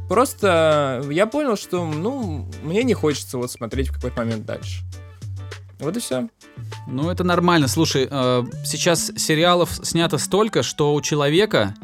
Просто 0.08 1.02
я 1.10 1.26
понял, 1.26 1.56
что, 1.56 1.84
ну, 1.84 2.46
мне 2.62 2.84
не 2.84 2.92
хочется 2.92 3.38
вот 3.38 3.50
смотреть 3.50 3.88
в 3.88 3.94
какой-то 3.94 4.20
момент 4.20 4.44
дальше. 4.44 4.82
Вот 5.78 5.96
и 5.96 6.00
все. 6.00 6.28
Ну, 6.86 7.10
это 7.10 7.24
нормально. 7.24 7.68
Слушай, 7.68 8.06
э, 8.10 8.42
сейчас 8.64 9.12
сериалов 9.16 9.70
снято 9.82 10.18
столько, 10.18 10.62
что 10.62 10.94
у 10.94 11.00
человека 11.00 11.74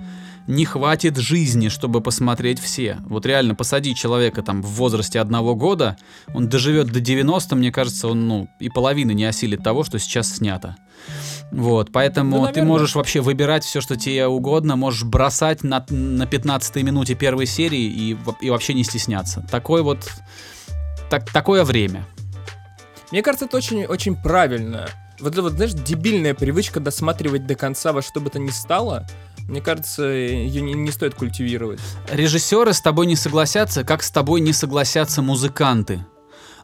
не 0.47 0.64
хватит 0.64 1.16
жизни, 1.16 1.68
чтобы 1.68 2.01
посмотреть 2.01 2.61
все. 2.61 2.99
Вот 3.07 3.26
реально, 3.26 3.55
посади 3.55 3.95
человека 3.95 4.43
там 4.43 4.62
в 4.62 4.66
возрасте 4.66 5.20
одного 5.20 5.55
года, 5.55 5.97
он 6.34 6.49
доживет 6.49 6.88
до 6.88 7.01
90, 7.01 7.57
мне 7.57 7.70
кажется, 7.70 8.09
он, 8.09 8.26
ну, 8.26 8.49
и 8.59 8.68
половины 8.68 9.12
не 9.12 9.24
осилит 9.24 9.62
того, 9.62 9.84
что 9.84 9.99
сейчас 9.99 10.36
снято. 10.36 10.76
Вот, 11.51 11.91
поэтому 11.93 12.47
Ну, 12.47 12.53
ты 12.53 12.62
можешь 12.62 12.95
вообще 12.95 13.20
выбирать 13.20 13.64
все, 13.64 13.80
что 13.80 13.97
тебе 13.97 14.26
угодно, 14.26 14.76
можешь 14.76 15.05
бросать 15.05 15.62
на, 15.62 15.84
на 15.88 16.26
15 16.26 16.76
минуте 16.76 17.14
первой 17.14 17.47
серии 17.47 17.82
и, 17.82 18.16
и 18.41 18.51
вообще 18.51 18.74
не 18.74 18.84
стесняться. 18.84 19.47
Такой 19.51 19.82
вот... 19.82 20.09
Так, 21.11 21.30
такое 21.32 21.64
время. 21.64 22.07
Мне 23.11 23.22
кажется, 23.22 23.47
это 23.47 23.57
очень, 23.57 23.84
очень 23.84 24.14
правильно. 24.14 24.88
Вот 25.18 25.32
эта 25.32 25.43
вот, 25.43 25.53
знаешь, 25.53 25.72
дебильная 25.72 26.34
привычка 26.34 26.78
досматривать 26.80 27.47
до 27.47 27.55
конца 27.55 27.93
во 27.93 28.01
что 28.01 28.20
бы 28.20 28.30
то 28.30 28.38
ни 28.38 28.51
стало, 28.51 29.07
мне 29.51 29.61
кажется, 29.61 30.05
ее 30.05 30.62
не, 30.62 30.74
не 30.74 30.92
стоит 30.92 31.14
культивировать. 31.14 31.80
Режиссеры 32.11 32.72
с 32.72 32.80
тобой 32.80 33.07
не 33.07 33.16
согласятся, 33.16 33.82
как 33.82 34.03
с 34.03 34.11
тобой 34.11 34.40
не 34.40 34.53
согласятся 34.53 35.22
музыканты. 35.22 36.07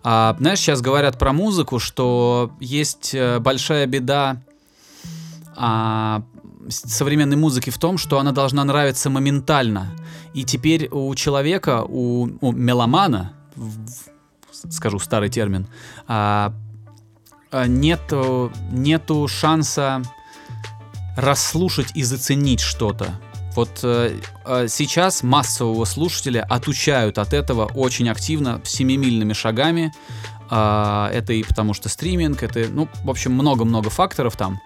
А, 0.04 0.36
знаешь, 0.38 0.60
сейчас 0.60 0.80
говорят 0.80 1.18
про 1.18 1.32
музыку, 1.32 1.80
что 1.80 2.52
есть 2.60 3.12
э, 3.12 3.40
большая 3.40 3.86
беда 3.86 4.40
а, 5.56 6.22
современной 6.68 7.36
музыки 7.36 7.70
в 7.70 7.78
том, 7.78 7.98
что 7.98 8.20
она 8.20 8.30
должна 8.30 8.64
нравиться 8.64 9.10
моментально. 9.10 9.90
И 10.32 10.44
теперь 10.44 10.88
у 10.92 11.12
человека, 11.16 11.82
у, 11.82 12.28
у 12.40 12.52
меломана, 12.52 13.32
скажу 14.70 15.00
старый 15.00 15.28
термин, 15.28 15.66
а, 16.06 16.52
а, 17.50 17.66
нету, 17.66 18.52
нету 18.70 19.26
шанса 19.26 20.02
расслушать 21.16 21.88
и 21.94 22.02
заценить 22.02 22.60
что-то. 22.60 23.18
Вот 23.54 23.80
э, 23.82 24.20
э, 24.44 24.66
сейчас 24.68 25.22
массового 25.22 25.86
слушателя 25.86 26.42
отучают 26.48 27.16
от 27.18 27.32
этого 27.32 27.64
очень 27.64 28.08
активно, 28.08 28.60
семимильными 28.64 29.32
шагами. 29.32 29.92
А, 30.48 31.10
это 31.12 31.32
и 31.32 31.42
потому 31.42 31.74
что 31.74 31.88
стриминг, 31.88 32.42
это, 32.42 32.66
ну, 32.70 32.88
в 33.02 33.10
общем, 33.10 33.32
много-много 33.32 33.90
факторов 33.90 34.36
там. 34.36 34.60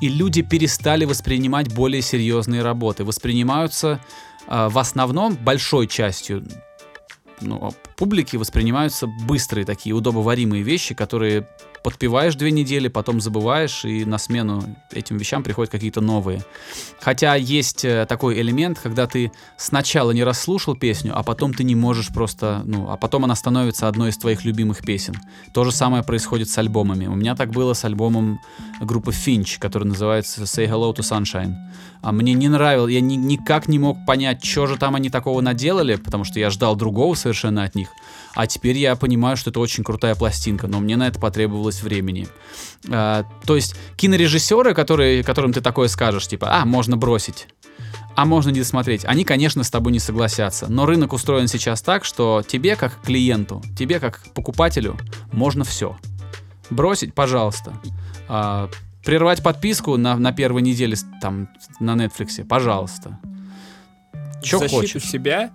И 0.00 0.08
люди 0.08 0.42
перестали 0.42 1.04
воспринимать 1.04 1.72
более 1.72 2.02
серьезные 2.02 2.62
работы. 2.62 3.04
Воспринимаются 3.04 4.00
а, 4.46 4.68
в 4.68 4.78
основном 4.78 5.36
большой 5.36 5.86
частью 5.86 6.44
ну, 7.40 7.74
публики 7.96 8.36
воспринимаются 8.36 9.06
быстрые 9.06 9.64
такие 9.64 9.94
удобоваримые 9.94 10.62
вещи, 10.62 10.94
которые 10.94 11.48
подпеваешь 11.82 12.34
две 12.34 12.50
недели, 12.50 12.88
потом 12.88 13.20
забываешь, 13.20 13.84
и 13.84 14.04
на 14.04 14.18
смену 14.18 14.64
этим 14.90 15.16
вещам 15.16 15.42
приходят 15.42 15.70
какие-то 15.70 16.00
новые. 16.00 16.44
Хотя 17.00 17.34
есть 17.34 17.84
э, 17.84 18.06
такой 18.08 18.40
элемент, 18.40 18.78
когда 18.78 19.06
ты 19.06 19.32
сначала 19.56 20.12
не 20.12 20.24
расслушал 20.24 20.76
песню, 20.76 21.12
а 21.16 21.22
потом 21.22 21.54
ты 21.54 21.64
не 21.64 21.74
можешь 21.74 22.08
просто, 22.08 22.62
ну, 22.64 22.88
а 22.90 22.96
потом 22.96 23.24
она 23.24 23.34
становится 23.34 23.88
одной 23.88 24.10
из 24.10 24.18
твоих 24.18 24.44
любимых 24.44 24.82
песен. 24.84 25.14
То 25.52 25.64
же 25.64 25.72
самое 25.72 26.02
происходит 26.02 26.48
с 26.48 26.58
альбомами. 26.58 27.06
У 27.06 27.14
меня 27.14 27.34
так 27.34 27.50
было 27.50 27.74
с 27.74 27.84
альбомом 27.84 28.40
группы 28.80 29.10
Finch, 29.10 29.58
который 29.58 29.84
называется 29.84 30.42
Say 30.42 30.68
Hello 30.68 30.94
to 30.94 31.00
Sunshine. 31.00 31.54
А 32.02 32.12
мне 32.12 32.34
не 32.34 32.48
нравилось, 32.48 32.92
я 32.92 33.00
ни- 33.00 33.14
никак 33.14 33.68
не 33.68 33.78
мог 33.78 34.04
понять, 34.04 34.44
что 34.44 34.66
же 34.66 34.76
там 34.76 34.96
они 34.96 35.08
такого 35.08 35.40
наделали, 35.40 35.94
потому 35.96 36.24
что 36.24 36.40
я 36.40 36.50
ждал 36.50 36.74
другого 36.74 37.14
совершенно 37.14 37.62
от 37.62 37.74
них. 37.74 37.88
А 38.34 38.46
теперь 38.46 38.78
я 38.78 38.96
понимаю, 38.96 39.36
что 39.36 39.50
это 39.50 39.60
очень 39.60 39.84
крутая 39.84 40.14
пластинка, 40.14 40.66
но 40.66 40.80
мне 40.80 40.96
на 40.96 41.08
это 41.08 41.20
потребовалось 41.20 41.82
времени. 41.82 42.28
А, 42.90 43.24
то 43.44 43.56
есть 43.56 43.76
кинорежиссеры, 43.96 44.74
которые, 44.74 45.22
которым 45.22 45.52
ты 45.52 45.60
такое 45.60 45.88
скажешь, 45.88 46.26
типа, 46.28 46.48
а, 46.50 46.64
можно 46.64 46.96
бросить, 46.96 47.48
а 48.14 48.24
можно 48.24 48.50
не 48.50 48.60
досмотреть, 48.60 49.04
они, 49.04 49.24
конечно, 49.24 49.62
с 49.64 49.70
тобой 49.70 49.92
не 49.92 49.98
согласятся. 49.98 50.66
Но 50.68 50.86
рынок 50.86 51.12
устроен 51.12 51.46
сейчас 51.46 51.82
так, 51.82 52.04
что 52.04 52.42
тебе, 52.46 52.76
как 52.76 53.00
клиенту, 53.02 53.62
тебе, 53.78 54.00
как 54.00 54.20
покупателю, 54.34 54.96
можно 55.30 55.64
все. 55.64 55.98
Бросить, 56.70 57.14
пожалуйста. 57.14 57.74
А, 58.28 58.70
прервать 59.04 59.42
подписку 59.42 59.96
на, 59.98 60.16
на 60.16 60.32
первой 60.32 60.62
неделе 60.62 60.96
там 61.20 61.48
на 61.80 61.94
Netflix, 61.94 62.44
пожалуйста. 62.44 63.18
Защиту 64.40 64.68
хочешь. 64.68 65.04
себя 65.04 65.50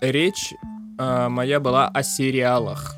речь 0.00 0.52
а, 0.98 1.28
моя 1.28 1.60
была 1.60 1.88
о 1.88 2.02
сериалах. 2.02 2.96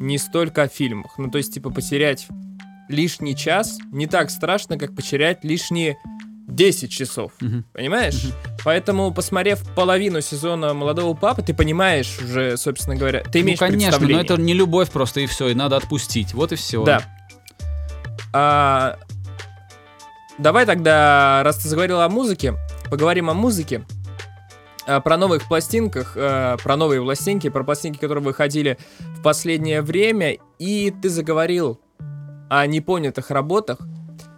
Не 0.00 0.18
столько 0.18 0.62
о 0.62 0.68
фильмах. 0.68 1.18
Ну, 1.18 1.30
то 1.30 1.38
есть, 1.38 1.54
типа, 1.54 1.70
потерять 1.70 2.28
лишний 2.88 3.36
час 3.36 3.78
не 3.92 4.06
так 4.06 4.30
страшно, 4.30 4.78
как 4.78 4.94
потерять 4.94 5.44
лишние 5.44 5.98
10 6.46 6.90
часов. 6.90 7.32
Мгм. 7.40 7.64
Понимаешь? 7.72 8.26
Поэтому, 8.64 9.12
посмотрев 9.12 9.62
половину 9.74 10.20
сезона 10.20 10.72
молодого 10.72 11.14
папы, 11.14 11.42
ты 11.42 11.52
понимаешь 11.52 12.18
уже, 12.22 12.56
собственно 12.56 12.96
говоря, 12.96 13.20
ты 13.20 13.40
Ну, 13.40 13.46
имеешь 13.46 13.58
конечно, 13.58 14.06
но 14.06 14.20
это 14.20 14.36
не 14.36 14.54
любовь 14.54 14.90
просто 14.90 15.20
и 15.20 15.26
все, 15.26 15.48
и 15.48 15.54
надо 15.54 15.76
отпустить. 15.76 16.32
Вот 16.32 16.52
и 16.52 16.56
все. 16.56 16.84
Да. 16.84 17.02
А, 18.32 18.98
давай 20.38 20.64
тогда, 20.64 21.42
раз 21.44 21.58
ты 21.58 21.68
заговорил 21.68 22.00
о 22.00 22.08
музыке, 22.08 22.54
поговорим 22.90 23.30
о 23.30 23.34
музыке. 23.34 23.84
А, 24.88 25.00
про 25.00 25.18
новых 25.18 25.46
пластинках, 25.46 26.14
а, 26.16 26.56
про 26.56 26.76
новые 26.76 27.02
пластинки, 27.02 27.50
про 27.50 27.62
пластинки, 27.62 27.98
которые 27.98 28.24
выходили 28.24 28.78
в 28.98 29.22
последнее 29.22 29.82
время. 29.82 30.38
И 30.58 30.90
ты 31.02 31.10
заговорил 31.10 31.78
о 32.48 32.66
непонятых 32.66 33.30
работах. 33.30 33.78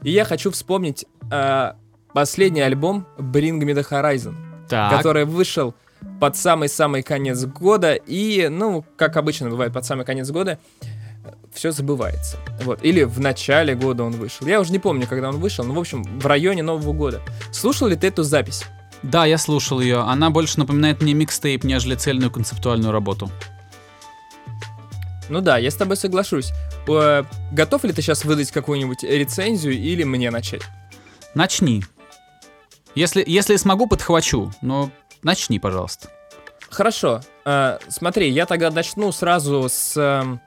И 0.03 0.11
я 0.11 0.25
хочу 0.25 0.51
вспомнить 0.51 1.07
э, 1.31 1.73
последний 2.13 2.63
альбом 2.63 3.07
Bring 3.19 3.61
Me 3.61 3.75
The 3.75 3.87
Horizon, 3.89 4.35
Так, 4.69 4.97
который 4.97 5.25
вышел 5.25 5.75
под 6.19 6.37
самый-самый 6.37 7.03
конец 7.03 7.45
года. 7.45 7.95
И, 7.95 8.49
ну, 8.49 8.85
как 8.97 9.17
обычно 9.17 9.51
бывает 9.51 9.73
под 9.73 9.85
самый 9.85 10.05
конец 10.05 10.31
года, 10.31 10.59
все 11.53 11.71
забывается. 11.71 12.39
Вот. 12.65 12.83
Или 12.83 13.05
в 13.05 13.21
начале 13.21 13.75
года 13.75 14.03
он 14.03 14.13
вышел. 14.13 14.47
Я 14.47 14.61
уже 14.61 14.73
не 14.73 14.79
помню, 14.79 15.07
когда 15.07 15.29
он 15.29 15.37
вышел, 15.37 15.65
но, 15.65 15.75
в 15.75 15.79
общем, 15.79 16.03
в 16.03 16.27
районе 16.27 16.63
Нового 16.63 16.93
года. 16.93 17.21
Слушал 17.53 17.89
ли 17.89 17.97
ты 17.97 18.09
эту 18.09 18.25
запись? 18.25 18.65
Да, 19.03 19.25
я 19.25 19.39
слушал 19.39 19.81
ее. 19.81 20.01
Она 20.01 20.31
больше 20.31 20.59
напоминает 20.59 21.01
мне 21.01 21.15
микстейп, 21.15 21.65
нежели 21.65 21.95
цельную 21.95 22.31
концептуальную 22.31 22.93
работу. 22.93 23.31
Ну 25.29 25.41
да, 25.41 25.59
я 25.59 25.71
с 25.71 25.77
тобой 25.77 25.97
соглашусь. 25.97 26.53
Э, 26.89 27.25
готов 27.53 27.85
ли 27.85 27.93
ты 27.93 28.03
сейчас 28.03 28.25
выдать 28.25 28.51
какую-нибудь 28.51 29.05
рецензию 29.05 29.75
или 29.75 30.03
мне 30.03 30.31
начать? 30.31 30.63
Начни. 31.35 31.85
Если, 32.95 33.23
если 33.27 33.57
смогу, 33.57 33.87
подхвачу, 33.87 34.53
но 34.61 34.91
начни, 35.23 35.61
пожалуйста. 35.61 36.11
Хорошо. 36.69 37.21
Э, 37.45 37.79
смотри, 37.89 38.29
я 38.31 38.45
тогда 38.45 38.71
начну 38.71 39.13
сразу 39.13 39.67
с, 39.69 39.97
эм, 39.97 40.41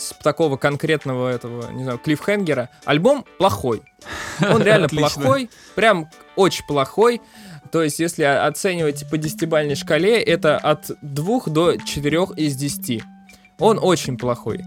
с 0.00 0.14
такого 0.22 0.56
конкретного 0.56 1.28
этого, 1.28 1.70
не 1.72 1.84
знаю, 1.84 1.98
клиффхенгера. 1.98 2.70
Альбом 2.84 3.24
плохой. 3.38 3.82
Он 4.40 4.62
реально 4.62 4.88
плохой, 4.90 5.50
прям 5.74 6.08
очень 6.36 6.64
плохой. 6.66 7.20
То 7.70 7.82
есть, 7.82 8.00
если 8.00 8.24
оценивать 8.24 9.08
по 9.10 9.18
десятибальной 9.18 9.76
шкале, 9.76 10.20
это 10.20 10.56
от 10.56 10.90
2 11.02 11.40
до 11.46 11.76
4 11.76 12.18
из 12.36 12.56
10. 12.56 13.02
Он 13.58 13.78
очень 13.80 14.16
плохой. 14.16 14.64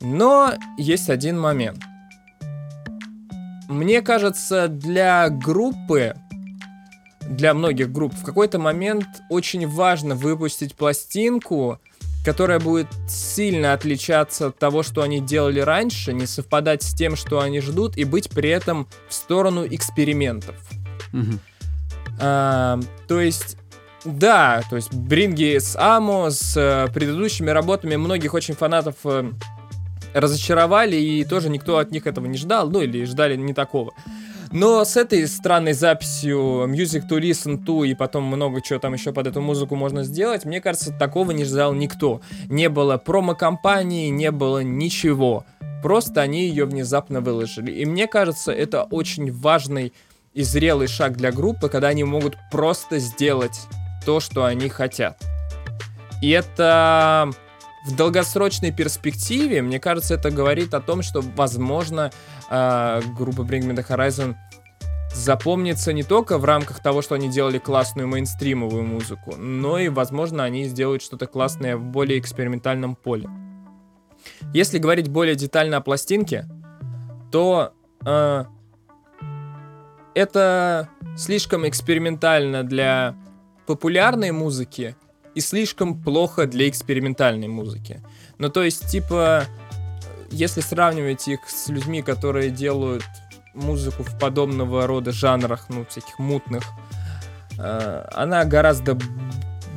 Но 0.00 0.52
есть 0.76 1.08
один 1.08 1.40
момент. 1.40 1.78
Мне 3.68 4.02
кажется, 4.02 4.68
для 4.68 5.30
группы, 5.30 6.14
для 7.20 7.54
многих 7.54 7.90
групп, 7.90 8.12
в 8.12 8.24
какой-то 8.24 8.58
момент 8.58 9.06
очень 9.30 9.66
важно 9.66 10.14
выпустить 10.14 10.74
пластинку, 10.74 11.80
которая 12.24 12.60
будет 12.60 12.88
сильно 13.08 13.72
отличаться 13.72 14.48
от 14.48 14.58
того, 14.58 14.82
что 14.82 15.02
они 15.02 15.20
делали 15.20 15.60
раньше, 15.60 16.12
не 16.12 16.26
совпадать 16.26 16.82
с 16.82 16.94
тем, 16.94 17.16
что 17.16 17.40
они 17.40 17.60
ждут, 17.60 17.96
и 17.96 18.04
быть 18.04 18.30
при 18.30 18.50
этом 18.50 18.88
в 19.08 19.14
сторону 19.14 19.66
экспериментов. 19.66 20.54
Мгм. 21.12 21.40
А, 22.20 22.78
то 23.08 23.20
есть, 23.20 23.56
да, 24.04 24.62
то 24.70 24.76
есть 24.76 24.92
Бринги 24.92 25.58
с 25.58 25.76
Амо, 25.76 26.30
с 26.30 26.56
э, 26.56 26.92
предыдущими 26.92 27.50
работами 27.50 27.96
многих 27.96 28.34
очень 28.34 28.54
фанатов 28.54 28.96
э, 29.04 29.30
разочаровали, 30.14 30.96
и 30.96 31.24
тоже 31.24 31.48
никто 31.48 31.78
от 31.78 31.90
них 31.90 32.06
этого 32.06 32.26
не 32.26 32.38
ждал, 32.38 32.70
ну 32.70 32.80
или 32.80 33.04
ждали 33.04 33.36
не 33.36 33.54
такого. 33.54 33.92
Но 34.52 34.84
с 34.84 34.98
этой 34.98 35.26
странной 35.26 35.72
записью 35.72 36.66
Music 36.68 37.08
to 37.08 37.18
Listen 37.18 37.64
to 37.64 37.86
и 37.86 37.94
потом 37.94 38.24
много 38.24 38.60
чего 38.60 38.78
там 38.78 38.92
еще 38.92 39.12
под 39.12 39.26
эту 39.26 39.40
музыку 39.40 39.76
можно 39.76 40.04
сделать, 40.04 40.44
мне 40.44 40.60
кажется, 40.60 40.92
такого 40.92 41.30
не 41.30 41.44
ждал 41.44 41.72
никто. 41.72 42.20
Не 42.48 42.68
было 42.68 42.98
промо-компании, 42.98 44.08
не 44.10 44.30
было 44.30 44.62
ничего. 44.62 45.46
Просто 45.82 46.20
они 46.20 46.46
ее 46.46 46.66
внезапно 46.66 47.22
выложили. 47.22 47.72
И 47.72 47.86
мне 47.86 48.06
кажется, 48.06 48.52
это 48.52 48.82
очень 48.84 49.32
важный 49.32 49.94
и 50.34 50.42
зрелый 50.42 50.86
шаг 50.86 51.16
для 51.16 51.32
группы, 51.32 51.70
когда 51.70 51.88
они 51.88 52.04
могут 52.04 52.36
просто 52.50 52.98
сделать 52.98 53.58
то, 54.04 54.20
что 54.20 54.44
они 54.44 54.68
хотят. 54.68 55.18
И 56.20 56.28
это 56.28 57.30
в 57.86 57.96
долгосрочной 57.96 58.70
перспективе, 58.70 59.60
мне 59.60 59.80
кажется, 59.80 60.14
это 60.14 60.30
говорит 60.30 60.72
о 60.74 60.80
том, 60.80 61.02
что, 61.02 61.20
возможно, 61.20 62.12
э, 62.52 63.00
группа 63.16 63.40
Bring 63.40 63.62
Me 63.62 63.74
The 63.74 63.86
Horizon 63.88 64.36
запомнится 65.14 65.92
не 65.92 66.02
только 66.02 66.38
в 66.38 66.44
рамках 66.44 66.80
того, 66.80 67.02
что 67.02 67.14
они 67.14 67.28
делали 67.28 67.58
классную 67.58 68.08
мейнстримовую 68.08 68.82
музыку, 68.82 69.34
но 69.36 69.78
и, 69.78 69.88
возможно, 69.88 70.44
они 70.44 70.64
сделают 70.64 71.02
что-то 71.02 71.26
классное 71.26 71.76
в 71.76 71.82
более 71.82 72.18
экспериментальном 72.18 72.96
поле. 72.96 73.28
Если 74.54 74.78
говорить 74.78 75.08
более 75.08 75.34
детально 75.34 75.78
о 75.78 75.80
пластинке, 75.80 76.46
то 77.30 77.72
э, 78.04 78.44
это 80.14 80.88
слишком 81.16 81.66
экспериментально 81.68 82.62
для 82.62 83.16
популярной 83.66 84.32
музыки 84.32 84.96
и 85.34 85.40
слишком 85.40 86.02
плохо 86.02 86.46
для 86.46 86.68
экспериментальной 86.68 87.48
музыки. 87.48 88.02
Ну, 88.38 88.48
то 88.50 88.62
есть, 88.62 88.88
типа, 88.88 89.44
если 90.32 90.60
сравнивать 90.60 91.28
их 91.28 91.40
с 91.46 91.68
людьми, 91.68 92.02
которые 92.02 92.50
делают 92.50 93.04
музыку 93.54 94.02
в 94.02 94.18
подобного 94.18 94.86
рода 94.86 95.12
жанрах, 95.12 95.66
ну, 95.68 95.84
всяких 95.84 96.18
мутных, 96.18 96.64
э, 97.58 98.06
она 98.12 98.44
гораздо 98.44 98.98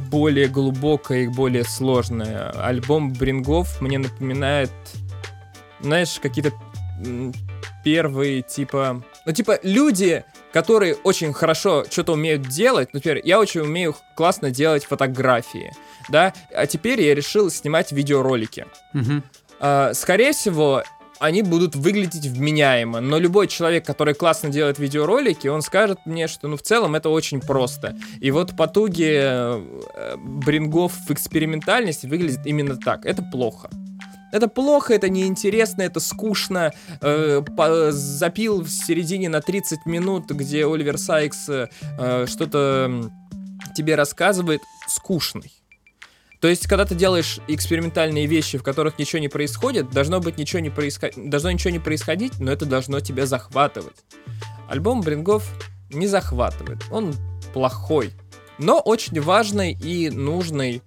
более 0.10 0.48
глубокая 0.48 1.24
и 1.24 1.28
более 1.28 1.66
сложная. 1.66 2.52
Альбом 2.52 3.12
Брингов 3.12 3.82
мне 3.82 3.98
напоминает, 3.98 4.72
знаешь, 5.82 6.20
какие-то 6.22 6.54
первые, 7.84 8.42
типа... 8.42 9.04
Ну, 9.26 9.32
типа, 9.32 9.60
люди, 9.64 10.24
которые 10.54 10.96
очень 10.96 11.34
хорошо 11.34 11.84
что-то 11.90 12.14
умеют 12.14 12.44
делать. 12.44 12.94
Например, 12.94 13.20
я 13.24 13.40
очень 13.40 13.62
умею 13.62 13.96
классно 14.16 14.52
делать 14.52 14.86
фотографии, 14.86 15.74
да, 16.08 16.34
а 16.54 16.66
теперь 16.66 17.02
я 17.02 17.14
решил 17.14 17.50
снимать 17.50 17.92
видеоролики. 17.92 18.66
Мгм. 18.94 19.24
А, 19.68 19.96
скорее 19.96 20.32
всего, 20.32 20.84
они 21.18 21.42
будут 21.42 21.76
выглядеть 21.76 22.28
вменяемо, 22.28 23.00
но 23.00 23.18
любой 23.18 23.48
человек, 23.48 23.84
который 23.84 24.14
классно 24.14 24.50
делает 24.50 24.78
видеоролики, 24.78 25.48
он 25.48 25.64
скажет 25.64 25.98
мне, 26.06 26.28
что 26.28 26.48
ну 26.48 26.56
в 26.56 26.62
целом 26.62 26.94
это 26.94 27.10
очень 27.10 27.42
просто. 27.42 27.96
И 28.20 28.30
вот 28.30 28.56
потуги 28.56 29.12
э, 29.12 30.18
брингов 30.18 30.94
в 31.08 31.10
экспериментальности 31.10 32.06
выглядит 32.06 32.46
именно 32.46 32.78
так. 32.78 33.08
Это 33.08 33.24
плохо. 33.24 33.72
Это 34.32 34.48
плохо, 34.48 34.94
это 34.94 35.10
неинтересно, 35.10 35.82
это 35.82 36.00
скучно. 36.00 36.72
Э, 37.02 37.42
запил 37.90 38.62
в 38.62 38.70
середине 38.70 39.30
на 39.30 39.42
30 39.42 39.88
минут, 39.88 40.30
где 40.30 40.68
Оливер 40.68 41.00
Сайкс 41.00 41.50
э, 41.50 41.70
э, 41.98 42.28
что-то 42.28 43.10
тебе 43.76 43.96
рассказывает, 43.96 44.62
скучный. 44.88 45.55
То 46.40 46.48
есть, 46.48 46.68
когда 46.68 46.86
ты 46.86 46.96
делаешь 46.96 47.40
экспериментальные 47.48 48.26
вещи, 48.28 48.58
в 48.58 48.64
которых 48.64 49.00
ничего 49.00 49.20
не 49.20 49.30
происходит, 49.30 49.90
должно 49.90 50.20
быть 50.20 50.38
ничего 50.38 50.60
не 50.60 50.70
происходить, 50.70 51.30
должно 51.30 51.52
ничего 51.52 51.72
не 51.72 51.80
происходить, 51.80 52.40
но 52.40 52.52
это 52.52 52.66
должно 52.66 53.00
тебя 53.00 53.26
захватывать. 53.26 53.96
Альбом 54.68 55.02
Брингов 55.02 55.48
не 55.90 56.08
захватывает, 56.08 56.84
он 56.92 57.16
плохой, 57.54 58.12
но 58.58 58.80
очень 58.80 59.22
важный 59.22 59.74
и 59.74 60.10
нужный. 60.10 60.82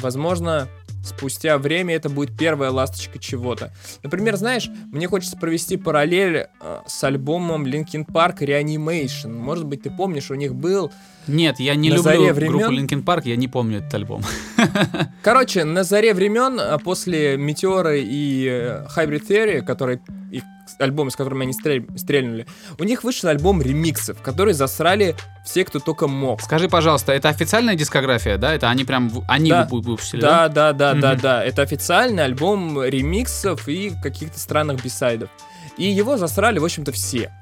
Возможно, 0.00 0.68
спустя 1.02 1.58
время 1.58 1.94
это 1.94 2.08
будет 2.08 2.36
первая 2.36 2.70
ласточка 2.70 3.18
чего-то. 3.18 3.72
Например, 4.02 4.36
знаешь, 4.36 4.68
мне 4.90 5.08
хочется 5.08 5.36
провести 5.36 5.76
параллель 5.76 6.46
э, 6.60 6.80
с 6.86 7.04
альбомом 7.04 7.66
Linkin 7.66 8.06
Park 8.06 8.38
Reanimation. 8.40 9.32
Может 9.32 9.66
быть, 9.66 9.82
ты 9.82 9.90
помнишь, 9.90 10.30
у 10.30 10.34
них 10.34 10.54
был 10.54 10.92
Нет, 11.26 11.60
я 11.60 11.74
не 11.74 11.90
На 11.90 11.94
люблю 11.94 12.02
заре 12.02 12.32
группу 12.32 12.66
времен? 12.66 12.86
Linkin 12.86 13.04
Park, 13.04 13.22
я 13.24 13.36
не 13.36 13.48
помню 13.48 13.78
этот 13.78 13.94
альбом. 13.94 14.22
Короче, 15.22 15.64
на 15.64 15.84
заре 15.84 16.14
времен, 16.14 16.58
а, 16.60 16.78
после 16.78 17.36
Метеора 17.36 17.96
и 17.96 18.46
э, 18.48 18.86
Hybrid 18.96 19.26
Theory, 19.28 19.62
который 19.62 20.00
их 20.30 20.44
альбомы, 20.78 21.10
с 21.10 21.16
которыми 21.16 21.42
они 21.44 21.52
стрель- 21.52 21.86
стрельнули, 21.98 22.46
у 22.78 22.84
них 22.84 23.04
вышел 23.04 23.28
альбом 23.28 23.60
ремиксов, 23.62 24.20
которые 24.22 24.54
засрали 24.54 25.14
все, 25.44 25.64
кто 25.64 25.78
только 25.78 26.08
мог. 26.08 26.40
Скажи, 26.42 26.68
пожалуйста, 26.68 27.12
это 27.12 27.28
официальная 27.28 27.74
дискография, 27.74 28.36
да? 28.38 28.54
Это 28.54 28.68
они 28.70 28.84
прям, 28.84 29.10
они 29.28 29.50
Да. 29.50 29.66
вы- 29.70 29.80
выпустили, 29.80 30.20
Да, 30.20 30.48
да, 30.48 30.72
да, 30.72 30.94
да, 30.94 31.12
Мгм. 31.12 31.20
да. 31.20 31.44
Это 31.44 31.62
официальный 31.62 32.24
альбом 32.24 32.82
ремиксов 32.82 33.68
и 33.68 33.92
каких-то 34.02 34.38
странных 34.38 34.82
бисайдов. 34.84 35.30
И 35.76 35.84
его 35.84 36.16
засрали, 36.16 36.58
в 36.58 36.64
общем-то, 36.64 36.92
все 36.92 37.32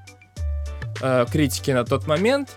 э, 1.03 1.27
критики 1.33 1.71
на 1.71 1.85
тот 1.85 2.07
момент. 2.07 2.51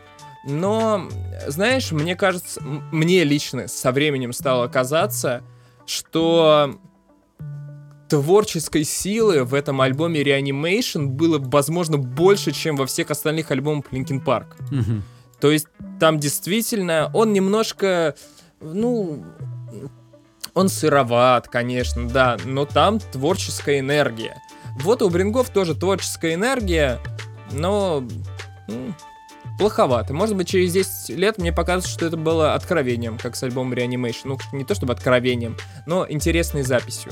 Но, 0.45 1.07
знаешь, 1.47 1.91
мне 1.93 2.15
кажется, 2.17 2.61
мне 2.61 3.23
лично 3.23 3.69
со 3.69 3.91
временем 3.93 4.33
стало 4.33 4.67
казаться, 4.67 5.41
что 5.85 6.75
творческой 8.13 8.83
силы 8.83 9.43
в 9.43 9.55
этом 9.55 9.81
альбоме 9.81 10.21
Reanimation 10.21 11.07
было, 11.07 11.39
возможно, 11.39 11.97
больше, 11.97 12.51
чем 12.51 12.75
во 12.75 12.85
всех 12.85 13.09
остальных 13.09 13.49
альбомах 13.49 13.85
Linkin 13.91 14.23
Park. 14.23 14.49
Мгм. 14.69 15.01
То 15.39 15.49
есть 15.49 15.65
там 15.99 16.19
действительно 16.19 17.09
он 17.15 17.33
немножко, 17.33 18.13
ну, 18.61 19.25
он 20.53 20.69
сыроват, 20.69 21.47
конечно, 21.47 22.07
да, 22.07 22.37
но 22.45 22.65
там 22.65 22.99
творческая 22.99 23.79
энергия. 23.79 24.39
Вот 24.81 25.01
у 25.01 25.09
Брингов 25.09 25.49
тоже 25.49 25.73
творческая 25.73 26.35
энергия, 26.35 26.99
но 27.51 28.07
ну, 28.67 28.93
плоховато. 29.57 30.13
Может 30.13 30.35
быть, 30.35 30.49
через 30.49 30.71
10 30.71 31.17
лет 31.17 31.39
мне 31.39 31.51
покажется, 31.51 31.91
что 31.91 32.05
это 32.05 32.17
было 32.17 32.53
откровением, 32.53 33.17
как 33.17 33.35
с 33.35 33.41
альбомом 33.41 33.73
Reanimation. 33.73 34.25
Ну, 34.25 34.37
не 34.51 34.65
то 34.65 34.75
чтобы 34.75 34.93
откровением, 34.93 35.57
но 35.87 36.05
интересной 36.07 36.61
записью. 36.61 37.11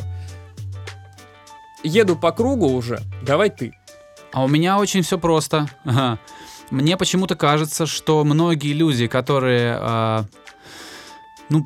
Еду 1.83 2.15
по 2.15 2.31
кругу 2.31 2.67
уже, 2.67 3.01
давай 3.21 3.49
ты. 3.49 3.73
А 4.33 4.43
у 4.43 4.47
меня 4.47 4.79
очень 4.79 5.01
все 5.01 5.17
просто. 5.17 5.67
Мне 6.69 6.95
почему-то 6.95 7.35
кажется, 7.35 7.85
что 7.85 8.23
многие 8.23 8.71
люди, 8.71 9.07
которые, 9.07 9.75
а, 9.77 10.25
ну, 11.49 11.65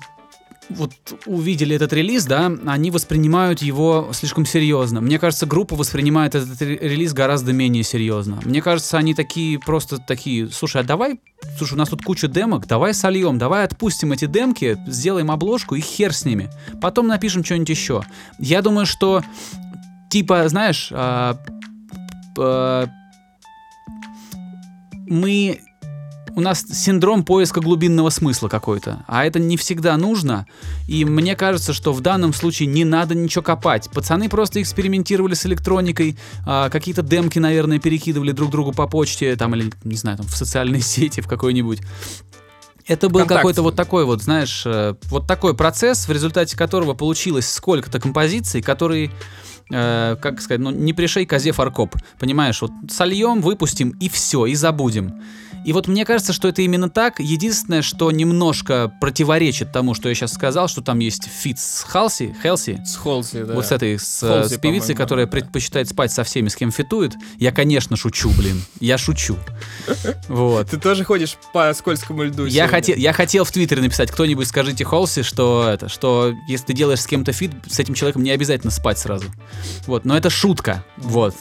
вот 0.70 0.91
увидели 1.28 1.76
этот 1.76 1.93
релиз, 1.93 2.26
да, 2.26 2.51
они 2.66 2.89
воспринимают 2.89 3.61
его 3.61 4.09
слишком 4.13 4.47
серьезно. 4.47 5.01
Мне 5.01 5.20
кажется, 5.20 5.45
группа 5.45 5.76
воспринимает 5.76 6.34
этот 6.34 6.59
ре- 6.59 6.78
релиз 6.78 7.13
гораздо 7.13 7.53
менее 7.53 7.84
серьезно. 7.84 8.39
Мне 8.43 8.63
кажется, 8.63 8.97
они 8.97 9.13
такие 9.13 9.59
просто 9.59 9.99
такие, 9.99 10.49
слушай, 10.49 10.82
а 10.82 10.84
давай, 10.84 11.20
слушай, 11.57 11.76
у 11.76 11.78
нас 11.78 11.89
тут 11.89 12.01
куча 12.01 12.28
демок, 12.28 12.66
давай 12.66 12.95
сольем, 12.95 13.38
давай 13.38 13.63
отпустим 13.63 14.11
эти 14.11 14.26
демки, 14.26 14.76
сделаем 14.88 15.30
обложку 15.30 15.76
и 15.76 15.82
хер 15.82 16.13
с 16.13 16.26
ними. 16.26 16.49
Потом 16.82 17.05
напишем 17.05 17.43
что-нибудь 17.43 17.70
еще. 17.70 18.03
Я 18.39 18.63
думаю, 18.63 18.88
что 18.88 19.22
типа, 20.10 20.47
знаешь, 20.49 20.89
а, 20.91 21.38
а, 22.38 22.88
мы 25.08 25.60
у 26.36 26.41
нас 26.41 26.66
синдром 26.68 27.24
поиска 27.24 27.62
глубинного 27.62 28.10
смысла 28.10 28.49
какой-то, 28.49 29.06
а 29.08 29.26
это 29.26 29.39
не 29.39 29.56
всегда 29.56 29.95
нужно, 29.95 30.45
и 30.88 31.06
мне 31.06 31.36
кажется, 31.36 31.74
что 31.74 31.93
в 31.93 32.01
данном 32.01 32.34
случае 32.34 32.68
не 32.68 32.84
надо 32.84 33.16
ничего 33.16 33.41
копать. 33.41 33.89
Пацаны 33.89 34.28
просто 34.28 34.62
экспериментировали 34.62 35.34
с 35.34 35.45
электроникой, 35.45 36.18
а, 36.45 36.70
какие-то 36.70 37.01
демки, 37.01 37.39
наверное, 37.39 37.80
перекидывали 37.80 38.32
друг 38.32 38.51
другу 38.51 38.74
по 38.74 38.88
почте, 38.88 39.36
там, 39.38 39.56
или, 39.56 39.72
не 39.84 39.95
знаю, 39.95 40.18
там, 40.18 40.28
в 40.28 40.36
социальной 40.36 40.82
сети, 40.82 41.22
в 41.22 41.28
какой-нибудь. 41.28 41.80
Это 42.88 43.10
был 43.10 43.26
какой-то 43.26 43.64
вот 43.64 43.76
такой 43.76 44.06
вот, 44.06 44.22
знаешь, 44.22 44.64
э, 44.66 44.94
вот 45.06 45.28
такой 45.28 45.56
процесс, 45.56 46.08
в 46.08 46.12
результате 46.12 46.56
которого 46.56 46.94
получилось 46.94 47.50
сколько-то 47.50 48.00
композиций, 48.00 48.62
которые 48.62 49.12
э, 49.72 50.18
как 50.22 50.42
сказать, 50.42 50.62
ну, 50.62 50.70
не 50.70 50.94
пришей 50.94 51.26
козе 51.26 51.52
фаркоп. 51.52 51.96
Понимаешь, 52.20 52.62
вот 52.62 52.72
сольем, 52.90 53.42
выпустим 53.42 53.90
и 54.00 54.08
все, 54.10 54.46
и 54.46 54.54
забудем. 54.54 55.22
И 55.66 55.74
вот 55.74 55.88
мне 55.88 56.05
кажется, 56.05 56.32
что 56.32 56.47
это 56.47 56.61
именно 56.61 56.89
так. 56.91 57.20
Единственное, 57.20 57.82
что 57.82 58.11
немножко 58.11 58.93
противоречит 59.01 59.72
тому, 59.72 59.95
что 59.95 60.09
я 60.09 60.16
сейчас 60.16 60.34
сказал, 60.34 60.68
что 60.68 60.82
там 60.82 60.99
есть 60.99 61.24
фит 61.28 61.57
с 61.57 61.82
Halsey, 61.82 62.36
Halsey, 62.43 62.80
С 62.86 62.95
Halsey, 62.96 63.41
да. 63.41 63.55
вот 63.55 63.66
с 63.66 63.72
этой, 63.72 63.97
с, 63.97 64.22
э, 64.22 64.28
Halsey, 64.28 64.56
с 64.55 64.57
певицей, 64.59 64.93
которая 64.93 65.26
да. 65.26 65.32
предпочитает 65.32 65.89
спать 65.89 66.11
со 66.11 66.24
всеми, 66.24 66.49
с 66.49 66.55
кем 66.55 66.72
фитует. 66.72 67.16
Я, 67.39 67.51
конечно, 67.51 67.95
шучу, 67.95 68.30
блин. 68.38 68.63
Я 68.80 68.97
шучу. 68.97 69.38
Вот. 70.28 70.70
Ты 70.70 70.78
тоже 70.78 71.03
ходишь 71.03 71.38
по 71.53 71.74
скользкому 71.74 72.24
льду 72.24 72.45
Я 72.45 72.68
хотел, 72.68 72.95
я 72.95 73.13
хотел 73.13 73.43
в 73.43 73.51
Твиттере 73.51 73.82
написать, 73.82 74.11
кто-нибудь 74.11 74.47
скажите 74.47 74.84
Halsey, 74.84 75.24
что 75.24 75.68
это, 75.68 75.89
что 75.89 76.34
если 76.47 76.68
ты 76.68 76.74
делаешь 76.74 77.01
с 77.01 77.07
кем-то 77.07 77.32
фит, 77.32 77.51
с 77.68 77.80
этим 77.80 77.93
человеком 77.93 78.24
не 78.24 78.32
обязательно 78.32 78.72
спать 78.72 78.99
сразу. 78.99 79.26
Вот, 79.88 80.05
но 80.05 80.16
это 80.16 80.30
шутка. 80.30 80.84
Вот. 80.97 81.36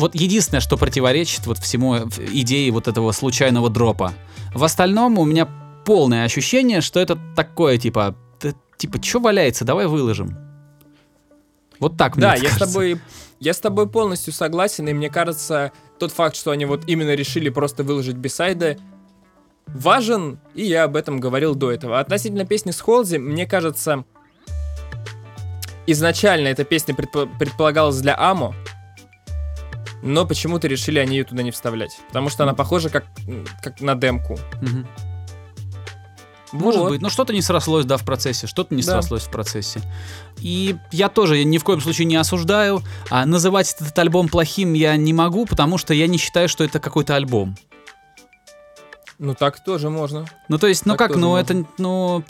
Вот 0.00 0.14
единственное, 0.14 0.60
что 0.60 0.76
противоречит 0.78 1.46
вот 1.46 1.58
всему 1.58 1.94
э, 1.94 2.04
идее 2.32 2.70
вот 2.72 2.88
этого 2.88 3.12
случайного 3.12 3.68
дропа. 3.68 4.12
В 4.54 4.64
остальном 4.64 5.18
у 5.18 5.24
меня 5.24 5.46
полное 5.84 6.24
ощущение, 6.24 6.80
что 6.80 7.00
это 7.00 7.18
такое, 7.36 7.76
типа, 7.78 8.14
т- 8.38 8.54
типа, 8.78 9.02
что 9.02 9.20
валяется, 9.20 9.64
давай 9.64 9.86
выложим. 9.86 10.36
Вот 11.78 11.96
так 11.96 12.16
мне 12.16 12.22
Да, 12.22 12.32
я 12.34 12.38
с 12.38 12.42
кажется. 12.42 12.66
тобой, 12.66 13.00
я 13.40 13.52
с 13.54 13.58
тобой 13.60 13.88
полностью 13.88 14.32
согласен, 14.32 14.88
и 14.88 14.92
мне 14.94 15.10
кажется, 15.10 15.72
тот 15.98 16.12
факт, 16.12 16.34
что 16.36 16.50
они 16.50 16.64
вот 16.64 16.84
именно 16.86 17.14
решили 17.14 17.48
просто 17.50 17.82
выложить 17.84 18.16
бисайды, 18.16 18.78
важен, 19.66 20.38
и 20.54 20.64
я 20.64 20.84
об 20.84 20.96
этом 20.96 21.20
говорил 21.20 21.54
до 21.54 21.70
этого. 21.70 22.00
Относительно 22.00 22.44
песни 22.46 22.70
с 22.70 22.80
Холзи, 22.80 23.16
мне 23.18 23.46
кажется, 23.46 24.04
изначально 25.86 26.48
эта 26.48 26.64
песня 26.64 26.94
предпо- 26.94 27.28
предполагалась 27.38 28.00
для 28.00 28.16
Амо, 28.18 28.54
но 30.02 30.26
почему-то 30.26 30.68
решили 30.68 30.98
они 30.98 31.16
ее 31.18 31.24
туда 31.24 31.42
не 31.42 31.50
вставлять. 31.50 31.98
Потому 32.08 32.28
что 32.30 32.44
она 32.44 32.54
похожа 32.54 32.88
как, 32.90 33.06
как 33.62 33.80
на 33.80 33.94
демку. 33.94 34.38
Мгм. 34.60 34.86
Может 36.52 36.80
Вот. 36.80 36.88
быть, 36.90 37.00
но 37.00 37.10
что-то 37.10 37.32
не 37.32 37.42
срослось, 37.42 37.84
да, 37.84 37.96
в 37.96 38.04
процессе, 38.04 38.48
что-то 38.48 38.74
не 38.74 38.82
Да. 38.82 38.92
срослось 38.94 39.22
в 39.22 39.30
процессе. 39.30 39.80
И 40.40 40.76
я 40.90 41.08
тоже 41.08 41.44
ни 41.44 41.58
в 41.58 41.64
коем 41.64 41.80
случае 41.80 42.06
не 42.06 42.16
осуждаю, 42.16 42.82
а 43.08 43.24
называть 43.24 43.72
этот 43.78 43.96
альбом 43.98 44.28
плохим 44.28 44.72
я 44.72 44.96
не 44.96 45.12
могу, 45.12 45.46
потому 45.46 45.78
что 45.78 45.94
я 45.94 46.08
не 46.08 46.18
считаю, 46.18 46.48
что 46.48 46.64
это 46.64 46.80
какой-то 46.80 47.14
альбом. 47.14 47.56
Ну 49.20 49.34
так 49.34 49.62
тоже 49.62 49.90
можно. 49.90 50.24
Ну, 50.48 50.58
то 50.58 50.66
есть, 50.66 50.86
ну 50.86 50.94
Так 50.96 51.08
как, 51.10 51.16
ну 51.16 51.28
можно. 51.28 51.40
это, 51.40 51.64
ну... 51.78 52.24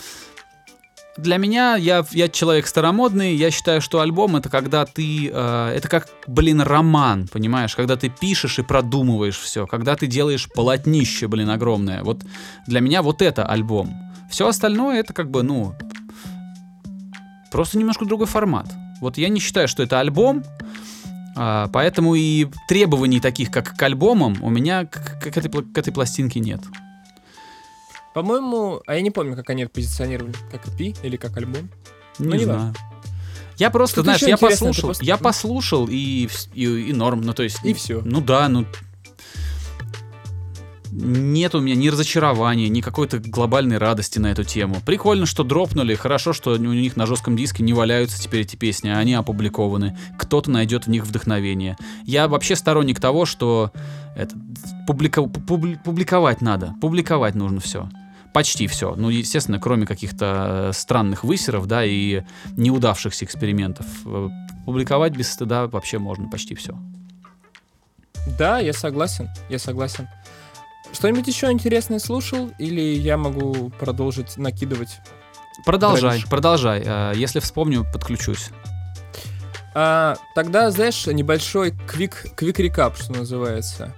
Для 1.23 1.37
меня, 1.37 1.77
я, 1.77 2.05
я 2.13 2.29
человек 2.29 2.67
старомодный, 2.67 3.35
я 3.35 3.51
считаю, 3.51 3.83
что 3.83 4.01
альбом 4.01 4.37
это 4.37 4.49
когда 4.49 4.87
ты... 4.87 5.31
э, 5.31 5.73
это 5.77 5.87
как, 5.89 6.09
блин, 6.27 6.63
роман, 6.63 7.29
понимаешь? 7.29 7.77
Когда 7.77 7.97
ты 7.97 8.09
пишешь 8.09 8.59
и 8.59 8.63
продумываешь 8.63 9.39
все, 9.39 9.67
когда 9.67 9.97
ты 9.97 10.07
делаешь 10.07 10.49
полотнище, 10.55 11.29
блин, 11.29 11.51
огромное. 11.51 12.03
Вот 12.05 12.25
для 12.67 12.81
меня 12.81 13.03
вот 13.03 13.21
это 13.21 13.45
альбом. 13.45 13.95
Все 14.31 14.49
остальное 14.49 15.01
это 15.01 15.13
как 15.13 15.31
бы, 15.31 15.43
ну... 15.43 15.75
Просто 17.53 17.79
немножко 17.79 18.07
другой 18.07 18.27
формат. 18.27 18.73
Вот 19.01 19.19
я 19.19 19.29
не 19.29 19.41
считаю, 19.41 19.69
что 19.69 19.83
это 19.83 20.01
альбом, 20.01 20.43
а, 21.37 21.69
поэтому 21.69 22.15
и 22.15 22.49
требований 22.69 23.21
таких, 23.21 23.51
как 23.51 23.77
к 23.77 23.83
альбомам, 23.83 24.37
у 24.41 24.49
меня 24.49 24.87
к, 24.87 25.21
к 25.21 25.27
этой, 25.27 25.51
к 25.51 25.77
этой 25.77 25.93
пластинке 25.93 26.41
нет. 26.41 26.61
По-моему, 28.15 28.83
а 28.87 28.95
я 28.97 29.01
не 29.03 29.11
помню, 29.11 29.37
как 29.37 29.49
они 29.51 29.63
это 29.63 29.73
позиционировали. 29.73 30.35
Как 30.51 30.67
EP 30.67 30.97
или 31.03 31.17
как 31.17 31.37
альбом. 31.37 31.69
Не, 32.19 32.27
Ну, 32.27 32.33
не 32.37 32.45
знаю. 32.45 32.59
важно. 32.61 32.75
Я 33.57 33.71
просто, 33.71 34.03
знаешь, 34.03 34.23
я 34.23 34.39
послушал, 34.39 34.85
просто- 34.89 35.05
я 35.05 35.17
послушал 35.19 35.87
и, 35.91 36.29
и, 36.55 36.65
и 36.65 36.93
норм, 36.95 37.21
ну 37.21 37.35
то 37.35 37.43
есть... 37.43 37.59
И 37.65 37.75
всё. 37.75 38.01
Ну 38.05 38.21
да, 38.23 38.49
ну... 38.49 38.65
Нет 40.93 41.55
у 41.55 41.61
меня 41.61 41.77
ни 41.77 41.87
разочарования, 41.89 42.69
ни 42.69 42.81
какой-то 42.81 43.21
глобальной 43.21 43.79
радости 43.79 44.19
на 44.19 44.27
эту 44.33 44.43
тему. 44.43 44.79
Прикольно, 44.85 45.25
что 45.25 45.45
дропнули, 45.45 45.95
хорошо, 45.95 46.33
что 46.33 46.53
у 46.55 46.57
них 46.57 46.97
на 46.97 47.07
жестком 47.07 47.37
диске 47.37 47.63
не 47.63 47.73
валяются 47.73 48.21
теперь 48.21 48.41
эти 48.41 48.57
песни, 48.57 48.89
а 48.89 48.99
они 48.99 49.15
опубликованы. 49.15 49.97
Кто-то 50.19 50.51
найдет 50.51 50.87
в 50.87 50.91
них 50.91 51.05
вдохновение. 51.07 51.77
Я 52.05 52.27
вообще 52.27 52.57
сторонник 52.57 52.99
того, 52.99 53.25
что 53.25 53.71
это, 54.17 54.35
публика- 54.89 55.21
публи- 55.23 55.79
публиковать 55.85 56.41
надо, 56.41 56.75
публиковать 56.81 57.37
нужно 57.37 57.61
все. 57.61 57.89
Почти 58.33 58.67
все. 58.69 58.95
Ну, 58.95 59.09
естественно, 59.09 59.59
кроме 59.59 59.87
каких-то 59.87 60.69
э, 60.71 60.73
странных 60.73 61.25
высеров, 61.25 61.67
да, 61.67 61.85
и 61.85 62.23
неудавшихся 62.57 63.25
экспериментов. 63.25 63.87
Э, 64.07 64.29
Публиковать 64.67 65.17
без 65.17 65.33
стыда 65.33 65.67
вообще 65.67 65.99
можно 65.99 66.29
почти 66.29 66.55
все. 66.55 66.79
Да, 68.39 68.59
я 68.59 68.73
согласен, 68.73 69.29
я 69.49 69.59
согласен. 69.59 70.07
Что-нибудь 70.93 71.27
еще 71.27 71.51
интересное 71.51 71.99
слушал? 71.99 72.51
Или 72.59 72.81
я 72.81 73.17
могу 73.17 73.71
продолжить 73.71 74.37
накидывать? 74.37 74.99
Продолжай, 75.65 76.11
Дальше. 76.13 76.29
продолжай. 76.29 76.83
Э, 76.85 77.13
Если 77.17 77.41
вспомню, 77.41 77.85
подключусь. 77.93 78.51
А, 79.75 80.17
тогда, 80.35 80.71
знаешь, 80.71 81.07
небольшой 81.07 81.73
квик, 81.73 82.27
квик 82.37 82.59
рекап, 82.59 82.97
что 82.97 83.13
называется. 83.13 83.95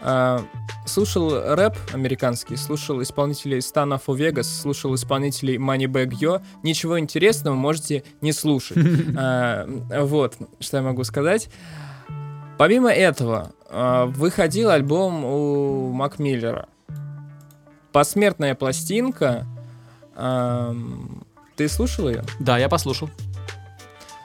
А, 0.00 0.44
слушал 0.84 1.54
рэп 1.54 1.76
американский, 1.92 2.56
слушал 2.56 3.02
исполнителей 3.02 3.58
Stana 3.58 4.00
for 4.04 4.16
Vegas, 4.16 4.44
слушал 4.44 4.94
исполнителей 4.94 5.56
Moneybag 5.56 6.10
Yo. 6.10 6.42
Ничего 6.62 6.98
интересного 6.98 7.54
можете 7.54 8.04
не 8.20 8.32
слушать. 8.32 8.78
А, 9.16 9.66
вот, 10.02 10.36
что 10.60 10.76
я 10.78 10.82
могу 10.82 11.04
сказать. 11.04 11.48
Помимо 12.58 12.90
этого, 12.90 13.52
а, 13.68 14.06
выходил 14.06 14.70
альбом 14.70 15.24
у 15.24 15.92
Макмиллера. 15.92 16.68
Посмертная 17.92 18.54
пластинка. 18.54 19.46
Ты 21.56 21.68
слушал 21.68 22.08
ее? 22.08 22.24
Да, 22.40 22.58
я 22.58 22.68
послушал. 22.68 23.08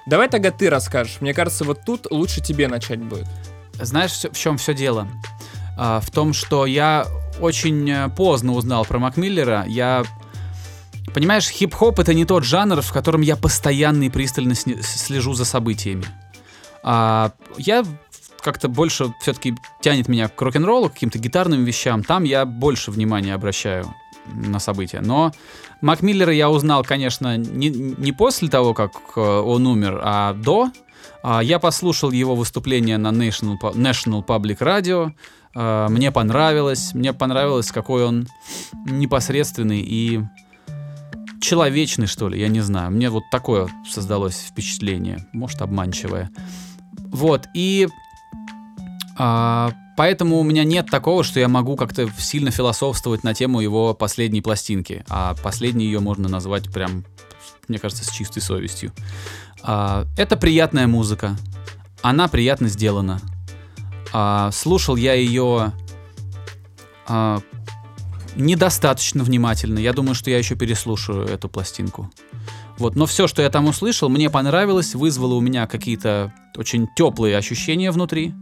Давай 0.07 0.27
тогда 0.27 0.49
ты 0.49 0.69
расскажешь. 0.69 1.21
Мне 1.21 1.35
кажется, 1.35 1.65
вот 1.65 1.81
тут 1.85 2.07
лучше 2.09 2.41
тебе 2.41 2.67
начать 2.67 2.99
будет. 2.99 3.27
Знаешь, 3.73 4.11
в 4.11 4.33
чем 4.35 4.57
все 4.57 4.73
дело? 4.73 5.07
А, 5.81 6.01
в 6.01 6.11
том, 6.11 6.33
что 6.33 6.65
я 6.65 7.07
очень 7.39 7.89
э, 7.89 8.09
поздно 8.09 8.51
узнал 8.51 8.83
про 8.83 8.99
Макмиллера. 8.99 9.63
Я... 9.65 10.03
Понимаешь, 11.13 11.47
хип-хоп— 11.47 11.99
это 12.01 12.13
не 12.13 12.25
тот 12.25 12.43
жанр, 12.43 12.81
в 12.81 12.91
котором 12.91 13.21
я 13.21 13.37
постоянно 13.37 14.03
и 14.03 14.09
пристально 14.09 14.55
слежу 14.55 15.33
за 15.33 15.45
событиями. 15.45 16.03
А, 16.83 17.31
я 17.57 17.85
как-то 18.41 18.67
больше 18.67 19.13
все-таки 19.21 19.55
тянет 19.81 20.09
меня 20.09 20.27
к 20.27 20.41
рок-н-роллу, 20.41 20.89
к 20.89 20.93
каким-то 20.95 21.17
гитарным 21.17 21.63
вещам. 21.63 22.03
Там 22.03 22.25
я 22.25 22.45
больше 22.45 22.91
внимания 22.91 23.33
обращаю 23.33 23.85
на 24.25 24.59
события. 24.59 24.99
Но 24.99 25.31
Макмиллера 25.79 26.33
я 26.33 26.49
узнал, 26.49 26.83
конечно, 26.83 27.37
не, 27.37 27.69
не 27.69 28.11
после 28.11 28.49
того, 28.49 28.73
как 28.73 28.91
э, 29.15 29.21
он 29.21 29.65
умер, 29.65 30.01
а 30.03 30.33
до. 30.33 30.71
А, 31.23 31.41
Я 31.41 31.59
послушал 31.59 32.11
его 32.11 32.35
выступление 32.35 32.97
на 32.97 33.09
National, 33.09 33.57
National 33.75 34.25
Public 34.25 34.57
Radio. 34.59 35.13
А, 35.55 35.87
Мне 35.89 36.11
понравилось. 36.11 36.93
Мне 36.93 37.13
понравилось, 37.13 37.71
какой 37.71 38.05
он 38.05 38.27
непосредственный 38.85 39.81
и 39.81 40.21
человечный, 41.41 42.07
что 42.07 42.29
ли, 42.29 42.39
я 42.39 42.47
не 42.47 42.61
знаю. 42.61 42.91
Мне 42.91 43.09
вот 43.09 43.23
такое 43.31 43.69
создалось 43.89 44.37
впечатление, 44.37 45.25
может, 45.33 45.61
обманчивое. 45.61 46.29
Вот, 47.11 47.47
и 47.53 47.87
а, 49.17 49.73
поэтому 49.97 50.37
у 50.37 50.43
меня 50.43 50.63
нет 50.63 50.87
такого, 50.87 51.23
что 51.23 51.39
я 51.39 51.47
могу 51.47 51.75
как-то 51.75 52.09
сильно 52.17 52.51
философствовать 52.51 53.23
на 53.23 53.33
тему 53.33 53.59
его 53.59 53.93
последней 53.93 54.41
пластинки. 54.41 55.03
А 55.09 55.35
последней 55.43 55.85
ее 55.85 55.99
можно 55.99 56.29
назвать 56.29 56.71
прям, 56.71 57.03
мне 57.67 57.79
кажется, 57.79 58.05
с 58.05 58.09
чистой 58.09 58.41
совестью. 58.41 58.93
А, 59.61 60.05
это 60.17 60.37
приятная 60.37 60.87
музыка. 60.87 61.35
Она 62.01 62.27
приятно 62.27 62.69
сделана. 62.69 63.19
А, 64.11 64.51
слушал 64.51 64.95
я 64.95 65.13
ее 65.13 65.73
а, 67.07 67.41
недостаточно 68.35 69.23
внимательно. 69.23 69.79
Я 69.79 69.93
думаю, 69.93 70.15
что 70.15 70.29
я 70.29 70.37
еще 70.37 70.55
переслушаю 70.55 71.27
эту 71.27 71.49
пластинку. 71.49 72.09
Вот, 72.77 72.95
но 72.95 73.05
все, 73.05 73.27
что 73.27 73.41
я 73.41 73.49
там 73.49 73.67
услышал, 73.67 74.07
мне 74.07 74.29
понравилось, 74.29 74.95
вызвало 74.95 75.33
у 75.33 75.41
меня 75.41 75.67
какие-то 75.67 76.33
очень 76.55 76.87
теплые 76.95 77.35
ощущения 77.35 77.91
внутри, 77.91 78.33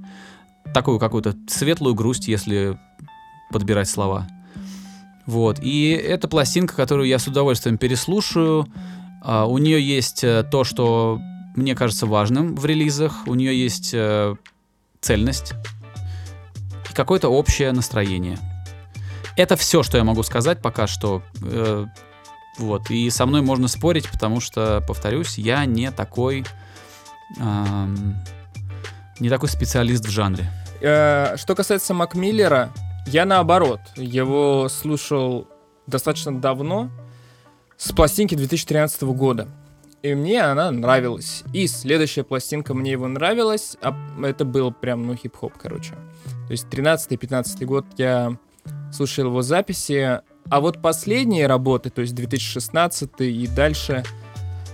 такую 0.74 1.00
какую-то 1.00 1.36
светлую 1.48 1.96
грусть, 1.96 2.28
если 2.28 2.80
подбирать 3.52 3.90
слова. 3.90 4.28
Вот, 5.26 5.60
и 5.62 5.90
это 5.90 6.28
пластинка, 6.28 6.76
которую 6.76 7.08
я 7.08 7.20
с 7.20 7.28
удовольствием 7.28 7.78
переслушаю. 7.78 8.68
А, 9.24 9.46
у 9.46 9.58
нее 9.58 9.82
есть 9.82 10.24
э, 10.24 10.44
то, 10.50 10.64
что 10.64 11.20
мне 11.56 11.76
кажется 11.76 12.06
важным 12.06 12.56
в 12.56 12.66
релизах, 12.66 13.24
у 13.26 13.34
нее 13.34 13.60
есть 13.60 13.92
э, 13.94 14.36
цельность 15.02 15.54
и 16.90 16.94
какое-то 16.94 17.30
общее 17.30 17.72
настроение. 17.72 18.38
Это 19.36 19.56
все, 19.56 19.84
что 19.84 19.98
я 19.98 20.04
могу 20.04 20.24
сказать 20.24 20.62
пока 20.62 20.88
что. 20.88 21.22
Э, 21.44 21.86
вот. 22.58 22.90
И 22.90 23.10
со 23.10 23.26
мной 23.26 23.42
можно 23.42 23.68
спорить, 23.68 24.10
потому 24.10 24.40
что, 24.40 24.84
повторюсь, 24.88 25.38
я 25.38 25.66
не 25.66 25.92
такой... 25.92 26.46
Э, 27.40 27.88
не 29.20 29.30
такой 29.30 29.50
специалист 29.50 30.06
в 30.06 30.10
жанре. 30.10 30.52
Э, 30.82 31.38
что 31.38 31.56
касается 31.56 31.94
Макмиллера, 31.94 32.72
я 33.06 33.26
наоборот. 33.26 33.82
Его 33.96 34.70
слушал 34.70 35.48
достаточно 35.88 36.40
давно, 36.40 36.90
с 37.78 37.92
пластинки 37.92 38.36
2013 38.36 39.04
года. 39.04 39.48
И 40.08 40.16
мне 40.16 40.42
она 40.42 40.72
нравилась. 40.72 41.44
И 41.54 41.68
следующая 41.68 42.24
пластинка 42.24 42.74
мне 42.74 42.92
его 42.92 43.08
нравилась. 43.08 43.76
А 43.82 43.94
это 44.24 44.46
был 44.46 44.72
прям, 44.72 45.06
ну, 45.06 45.16
хип-хоп, 45.16 45.54
короче. 45.58 45.96
То 46.48 46.52
есть 46.52 46.68
13-15 46.68 47.66
год 47.66 47.86
я 47.98 48.38
слушал 48.94 49.26
его 49.26 49.42
записи. 49.42 50.22
А 50.50 50.62
вот 50.62 50.82
последние 50.82 51.48
работы, 51.48 51.90
то 51.90 52.02
есть 52.02 52.16
2016 52.16 53.12
и 53.20 53.48
дальше, 53.48 54.06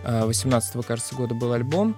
18 0.05 0.75
а, 0.75 0.81
кажется, 0.83 1.15
года 1.15 1.33
был 1.33 1.53
альбом, 1.53 1.95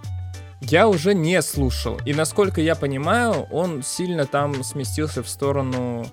я 0.61 0.87
уже 0.87 1.13
не 1.13 1.41
слушал. 1.41 1.99
И 2.05 2.13
насколько 2.13 2.61
я 2.61 2.75
понимаю, 2.75 3.47
он 3.51 3.83
сильно 3.83 4.25
там 4.25 4.63
сместился 4.63 5.23
в 5.23 5.27
сторону, 5.27 6.07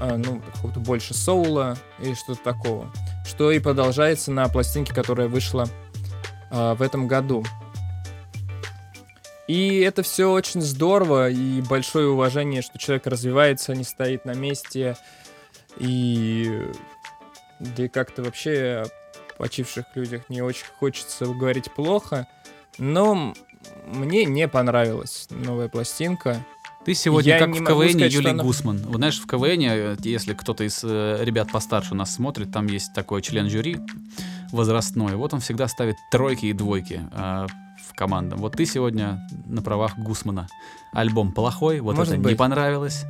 а, 0.00 0.16
ну, 0.16 0.42
какого-то 0.52 0.80
больше 0.80 1.14
соула 1.14 1.76
или 2.00 2.14
что-то 2.14 2.42
такого. 2.42 2.90
Что 3.24 3.52
и 3.52 3.60
продолжается 3.60 4.32
на 4.32 4.48
пластинке, 4.48 4.92
которая 4.92 5.28
вышла 5.28 5.68
а, 6.50 6.74
в 6.74 6.82
этом 6.82 7.06
году. 7.08 7.44
И 9.46 9.78
это 9.78 10.02
все 10.02 10.30
очень 10.30 10.60
здорово, 10.60 11.30
и 11.30 11.60
большое 11.62 12.08
уважение, 12.08 12.62
что 12.62 12.78
человек 12.78 13.06
развивается, 13.06 13.74
не 13.74 13.84
стоит 13.84 14.24
на 14.24 14.34
месте, 14.34 14.96
и 15.78 16.68
да 17.60 17.84
и 17.84 17.88
как-то 17.88 18.22
вообще 18.22 18.84
почивших 19.38 19.84
людях 19.94 20.28
не 20.28 20.42
очень 20.42 20.66
хочется 20.78 21.26
говорить 21.26 21.72
плохо. 21.72 22.26
Но 22.78 23.34
мне 23.86 24.24
не 24.24 24.48
понравилась 24.48 25.28
новая 25.30 25.68
пластинка. 25.68 26.44
Ты 26.86 26.94
сегодня 26.94 27.32
я 27.32 27.38
как 27.40 27.48
в 27.48 27.64
КВН 27.64 27.90
сказать, 27.90 28.12
Юлий 28.12 28.30
она... 28.30 28.44
Гусман. 28.44 28.78
Вот 28.86 28.98
знаешь, 28.98 29.18
в 29.18 29.26
КВН, 29.26 29.98
если 30.04 30.34
кто-то 30.34 30.62
из 30.62 30.84
э, 30.84 31.18
ребят 31.20 31.50
постарше 31.50 31.96
нас 31.96 32.14
смотрит, 32.14 32.52
там 32.52 32.68
есть 32.68 32.94
такой 32.94 33.22
член 33.22 33.50
жюри 33.50 33.78
возрастной. 34.52 35.16
Вот 35.16 35.34
он 35.34 35.40
всегда 35.40 35.66
ставит 35.66 35.96
тройки 36.12 36.46
и 36.46 36.52
двойки 36.52 37.00
э, 37.10 37.46
в 37.88 37.94
командам. 37.96 38.38
Вот 38.38 38.52
ты 38.56 38.64
сегодня 38.66 39.20
на 39.46 39.62
правах 39.62 39.98
Гусмана. 39.98 40.46
Альбом 40.92 41.32
плохой, 41.32 41.80
вот 41.80 41.96
Может 41.96 42.12
это 42.12 42.22
быть. 42.22 42.32
не 42.34 42.36
понравилось. 42.36 43.04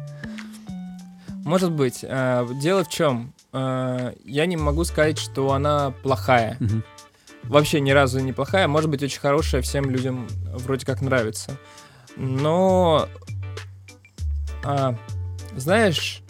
Может 1.45 1.70
быть. 1.70 1.99
Э, 2.03 2.49
дело 2.62 2.83
в 2.83 2.89
чем? 2.89 3.35
Э, 3.53 4.14
я 4.24 4.47
не 4.47 4.57
могу 4.57 4.85
сказать, 4.85 5.18
что 5.18 5.53
она 5.53 5.91
плохая. 6.03 6.57
Угу. 6.61 7.51
Вообще 7.51 7.81
ни 7.81 7.91
разу 7.91 8.20
не 8.20 8.33
плохая. 8.33 8.68
Может 8.68 8.89
быть, 8.89 9.03
очень 9.03 9.20
хорошая, 9.20 9.61
всем 9.61 9.91
людям 9.91 10.27
вроде 10.55 10.87
как 10.87 11.03
нравится. 11.03 11.59
Но, 12.16 13.07
а, 14.67 14.97
знаешь, 15.57 16.23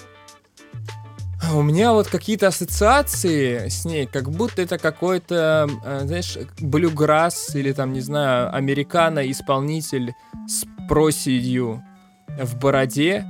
у 1.54 1.62
меня 1.62 1.92
вот 1.92 2.08
какие-то 2.08 2.48
ассоциации 2.48 3.68
с 3.68 3.84
ней, 3.86 4.06
как 4.06 4.30
будто 4.30 4.60
это 4.60 4.78
какой-то, 4.78 5.68
э, 5.84 6.00
знаешь, 6.04 6.36
блюграсс 6.60 7.54
или 7.54 7.72
там, 7.72 7.92
не 7.92 8.00
знаю, 8.00 8.54
американо-исполнитель 8.54 10.12
с 10.46 10.66
проседью 10.86 11.82
в 12.28 12.58
бороде, 12.58 13.24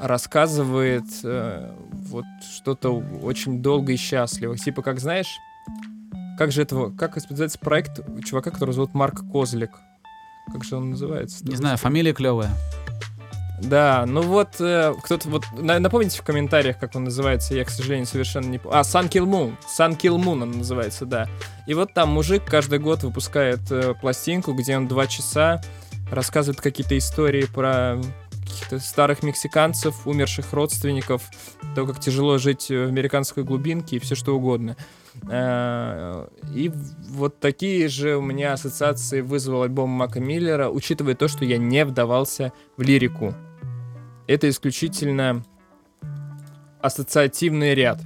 рассказывает 0.00 1.04
э, 1.22 1.72
вот 1.92 2.24
что-то 2.56 2.96
очень 3.22 3.62
долго 3.62 3.92
и 3.92 3.96
счастливо. 3.96 4.58
Типа, 4.58 4.82
как 4.82 4.98
знаешь, 4.98 5.38
как 6.36 6.50
же 6.50 6.62
этого, 6.62 6.90
как 6.90 7.16
называется 7.16 7.58
проект 7.58 8.00
чувака, 8.24 8.50
который 8.50 8.72
зовут 8.72 8.94
Марк 8.94 9.22
Козлик? 9.30 9.70
Как 10.50 10.64
же 10.64 10.76
он 10.76 10.90
называется? 10.90 11.46
Не 11.46 11.54
знаю, 11.54 11.76
фамилия 11.76 12.12
клевая. 12.12 12.50
Да, 13.62 14.04
ну 14.06 14.22
вот 14.22 14.60
э, 14.60 14.94
кто-то 15.02 15.28
вот 15.28 15.44
напомните 15.52 16.18
в 16.18 16.22
комментариях, 16.22 16.78
как 16.78 16.94
он 16.94 17.04
называется. 17.04 17.54
Я, 17.54 17.64
к 17.64 17.70
сожалению, 17.70 18.06
совершенно 18.06 18.46
не 18.46 18.58
помню. 18.58 18.78
А 18.78 18.82
Sun 18.82 19.08
Kill 19.08 19.26
Moon, 19.26 19.54
Sun 19.78 19.98
Kill 19.98 20.16
Moon 20.16 20.42
он 20.42 20.52
называется, 20.58 21.04
да. 21.04 21.28
И 21.66 21.74
вот 21.74 21.92
там 21.92 22.08
мужик 22.10 22.44
каждый 22.44 22.78
год 22.78 23.02
выпускает 23.02 23.60
э, 23.70 23.94
пластинку, 24.00 24.54
где 24.54 24.76
он 24.76 24.88
два 24.88 25.06
часа 25.06 25.60
рассказывает 26.10 26.60
какие-то 26.60 26.96
истории 26.96 27.44
про 27.44 28.00
каких-то 28.42 28.80
старых 28.80 29.22
мексиканцев, 29.22 30.06
умерших 30.06 30.52
родственников, 30.52 31.22
то, 31.74 31.86
как 31.86 32.00
тяжело 32.00 32.38
жить 32.38 32.68
в 32.68 32.88
американской 32.88 33.44
глубинке 33.44 33.96
и 33.96 33.98
все 33.98 34.14
что 34.14 34.34
угодно. 34.34 34.76
Э, 35.28 36.26
и 36.54 36.72
вот 37.10 37.40
такие 37.40 37.88
же 37.88 38.16
у 38.16 38.22
меня 38.22 38.54
ассоциации 38.54 39.20
вызвал 39.20 39.62
альбом 39.62 39.90
Мака 39.90 40.18
Миллера, 40.18 40.70
учитывая 40.70 41.14
то, 41.14 41.28
что 41.28 41.44
я 41.44 41.58
не 41.58 41.84
вдавался 41.84 42.52
в 42.76 42.82
лирику. 42.82 43.34
Это 44.30 44.48
исключительно 44.48 45.42
ассоциативный 46.80 47.74
ряд. 47.74 48.00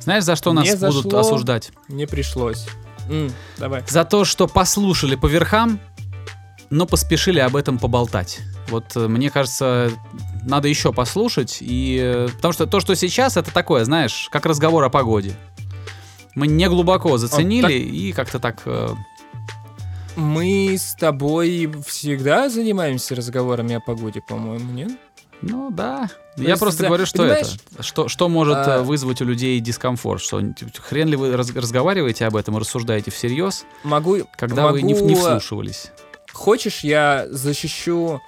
Знаешь, 0.00 0.24
за 0.24 0.36
что 0.36 0.52
нас 0.52 0.68
зашло, 0.68 1.00
будут 1.00 1.14
осуждать? 1.14 1.72
Не 1.88 2.06
пришлось. 2.06 2.66
М, 3.08 3.32
давай. 3.56 3.82
За 3.88 4.04
то, 4.04 4.26
что 4.26 4.48
послушали 4.48 5.14
по 5.14 5.24
верхам, 5.24 5.80
но 6.68 6.84
поспешили 6.84 7.38
об 7.38 7.56
этом 7.56 7.78
поболтать. 7.78 8.40
Вот 8.68 8.94
э, 8.96 9.08
мне 9.08 9.30
кажется, 9.30 9.90
надо 10.42 10.68
еще 10.68 10.92
послушать, 10.92 11.56
и 11.60 11.98
э, 12.02 12.28
потому 12.36 12.52
что 12.52 12.66
то, 12.66 12.80
что 12.80 12.94
сейчас, 12.94 13.38
это 13.38 13.50
такое, 13.50 13.86
знаешь, 13.86 14.28
как 14.30 14.44
разговор 14.44 14.84
о 14.84 14.90
погоде. 14.90 15.34
Мы 16.34 16.48
не 16.48 16.68
глубоко 16.68 17.16
заценили 17.16 17.64
а, 17.64 17.68
так... 17.68 17.72
и 17.72 18.12
как-то 18.12 18.38
так. 18.40 18.60
Э... 18.66 18.90
Мы 20.16 20.76
с 20.78 20.94
тобой 20.96 21.72
всегда 21.86 22.50
занимаемся 22.50 23.14
разговорами 23.14 23.76
о 23.76 23.80
погоде, 23.80 24.20
по-моему, 24.20 24.70
нет? 24.70 24.92
Ну 25.42 25.70
да. 25.70 26.08
То 26.36 26.42
Я 26.42 26.56
просто 26.56 26.82
за... 26.82 26.86
говорю, 26.88 27.06
что 27.06 27.18
Понимаешь? 27.18 27.56
это. 27.72 27.82
Что, 27.82 28.08
что 28.08 28.28
может 28.28 28.56
а... 28.56 28.82
вызвать 28.82 29.20
у 29.20 29.24
людей 29.24 29.58
дискомфорт? 29.60 30.22
Что 30.22 30.42
хрен 30.78 31.08
ли 31.08 31.16
вы 31.16 31.36
раз, 31.36 31.54
разговариваете 31.54 32.26
об 32.26 32.36
этом, 32.36 32.56
рассуждаете 32.56 33.10
всерьез, 33.10 33.64
могу, 33.84 34.18
когда 34.36 34.62
могу... 34.62 34.74
вы 34.74 34.82
не, 34.82 34.94
не 34.94 35.14
вслушивались? 35.14 35.92
Хочешь, 36.32 36.80
я 36.80 37.26
защищу 37.30 38.20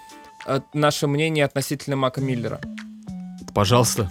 э, 0.47 0.61
наше 0.73 1.07
мнение 1.07 1.45
относительно 1.45 1.97
Мака 1.97 2.21
Миллера? 2.21 2.61
Пожалуйста. 3.55 4.11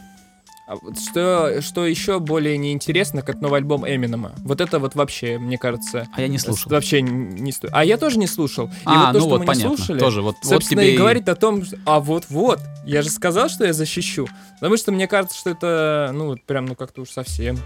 А 0.68 0.76
что, 0.96 1.62
что 1.62 1.86
еще 1.86 2.20
более 2.20 2.58
неинтересно, 2.58 3.22
как 3.22 3.40
новый 3.40 3.60
альбом 3.60 3.88
Эминема. 3.88 4.34
Вот 4.40 4.60
это 4.60 4.80
вот 4.80 4.96
вообще, 4.96 5.38
мне 5.38 5.58
кажется... 5.58 6.08
А 6.14 6.20
я 6.20 6.28
не 6.28 6.38
слушал. 6.38 6.70
Вообще 6.70 7.02
не 7.02 7.54
стоит. 7.54 7.72
А 7.74 7.86
я 7.86 7.98
тоже 7.98 8.20
не 8.20 8.28
слушал. 8.28 8.68
И 8.68 8.72
а, 8.84 9.06
вот 9.06 9.14
то, 9.14 9.14
ну 9.14 9.20
что 9.20 9.30
вот, 9.30 9.40
мы 9.40 9.46
понятно. 9.46 9.70
не 9.70 9.78
слушали, 9.78 10.00
тоже, 10.00 10.22
вот, 10.22 10.36
собственно, 10.44 10.82
вот 10.82 10.86
тебе 10.88 10.94
и 10.94 10.98
говорит 10.98 11.30
о 11.30 11.36
том, 11.36 11.64
что... 11.64 11.78
А 11.86 12.02
вот-вот, 12.02 12.60
я 12.86 13.02
же 13.02 13.10
сказал, 13.10 13.48
что 13.48 13.64
я 13.64 13.72
защищу. 13.72 14.28
Потому 14.56 14.76
что 14.76 14.92
мне 14.92 15.08
кажется, 15.08 15.38
что 15.38 15.52
это, 15.52 16.12
ну, 16.14 16.26
вот 16.28 16.44
прям, 16.44 16.66
ну, 16.66 16.76
как-то 16.76 17.02
уж 17.02 17.12
совсем. 17.12 17.58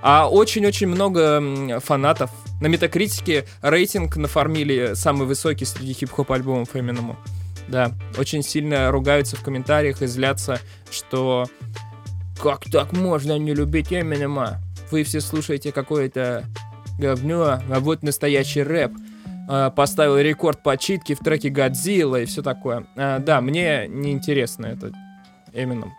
А 0.00 0.26
очень-очень 0.30 0.86
много 0.86 1.80
фанатов. 1.80 2.30
На 2.62 2.68
Метакритике 2.68 3.46
рейтинг 3.60 4.16
нафармили 4.16 4.92
самый 4.94 5.26
высокий 5.26 5.66
среди 5.66 5.92
хип-хоп 5.92 6.32
альбомов 6.32 6.74
Эминему. 6.74 7.18
Да, 7.68 7.92
очень 8.16 8.42
сильно 8.42 8.90
ругаются 8.92 9.36
в 9.36 9.42
комментариях 9.42 10.00
и 10.00 10.06
злятся, 10.06 10.60
что 10.90 11.46
как 12.42 12.64
так 12.70 12.92
можно 12.92 13.38
не 13.38 13.54
любить 13.54 13.92
Эминема? 13.92 14.58
вы 14.90 15.02
все 15.02 15.20
слушаете 15.20 15.72
какое-то 15.72 16.44
говню, 16.98 17.42
а 17.42 17.80
вот 17.80 18.02
настоящий 18.02 18.62
рэп. 18.62 18.92
А, 19.48 19.70
Поставил 19.70 20.16
рекорд 20.18 20.62
по 20.62 20.76
читке 20.76 21.14
в 21.14 21.18
треке 21.18 21.48
Годзилла 21.50 22.22
и 22.22 22.24
все 22.24 22.42
такое. 22.42 22.86
А, 22.96 23.18
Да, 23.18 23.40
мне 23.40 23.86
неинтересно 23.88 24.66
это 24.66 24.92
Эмином. 25.52 25.92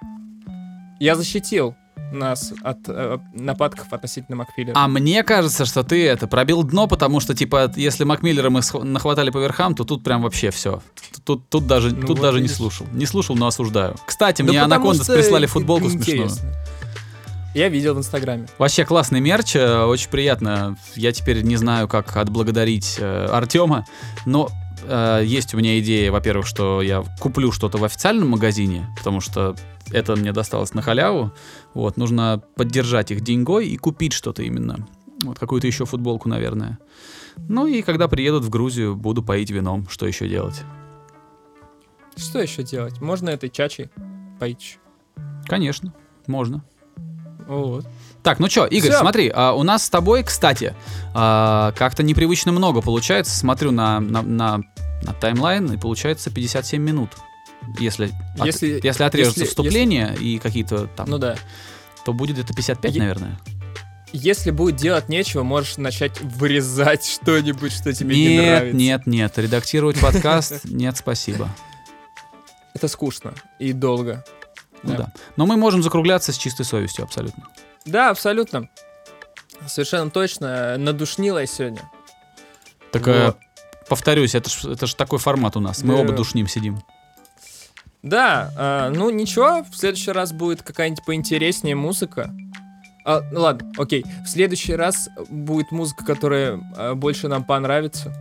Я 0.99 1.15
защитил 1.15 1.75
нас 2.11 2.53
от 2.63 2.79
э, 2.87 3.17
нападков 3.33 3.91
относительно 3.91 4.37
Макфиллера. 4.37 4.73
А 4.75 4.87
мне 4.87 5.23
кажется, 5.23 5.65
что 5.65 5.83
ты 5.83 6.05
это 6.07 6.27
пробил 6.27 6.63
дно, 6.63 6.87
потому 6.87 7.19
что, 7.19 7.35
типа, 7.35 7.71
если 7.75 8.03
Макмиллера 8.03 8.49
мы 8.49 8.61
нахватали 8.83 9.29
по 9.29 9.39
верхам, 9.39 9.75
то 9.75 9.83
тут 9.83 10.03
прям 10.03 10.21
вообще 10.21 10.51
все. 10.51 10.81
Тут, 11.25 11.49
тут 11.49 11.67
даже, 11.67 11.93
Ну 11.93 12.01
тут 12.01 12.09
вот 12.17 12.21
даже 12.21 12.41
не 12.41 12.47
слушал. 12.47 12.87
Не 12.93 13.05
слушал, 13.05 13.35
но 13.35 13.47
осуждаю. 13.47 13.95
Кстати, 14.05 14.41
Да 14.41 14.49
мне 14.49 14.61
Анакондас 14.61 15.07
прислали 15.07 15.45
футболку 15.45 15.89
смешную. 15.89 16.29
Я 17.53 17.69
видел 17.69 17.95
в 17.95 17.97
Инстаграме. 17.97 18.45
Вообще 18.59 18.85
классный 18.85 19.19
мерч, 19.19 19.55
э, 19.55 19.83
очень 19.83 20.11
приятно. 20.11 20.77
Я 20.95 21.11
теперь 21.11 21.41
не 21.41 21.55
знаю, 21.55 21.87
как 21.87 22.15
отблагодарить 22.15 22.97
э, 22.99 23.25
Артема, 23.31 23.85
но 24.25 24.49
э, 24.83 25.23
есть 25.25 25.55
у 25.55 25.57
меня 25.57 25.79
идея, 25.79 26.11
во-первых, 26.11 26.45
что 26.45 26.83
я 26.83 27.03
куплю 27.19 27.51
что-то 27.51 27.79
в 27.79 27.83
официальном 27.83 28.29
магазине, 28.29 28.87
потому 28.95 29.21
что 29.21 29.55
это 29.91 30.15
мне 30.15 30.33
досталось 30.33 30.73
на 30.75 30.81
халяву. 30.81 31.31
Вот, 31.77 31.95
нужно 31.95 32.41
поддержать 32.55 33.11
их 33.11 33.21
деньгой 33.21 33.67
и 33.67 33.77
купить 33.77 34.11
что-то 34.11 34.41
именно. 34.41 34.87
Вот 35.21 35.37
какую-то 35.37 35.67
еще 35.67 35.85
футболку, 35.85 36.27
наверное. 36.27 36.79
Ну 37.47 37.67
и 37.67 37.83
когда 37.83 38.07
приедут 38.07 38.43
в 38.43 38.49
Грузию, 38.49 38.95
буду 38.95 39.21
поить 39.21 39.51
вином. 39.51 39.87
Что 39.87 40.07
еще 40.07 40.27
делать? 40.27 40.63
Что 42.15 42.39
еще 42.39 42.63
делать? 42.63 42.99
Можно 42.99 43.29
этой 43.29 43.49
чачей 43.49 43.91
поить. 44.39 44.79
Конечно, 45.45 45.93
можно. 46.25 46.65
Вот. 47.47 47.87
Так, 48.23 48.39
ну 48.39 48.49
что, 48.49 48.65
Игорь, 48.65 48.89
Всё. 48.89 48.99
смотри, 48.99 49.31
а, 49.31 49.53
у 49.53 49.61
нас 49.61 49.85
с 49.85 49.89
тобой, 49.91 50.23
кстати, 50.23 50.75
а, 51.13 51.73
как-то 51.73 52.01
непривычно 52.01 52.51
много 52.51 52.81
получается. 52.81 53.37
Смотрю 53.37 53.69
на, 53.69 53.99
на, 53.99 54.23
на, 54.23 54.61
на 55.03 55.13
таймлайн, 55.13 55.73
и 55.73 55.77
получается 55.77 56.31
57 56.31 56.81
минут. 56.81 57.11
Если, 57.79 58.11
от- 58.39 58.45
Если- 58.45 58.79
если 58.83 59.03
отрежется 59.03 59.41
если- 59.41 59.49
вступление 59.49 60.15
и 60.19 60.39
какие-то 60.39 60.87
там, 60.87 61.09
Ну 61.09 61.17
да. 61.17 61.35
то 62.05 62.13
будет 62.13 62.37
это 62.39 62.53
55, 62.53 62.93
Е- 62.95 62.99
наверное. 63.01 63.39
Если 64.13 64.51
будет 64.51 64.77
делать 64.77 65.09
нечего, 65.09 65.43
можешь 65.43 65.77
начать 65.77 66.21
вырезать 66.21 67.05
что-нибудь, 67.21 67.73
что 67.73 67.91
тебе 67.93 68.15
не 68.15 68.27
Нет, 68.37 68.45
нравится. 68.45 68.77
нет, 68.77 69.07
нет, 69.07 69.37
редактировать 69.37 69.99
подкаст, 69.99 70.61
нет, 70.63 70.95
спасибо. 70.97 71.49
Это 72.73 72.87
скучно 72.87 73.33
и 73.59 73.73
долго. 73.73 74.23
Ну 74.83 74.91
Да. 74.91 74.97
да. 74.97 75.13
Но 75.35 75.45
мы 75.45 75.57
можем 75.57 75.81
закругляться 75.83 76.31
с 76.31 76.37
чистой 76.37 76.63
совестью, 76.65 77.03
абсолютно. 77.03 77.47
Да, 77.85 78.09
абсолютно. 78.11 78.69
Совершенно 79.67 80.11
точно. 80.11 80.77
Надушнила 80.77 81.39
я 81.39 81.45
сегодня. 81.47 81.81
Так, 82.91 83.07
э, 83.07 83.25
Вот. 83.27 83.37
повторюсь, 83.89 84.35
это 84.35 84.49
ж, 84.49 84.65
это 84.65 84.85
ж 84.85 84.93
такой 84.93 85.17
формат 85.19 85.57
у 85.57 85.59
нас. 85.59 85.81
Мы 85.83 85.95
Да. 85.95 86.01
оба 86.01 86.13
душним 86.13 86.47
сидим. 86.47 86.79
Да, 88.03 88.51
а, 88.55 88.89
ну 88.89 89.09
ничего, 89.09 89.63
в 89.69 89.75
следующий 89.75 90.11
раз 90.11 90.31
будет 90.31 90.61
какая-нибудь 90.61 91.03
поинтереснее 91.03 91.75
музыка. 91.75 92.33
А, 93.05 93.21
ну 93.31 93.41
ладно, 93.41 93.71
окей. 93.77 94.05
В 94.25 94.29
следующий 94.29 94.75
раз 94.75 95.09
будет 95.29 95.71
музыка, 95.71 96.05
которая 96.05 96.59
а, 96.75 96.93
больше 96.93 97.27
нам 97.27 97.43
понравится. 97.43 98.13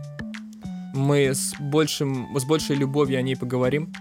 Мы 0.93 1.27
с, 1.27 1.53
большим, 1.59 2.37
с 2.37 2.45
большей 2.45 2.75
любовью 2.75 3.19
о 3.19 3.21
ней 3.21 3.35
поговорим. 3.35 3.93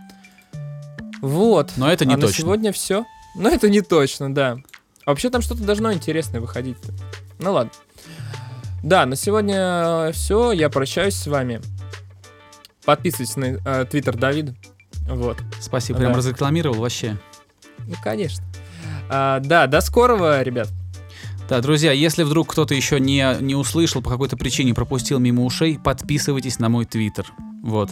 Вот. 1.21 1.73
Но 1.77 1.91
это 1.91 2.05
не 2.05 2.15
а 2.15 2.17
на 2.17 2.27
точно. 2.27 2.43
сегодня 2.43 2.73
все. 2.73 3.05
Но 3.35 3.49
это 3.49 3.69
не 3.69 3.81
точно, 3.81 4.33
да. 4.33 4.59
А 5.05 5.11
вообще 5.11 5.29
там 5.29 5.43
что-то 5.43 5.63
должно 5.63 5.93
интересное 5.93 6.41
выходить. 6.41 6.79
Ну 7.39 7.53
ладно. 7.53 7.73
Да, 8.83 9.05
на 9.07 9.17
сегодня 9.17 10.13
все. 10.13 10.53
Я 10.53 10.71
прощаюсь 10.71 11.17
с 11.17 11.27
вами. 11.27 11.61
Подписывайтесь 12.85 13.37
на 13.37 13.45
э, 13.45 13.85
твиттер 13.91 14.17
Давида. 14.17 14.55
Вот. 15.09 15.39
Спасибо, 15.61 15.99
прям 15.99 16.13
Да. 16.13 16.19
разрекламировал 16.19 16.81
вообще. 16.81 17.17
Ну, 17.87 17.95
конечно. 18.03 18.45
А, 19.09 19.41
да, 19.41 19.67
до 19.67 19.81
скорого, 19.81 20.43
ребят. 20.43 20.69
Да, 21.49 21.61
друзья, 21.61 21.93
если 21.93 22.25
вдруг 22.25 22.51
кто-то 22.51 22.75
еще 22.75 22.99
не, 22.99 23.37
не 23.41 23.55
услышал, 23.55 24.03
по 24.03 24.11
какой-то 24.11 24.37
причине 24.37 24.75
пропустил 24.75 25.21
мимо 25.21 25.45
ушей, 25.45 25.79
подписывайтесь 25.79 26.59
на 26.59 26.69
мой 26.69 26.85
твиттер. 26.87 27.27
Вот. 27.63 27.91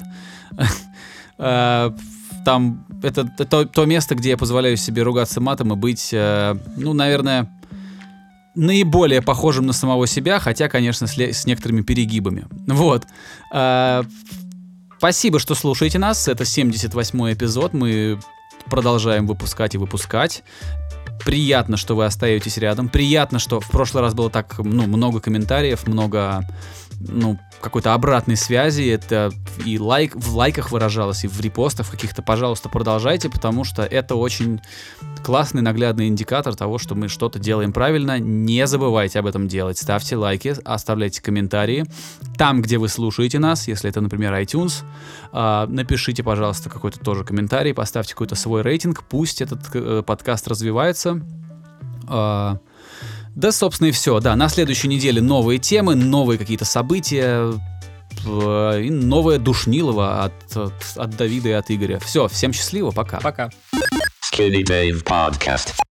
Э, 1.39 1.91
Там 2.45 2.87
это, 3.03 3.25
то, 3.25 3.65
то 3.65 3.85
место, 3.87 4.15
где 4.15 4.31
я 4.31 4.37
позволяю 4.37 4.77
себе 4.77 5.03
ругаться 5.03 5.41
матом 5.41 5.73
и 5.73 5.77
быть, 5.77 6.11
э, 6.13 6.55
ну, 6.77 6.93
наверное, 6.93 7.51
наиболее 8.55 9.23
похожим 9.23 9.67
на 9.67 9.73
самого 9.73 10.07
себя, 10.07 10.39
хотя, 10.39 10.69
конечно, 10.69 11.07
с, 11.07 11.47
некоторыми 11.47 11.81
перегибами. 11.83 12.47
Вот. 12.67 13.07
Спасибо, 15.05 15.39
что 15.39 15.55
слушаете 15.55 15.99
нас. 15.99 16.29
Это 16.29 16.45
78-й 16.45 17.35
эпизод. 17.35 17.75
Мы 17.75 18.19
продолжаем 18.71 19.27
выпускать 19.27 19.75
и 19.75 19.79
выпускать. 19.79 20.43
Приятно, 21.27 21.77
что 21.77 21.95
вы 21.95 22.07
остаетесь 22.07 22.57
рядом. 22.57 22.89
Приятно, 22.89 23.39
что 23.39 23.61
в 23.61 23.69
прошлый 23.69 24.01
раз 24.01 24.15
было 24.15 24.31
так 24.31 24.55
ну, 24.57 24.87
много 24.87 25.21
комментариев, 25.21 25.87
много 25.87 26.49
ну, 27.01 27.39
какой-то 27.61 27.95
обратной 27.95 28.37
связи. 28.37 28.83
Это 28.83 29.31
и 29.65 29.79
лайк, 29.79 30.15
в 30.15 30.37
лайках 30.37 30.71
выражалось, 30.71 31.25
и 31.25 31.29
в 31.29 31.41
репостах 31.41 31.91
каких-то. 31.91 32.23
Пожалуйста, 32.23 32.69
продолжайте, 32.69 33.29
потому 33.31 33.65
что 33.65 33.83
это 33.83 34.15
очень 34.15 34.61
классный 35.25 35.63
наглядный 35.63 36.09
индикатор 36.09 36.55
того, 36.55 36.79
что 36.79 36.95
мы 36.95 37.09
что-то 37.09 37.39
делаем 37.39 37.73
правильно. 37.73 38.19
Не 38.19 38.67
забывайте 38.67 39.19
об 39.19 39.27
этом 39.27 39.49
делать. 39.49 39.79
Ставьте 39.79 40.17
лайки, 40.17 40.55
оставляйте 40.65 41.23
комментарии. 41.23 41.85
Там, 42.37 42.61
где 42.63 42.79
вы 42.79 42.89
слушаете 42.89 43.39
нас, 43.39 43.67
если 43.69 43.89
это, 43.91 44.01
например, 44.01 44.35
iTunes, 44.35 44.85
а, 45.33 45.67
напишите, 45.67 46.23
пожалуйста, 46.23 46.69
какой-то 46.69 47.01
тоже 47.01 47.25
комментарий, 47.25 47.73
поставьте 47.75 48.13
какой-то 48.13 48.35
свой 48.35 48.63
рейтинг, 48.63 49.05
пусть 49.05 49.41
этот 49.41 49.61
э, 49.75 50.03
подкаст 50.07 50.49
развивается. 50.49 51.21
Да, 53.35 53.53
собственно, 53.53 53.89
и 53.89 53.93
все. 53.93 54.21
Да, 54.21 54.37
на 54.37 54.49
следующей 54.49 54.89
неделе 54.89 55.21
новые 55.21 55.59
темы, 55.59 55.95
новые 55.95 56.39
какие-то 56.39 56.65
события, 56.65 57.53
и 58.25 58.89
новое 58.91 59.39
Душнилово 59.39 60.25
от, 60.25 60.57
от, 60.57 60.73
от 60.97 61.17
Давида 61.17 61.49
и 61.49 61.53
от 61.53 61.71
Игоря. 61.71 61.99
Все, 61.99 62.29
всем 62.29 62.53
счастливо, 62.53 62.91
пока. 62.91 63.19
Пока. 63.21 63.51
Skinny 64.33 64.63
Dave 64.63 65.05
Podcast. 65.05 65.75